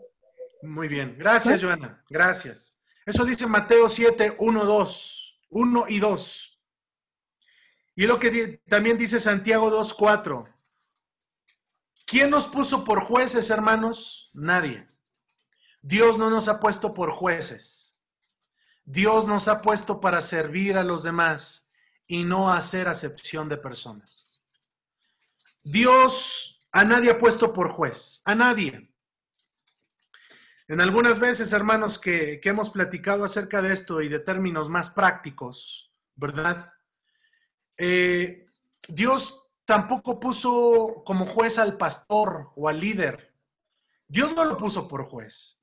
Muy 0.62 0.88
bien. 0.88 1.16
Gracias, 1.18 1.62
Joana. 1.62 2.04
Gracias. 2.08 2.78
Eso 3.04 3.24
dice 3.24 3.46
Mateo 3.46 3.88
7, 3.88 4.36
1, 4.38 4.64
2. 4.64 5.40
1 5.50 5.84
y 5.88 5.98
2. 5.98 6.51
Y 7.94 8.06
lo 8.06 8.18
que 8.18 8.62
también 8.68 8.96
dice 8.96 9.20
Santiago 9.20 9.70
2.4. 9.70 10.48
¿Quién 12.06 12.30
nos 12.30 12.46
puso 12.46 12.84
por 12.84 13.04
jueces, 13.04 13.50
hermanos? 13.50 14.30
Nadie. 14.32 14.88
Dios 15.80 16.18
no 16.18 16.30
nos 16.30 16.48
ha 16.48 16.60
puesto 16.60 16.94
por 16.94 17.10
jueces. 17.10 17.96
Dios 18.84 19.26
nos 19.26 19.48
ha 19.48 19.62
puesto 19.62 20.00
para 20.00 20.20
servir 20.20 20.76
a 20.76 20.84
los 20.84 21.02
demás 21.02 21.70
y 22.06 22.24
no 22.24 22.52
hacer 22.52 22.88
acepción 22.88 23.48
de 23.48 23.56
personas. 23.56 24.42
Dios 25.62 26.66
a 26.72 26.84
nadie 26.84 27.10
ha 27.10 27.18
puesto 27.18 27.52
por 27.52 27.70
juez, 27.70 28.22
a 28.24 28.34
nadie. 28.34 28.90
En 30.68 30.80
algunas 30.80 31.18
veces, 31.18 31.52
hermanos, 31.52 31.98
que, 31.98 32.40
que 32.40 32.48
hemos 32.48 32.70
platicado 32.70 33.24
acerca 33.24 33.60
de 33.60 33.72
esto 33.72 34.00
y 34.00 34.08
de 34.08 34.18
términos 34.18 34.68
más 34.68 34.90
prácticos, 34.90 35.92
¿verdad? 36.14 36.72
Eh, 37.84 38.46
Dios 38.86 39.50
tampoco 39.64 40.20
puso 40.20 41.02
como 41.04 41.26
juez 41.26 41.58
al 41.58 41.76
pastor 41.76 42.52
o 42.54 42.68
al 42.68 42.78
líder. 42.78 43.34
Dios 44.06 44.36
no 44.36 44.44
lo 44.44 44.56
puso 44.56 44.86
por 44.86 45.04
juez. 45.04 45.60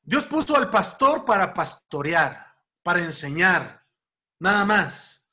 Dios 0.00 0.24
puso 0.24 0.56
al 0.56 0.70
pastor 0.70 1.26
para 1.26 1.52
pastorear, 1.52 2.56
para 2.82 3.00
enseñar, 3.00 3.84
nada 4.38 4.64
más. 4.64 5.26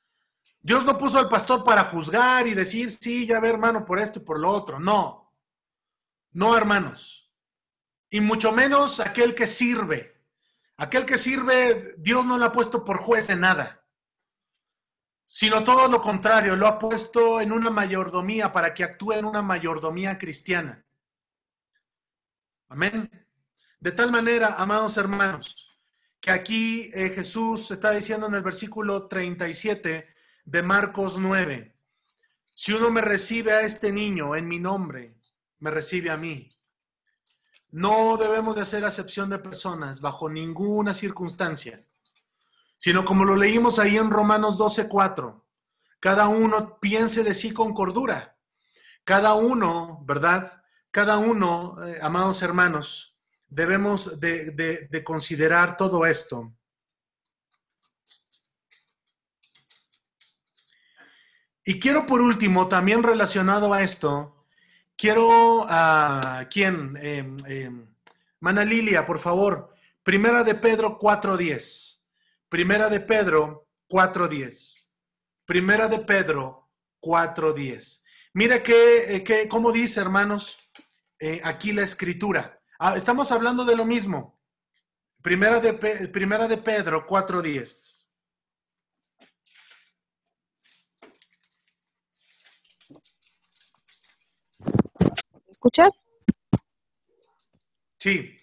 Dios 0.59 0.83
no 0.83 0.97
puso 0.97 1.19
al 1.19 1.29
pastor 1.29 1.63
para 1.63 1.86
juzgar 1.86 2.45
y 2.47 2.53
decir, 2.53 2.91
sí, 2.91 3.25
ya 3.25 3.39
ve 3.39 3.51
hermano, 3.51 3.86
por 3.86 3.99
esto 3.99 4.19
y 4.19 4.23
por 4.23 4.38
lo 4.38 4.49
otro. 4.51 4.77
No, 4.77 5.31
no 6.33 6.57
hermanos. 6.57 7.31
Y 8.09 8.19
mucho 8.19 8.51
menos 8.51 8.99
aquel 8.99 9.36
que 9.36 9.47
sirve. 9.47 10.21
Aquel 10.75 11.05
que 11.05 11.17
sirve, 11.17 11.95
Dios 11.97 12.25
no 12.25 12.38
lo 12.38 12.43
ha 12.43 12.51
puesto 12.51 12.83
por 12.83 12.97
juez 12.97 13.27
de 13.27 13.38
nada 13.38 13.84
sino 15.26 15.63
todo 15.63 15.88
lo 15.88 16.01
contrario, 16.01 16.55
lo 16.55 16.67
ha 16.67 16.80
puesto 16.80 17.41
en 17.41 17.51
una 17.51 17.69
mayordomía 17.69 18.51
para 18.51 18.73
que 18.73 18.84
actúe 18.84 19.13
en 19.13 19.26
una 19.26 19.41
mayordomía 19.41 20.17
cristiana. 20.17 20.86
Amén. 22.69 23.09
De 23.80 23.91
tal 23.91 24.11
manera, 24.11 24.55
amados 24.57 24.97
hermanos, 24.97 25.80
que 26.19 26.32
aquí 26.32 26.89
eh, 26.93 27.09
Jesús 27.09 27.69
está 27.71 27.91
diciendo 27.91 28.28
en 28.28 28.36
el 28.36 28.41
versículo 28.41 29.07
37 29.07 30.07
de 30.45 30.63
Marcos 30.63 31.17
9, 31.19 31.76
si 32.49 32.73
uno 32.73 32.89
me 32.89 33.01
recibe 33.01 33.51
a 33.51 33.61
este 33.61 33.91
niño 33.91 34.36
en 34.36 34.47
mi 34.47 34.59
nombre, 34.59 35.17
me 35.59 35.71
recibe 35.71 36.09
a 36.09 36.17
mí. 36.17 36.49
No 37.71 38.15
debemos 38.17 38.55
de 38.55 38.61
hacer 38.61 38.86
acepción 38.86 39.30
de 39.30 39.39
personas 39.39 39.99
bajo 39.99 40.30
ninguna 40.30 40.93
circunstancia 40.93 41.82
sino 42.78 43.05
como 43.05 43.26
lo 43.26 43.36
leímos 43.36 43.80
ahí 43.80 43.97
en 43.97 44.09
Romanos 44.11 44.57
12:4. 44.57 45.43
Cada 45.99 46.28
uno 46.28 46.80
piense 46.80 47.23
de 47.23 47.34
sí 47.34 47.53
con 47.53 47.73
cordura. 47.73 48.38
Cada 49.03 49.34
uno, 49.34 50.03
¿verdad? 50.05 50.63
Cada 50.91 51.17
uno, 51.17 51.76
eh, 51.86 51.99
amados 52.01 52.41
hermanos, 52.41 53.17
debemos 53.47 54.19
de, 54.19 54.51
de 54.51 55.03
considerar 55.03 55.78
todo 55.78 56.05
esto. 56.05 56.53
Y 61.67 61.80
quiero 61.80 62.05
por 62.05 62.21
último, 62.21 62.67
también 62.67 63.01
relacionado 63.01 63.73
a 63.73 63.82
esto, 63.82 64.45
quiero 64.95 65.65
a 65.67 66.47
quién, 66.51 66.95
eh, 67.01 67.36
eh, 67.47 67.71
Mana 68.39 68.63
Lilia, 68.63 69.03
por 69.03 69.17
favor, 69.17 69.73
primera 70.03 70.43
de 70.43 70.53
Pedro 70.53 70.99
4.10. 70.99 71.95
Primera 72.56 72.88
de 72.88 73.01
Pedro 73.01 73.68
4.10. 73.89 74.89
Primera 75.43 75.89
de 75.89 75.99
Pedro 75.99 76.72
4.10. 77.01 78.01
Mira 78.32 78.64
que, 78.64 79.22
que, 79.26 79.49
cómo 79.49 79.74
dice, 79.74 79.99
hermanos, 79.99 80.58
eh, 81.20 81.41
aquí 81.43 81.74
la 81.74 81.82
escritura. 81.82 82.62
Ah, 82.80 82.95
estamos 82.95 83.34
hablando 83.34 83.66
de 83.66 83.76
lo 83.76 83.84
mismo. 83.84 84.39
Primera 85.22 85.60
de, 85.60 85.74
primera 86.08 86.47
de 86.47 86.56
Pedro 86.56 87.06
4.10. 87.06 88.08
¿Escucha? 95.49 95.89
Sí. 97.99 98.34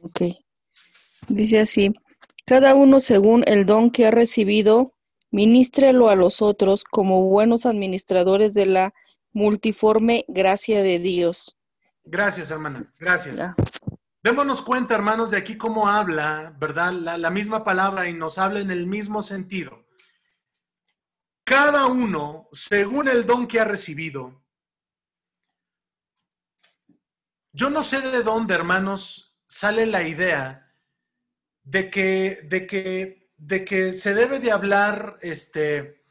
Ok. 0.00 0.22
Dice 1.28 1.60
así, 1.60 1.92
cada 2.50 2.74
uno 2.74 2.98
según 2.98 3.44
el 3.46 3.64
don 3.64 3.92
que 3.92 4.06
ha 4.06 4.10
recibido, 4.10 4.92
ministrelo 5.30 6.08
a 6.08 6.16
los 6.16 6.42
otros 6.42 6.82
como 6.82 7.22
buenos 7.28 7.64
administradores 7.64 8.54
de 8.54 8.66
la 8.66 8.92
multiforme 9.32 10.24
gracia 10.26 10.82
de 10.82 10.98
Dios. 10.98 11.56
Gracias, 12.02 12.50
hermana. 12.50 12.92
Gracias. 12.98 13.36
Ya. 13.36 13.54
Démonos 14.24 14.62
cuenta, 14.62 14.96
hermanos, 14.96 15.30
de 15.30 15.36
aquí 15.36 15.56
cómo 15.56 15.86
habla, 15.86 16.52
¿verdad? 16.58 16.92
La, 16.92 17.18
la 17.18 17.30
misma 17.30 17.62
palabra 17.62 18.08
y 18.08 18.14
nos 18.14 18.36
habla 18.36 18.58
en 18.58 18.72
el 18.72 18.88
mismo 18.88 19.22
sentido. 19.22 19.86
Cada 21.44 21.86
uno, 21.86 22.48
según 22.50 23.06
el 23.06 23.26
don 23.26 23.46
que 23.46 23.60
ha 23.60 23.64
recibido, 23.64 24.42
yo 27.52 27.70
no 27.70 27.84
sé 27.84 28.00
de 28.00 28.24
dónde, 28.24 28.54
hermanos, 28.54 29.36
sale 29.46 29.86
la 29.86 30.02
idea 30.02 30.69
de 31.70 31.88
que, 31.88 32.40
de 32.44 32.66
que, 32.66 33.30
de 33.36 33.64
que 33.64 33.92
se 33.92 34.12
debe 34.12 34.40
de 34.40 34.50
hablar, 34.50 35.14
este, 35.22 36.02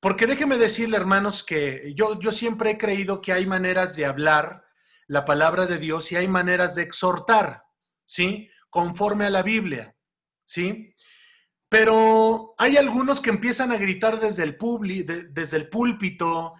porque 0.00 0.26
déjeme 0.26 0.56
decirle, 0.56 0.96
hermanos, 0.96 1.44
que 1.44 1.92
yo, 1.94 2.18
yo 2.18 2.32
siempre 2.32 2.70
he 2.70 2.78
creído 2.78 3.20
que 3.20 3.34
hay 3.34 3.44
maneras 3.44 3.96
de 3.96 4.06
hablar 4.06 4.64
la 5.06 5.26
palabra 5.26 5.66
de 5.66 5.78
Dios 5.78 6.10
y 6.10 6.16
hay 6.16 6.26
maneras 6.26 6.74
de 6.74 6.82
exhortar, 6.82 7.64
¿sí? 8.06 8.48
Conforme 8.70 9.26
a 9.26 9.30
la 9.30 9.42
Biblia, 9.42 9.94
¿sí? 10.46 10.94
Pero 11.68 12.54
hay 12.56 12.78
algunos 12.78 13.20
que 13.20 13.28
empiezan 13.28 13.72
a 13.72 13.76
gritar 13.76 14.20
desde 14.20 14.42
el, 14.42 14.56
publi, 14.56 15.02
de, 15.02 15.28
desde 15.28 15.58
el 15.58 15.68
púlpito, 15.68 16.54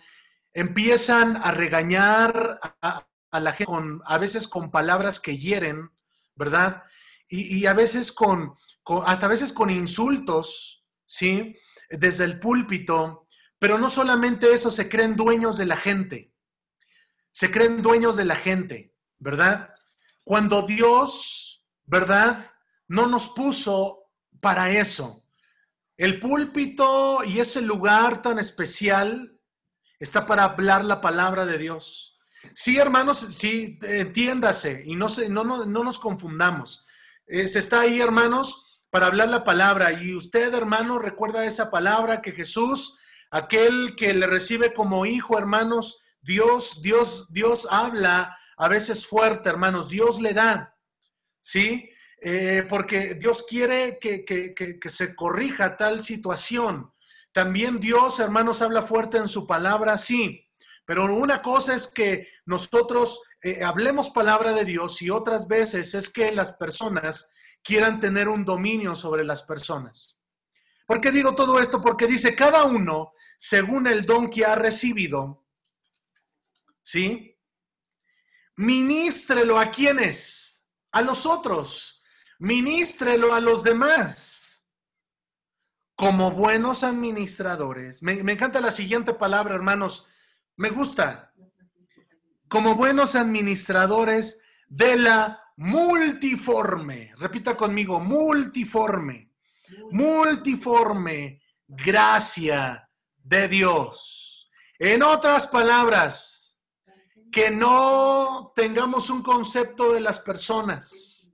empiezan 0.53 1.38
a 1.38 1.51
regañar 1.51 2.61
a, 2.82 3.07
a, 3.30 3.40
la 3.40 3.53
gente, 3.53 3.64
con, 3.64 4.03
a 4.05 4.18
veces 4.18 4.49
con 4.49 4.70
palabras 4.70 5.18
que 5.18 5.38
hieren, 5.38 5.90
¿verdad? 6.34 6.82
Y, 7.28 7.66
a 7.66 7.72
veces 7.72 8.12
con, 8.12 8.54
con, 8.82 9.02
hasta 9.06 9.26
a 9.26 9.30
veces 9.30 9.52
con 9.52 9.70
insultos, 9.70 10.84
¿sí? 11.06 11.56
Desde 11.90 12.24
el 12.24 12.38
púlpito, 12.38 13.26
pero 13.58 13.78
no 13.78 13.90
solamente 13.90 14.52
eso, 14.52 14.70
se 14.70 14.88
creen 14.88 15.16
dueños 15.16 15.56
de 15.56 15.66
la 15.66 15.76
gente 15.76 16.34
se 17.34 17.50
creen 17.50 17.82
dueños 17.82 18.16
de 18.16 18.24
la 18.24 18.36
gente, 18.36 18.94
¿verdad? 19.18 19.74
Cuando 20.22 20.62
Dios, 20.62 21.64
¿verdad? 21.84 22.52
No 22.86 23.08
nos 23.08 23.28
puso 23.28 24.04
para 24.40 24.70
eso. 24.70 25.26
El 25.96 26.20
púlpito 26.20 27.24
y 27.24 27.40
ese 27.40 27.60
lugar 27.60 28.22
tan 28.22 28.38
especial 28.38 29.36
está 29.98 30.26
para 30.26 30.44
hablar 30.44 30.84
la 30.84 31.00
palabra 31.00 31.44
de 31.44 31.58
Dios. 31.58 32.20
Sí, 32.54 32.78
hermanos, 32.78 33.18
sí, 33.18 33.80
entiéndase 33.82 34.84
y 34.86 34.94
no, 34.94 35.08
se, 35.08 35.28
no, 35.28 35.42
no, 35.42 35.66
no 35.66 35.82
nos 35.82 35.98
confundamos. 35.98 36.84
Eh, 37.26 37.46
se 37.46 37.58
está 37.58 37.80
ahí, 37.80 38.00
hermanos, 38.00 38.80
para 38.90 39.06
hablar 39.06 39.28
la 39.28 39.44
palabra. 39.44 39.92
Y 39.92 40.14
usted, 40.14 40.52
hermano, 40.54 40.98
recuerda 40.98 41.44
esa 41.46 41.70
palabra 41.70 42.22
que 42.22 42.32
Jesús, 42.32 42.98
aquel 43.30 43.96
que 43.96 44.12
le 44.14 44.26
recibe 44.26 44.74
como 44.74 45.06
hijo, 45.06 45.38
hermanos, 45.38 46.02
Dios, 46.20 46.80
Dios, 46.82 47.32
Dios 47.32 47.66
habla 47.70 48.36
a 48.56 48.68
veces 48.68 49.06
fuerte, 49.06 49.48
hermanos. 49.48 49.90
Dios 49.90 50.20
le 50.20 50.32
da, 50.34 50.76
¿sí? 51.42 51.90
Eh, 52.20 52.66
porque 52.68 53.14
Dios 53.14 53.44
quiere 53.46 53.98
que, 54.00 54.24
que, 54.24 54.54
que, 54.54 54.78
que, 54.78 54.88
se 54.88 55.14
corrija 55.14 55.76
tal 55.76 56.02
situación. 56.02 56.92
También 57.32 57.80
Dios, 57.80 58.20
hermanos, 58.20 58.62
habla 58.62 58.82
fuerte 58.82 59.18
en 59.18 59.28
su 59.28 59.46
palabra, 59.46 59.98
sí. 59.98 60.40
Pero 60.86 61.14
una 61.14 61.42
cosa 61.42 61.74
es 61.74 61.88
que 61.88 62.28
nosotros 62.46 63.20
eh, 63.45 63.62
hablemos 63.62 64.09
palabra 64.09 64.55
de 64.55 64.64
Dios 64.64 65.03
y 65.03 65.11
otras 65.11 65.47
veces 65.47 65.92
es 65.92 66.09
que 66.09 66.32
las 66.32 66.53
personas 66.53 67.30
quieran 67.62 68.01
tener 68.01 68.26
un 68.26 68.42
dominio 68.42 68.97
sobre 68.97 69.22
las 69.22 69.42
personas. 69.42 70.18
¿Por 70.86 70.99
qué 70.99 71.11
digo 71.11 71.34
todo 71.34 71.61
esto? 71.61 71.82
Porque 71.82 72.07
dice, 72.07 72.34
cada 72.34 72.64
uno, 72.64 73.12
según 73.36 73.86
el 73.86 74.07
don 74.07 74.30
que 74.30 74.47
ha 74.47 74.55
recibido, 74.55 75.45
¿sí? 76.82 77.38
Ministrelo 78.57 79.59
a 79.59 79.70
quienes, 79.70 80.64
a 80.92 81.03
los 81.03 81.26
otros, 81.26 82.03
ministrelo 82.38 83.34
a 83.34 83.40
los 83.40 83.62
demás, 83.62 84.64
como 85.95 86.30
buenos 86.30 86.82
administradores. 86.82 88.03
Me, 88.03 88.22
me, 88.22 88.32
encanta 88.32 88.59
la 88.62 88.72
siguiente 88.72 89.12
palabra, 89.12 89.55
hermanos, 89.55 90.09
me 90.57 90.70
gusta. 90.70 91.34
Como 92.55 92.76
buenos 92.76 93.16
administradores 93.16 94.40
de 94.68 94.96
la 94.96 95.42
multiforme, 95.57 97.12
repita 97.16 97.57
conmigo, 97.57 97.98
multiforme, 97.98 99.32
multiforme 99.90 101.42
gracia 101.66 102.88
de 103.16 103.48
Dios. 103.48 104.48
En 104.78 105.02
otras 105.02 105.48
palabras, 105.48 106.57
que 107.32 107.50
no 107.50 108.52
tengamos 108.55 109.11
un 109.11 109.24
concepto 109.24 109.92
de 109.92 109.98
las 109.98 110.20
personas, 110.20 111.32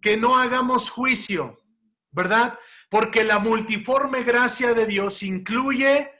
que 0.00 0.16
no 0.16 0.38
hagamos 0.38 0.88
juicio, 0.88 1.64
¿verdad? 2.12 2.56
Porque 2.88 3.24
la 3.24 3.40
multiforme 3.40 4.22
gracia 4.22 4.72
de 4.72 4.86
Dios 4.86 5.24
incluye 5.24 6.12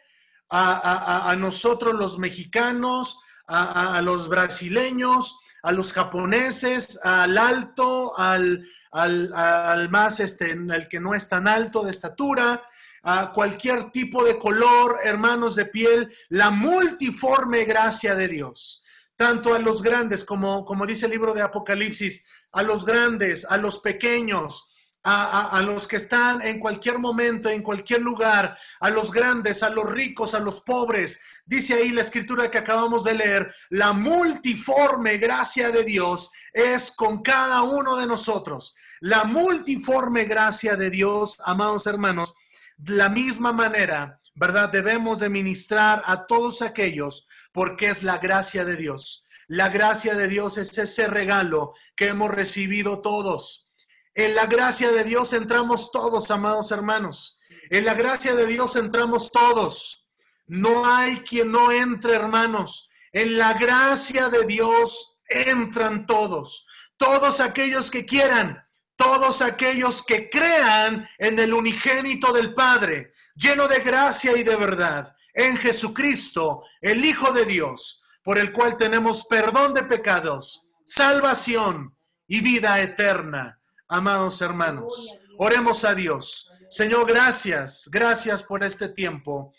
a, 0.50 1.30
a, 1.30 1.36
nosotros 1.36 1.94
los 1.94 2.18
mexicanos, 2.18 3.22
a, 3.50 4.00
los 4.00 4.28
brasileños, 4.28 5.38
a 5.62 5.72
los 5.72 5.92
japoneses, 5.92 6.98
al 7.02 7.36
alto, 7.36 8.18
al, 8.18 8.64
al, 8.92 9.32
al 9.34 9.88
más, 9.88 10.20
este, 10.20 10.52
el 10.52 10.88
que 10.88 11.00
no 11.00 11.14
es 11.14 11.28
tan 11.28 11.48
alto 11.48 11.82
de 11.82 11.90
estatura, 11.90 12.62
a 13.02 13.32
cualquier 13.32 13.90
tipo 13.90 14.24
de 14.24 14.38
color, 14.38 14.98
hermanos 15.04 15.56
de 15.56 15.66
piel, 15.66 16.12
la 16.28 16.50
multiforme 16.50 17.64
gracia 17.64 18.14
de 18.14 18.28
Dios. 18.28 18.84
Tanto 19.16 19.54
a 19.54 19.58
los 19.58 19.82
grandes, 19.82 20.24
como, 20.24 20.64
como 20.64 20.86
dice 20.86 21.06
el 21.06 21.12
libro 21.12 21.34
de 21.34 21.42
Apocalipsis, 21.42 22.24
a 22.52 22.62
los 22.62 22.84
grandes, 22.84 23.44
a 23.44 23.56
los 23.56 23.80
pequeños, 23.80 24.69
a, 25.02 25.56
a- 25.56 25.62
los 25.62 25.86
que 25.88 25.96
están 25.96 26.42
en 26.42 26.58
cualquier 26.58 26.98
momento, 26.98 27.48
en 27.48 27.62
cualquier 27.62 28.02
lugar, 28.02 28.56
a 28.80 28.90
los 28.90 29.10
grandes, 29.10 29.62
a 29.62 29.70
los 29.70 29.88
ricos, 29.90 30.34
a 30.34 30.40
los 30.40 30.60
pobres. 30.60 31.22
Dice 31.44 31.74
ahí 31.74 31.90
la 31.90 32.02
escritura 32.02 32.50
que 32.50 32.58
acabamos 32.58 33.04
de 33.04 33.14
leer, 33.14 33.54
la 33.70 33.92
multiforme 33.92 35.16
gracia 35.18 35.70
de 35.70 35.84
Dios 35.84 36.30
es 36.52 36.92
con 36.92 37.22
cada 37.22 37.62
uno 37.62 37.96
de 37.96 38.06
nosotros. 38.06 38.74
La 39.00 39.24
multiforme 39.24 40.24
gracia 40.24 40.76
de 40.76 40.90
Dios, 40.90 41.38
amados 41.44 41.86
hermanos, 41.86 42.34
de 42.76 42.94
la 42.94 43.08
misma 43.08 43.52
manera, 43.52 44.20
¿verdad? 44.34 44.68
Debemos 44.70 45.20
de 45.20 45.28
ministrar 45.28 46.02
a 46.06 46.26
todos 46.26 46.62
aquellos 46.62 47.26
porque 47.52 47.88
es 47.90 48.02
la 48.02 48.18
gracia 48.18 48.64
de 48.64 48.76
Dios. 48.76 49.24
La 49.48 49.68
gracia 49.68 50.14
de 50.14 50.28
Dios 50.28 50.58
es 50.58 50.76
ese 50.78 51.08
regalo 51.08 51.72
que 51.96 52.08
hemos 52.08 52.30
recibido 52.30 53.00
todos. 53.00 53.69
En 54.14 54.34
la 54.34 54.46
gracia 54.46 54.90
de 54.90 55.04
Dios 55.04 55.32
entramos 55.32 55.92
todos, 55.92 56.30
amados 56.30 56.72
hermanos. 56.72 57.38
En 57.70 57.84
la 57.84 57.94
gracia 57.94 58.34
de 58.34 58.46
Dios 58.46 58.74
entramos 58.76 59.30
todos. 59.30 60.04
No 60.46 60.84
hay 60.84 61.20
quien 61.20 61.52
no 61.52 61.70
entre, 61.70 62.14
hermanos. 62.14 62.90
En 63.12 63.38
la 63.38 63.54
gracia 63.54 64.28
de 64.28 64.44
Dios 64.46 65.18
entran 65.28 66.06
todos. 66.06 66.66
Todos 66.96 67.40
aquellos 67.40 67.90
que 67.90 68.04
quieran, 68.04 68.62
todos 68.96 69.42
aquellos 69.42 70.04
que 70.04 70.28
crean 70.28 71.08
en 71.18 71.38
el 71.38 71.54
unigénito 71.54 72.32
del 72.32 72.52
Padre, 72.52 73.12
lleno 73.36 73.68
de 73.68 73.78
gracia 73.78 74.36
y 74.36 74.42
de 74.42 74.56
verdad, 74.56 75.14
en 75.32 75.56
Jesucristo, 75.56 76.64
el 76.80 77.04
Hijo 77.04 77.32
de 77.32 77.44
Dios, 77.44 78.02
por 78.24 78.38
el 78.38 78.52
cual 78.52 78.76
tenemos 78.76 79.24
perdón 79.24 79.72
de 79.72 79.84
pecados, 79.84 80.66
salvación 80.84 81.96
y 82.26 82.40
vida 82.40 82.80
eterna. 82.80 83.59
Amados 83.92 84.40
hermanos, 84.40 85.18
oremos 85.36 85.84
a 85.84 85.96
Dios. 85.96 86.48
Señor, 86.68 87.08
gracias, 87.08 87.88
gracias 87.90 88.44
por 88.44 88.62
este 88.62 88.88
tiempo 88.88 89.52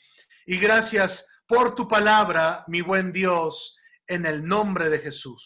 y 0.46 0.58
gracias 0.58 1.28
por 1.46 1.76
tu 1.76 1.86
palabra, 1.86 2.64
mi 2.70 2.80
buen 2.80 3.12
Dios, 3.12 3.78
en 4.08 4.26
el 4.26 4.48
nombre 4.48 4.90
de 4.90 5.00
Jesús. 5.00 5.38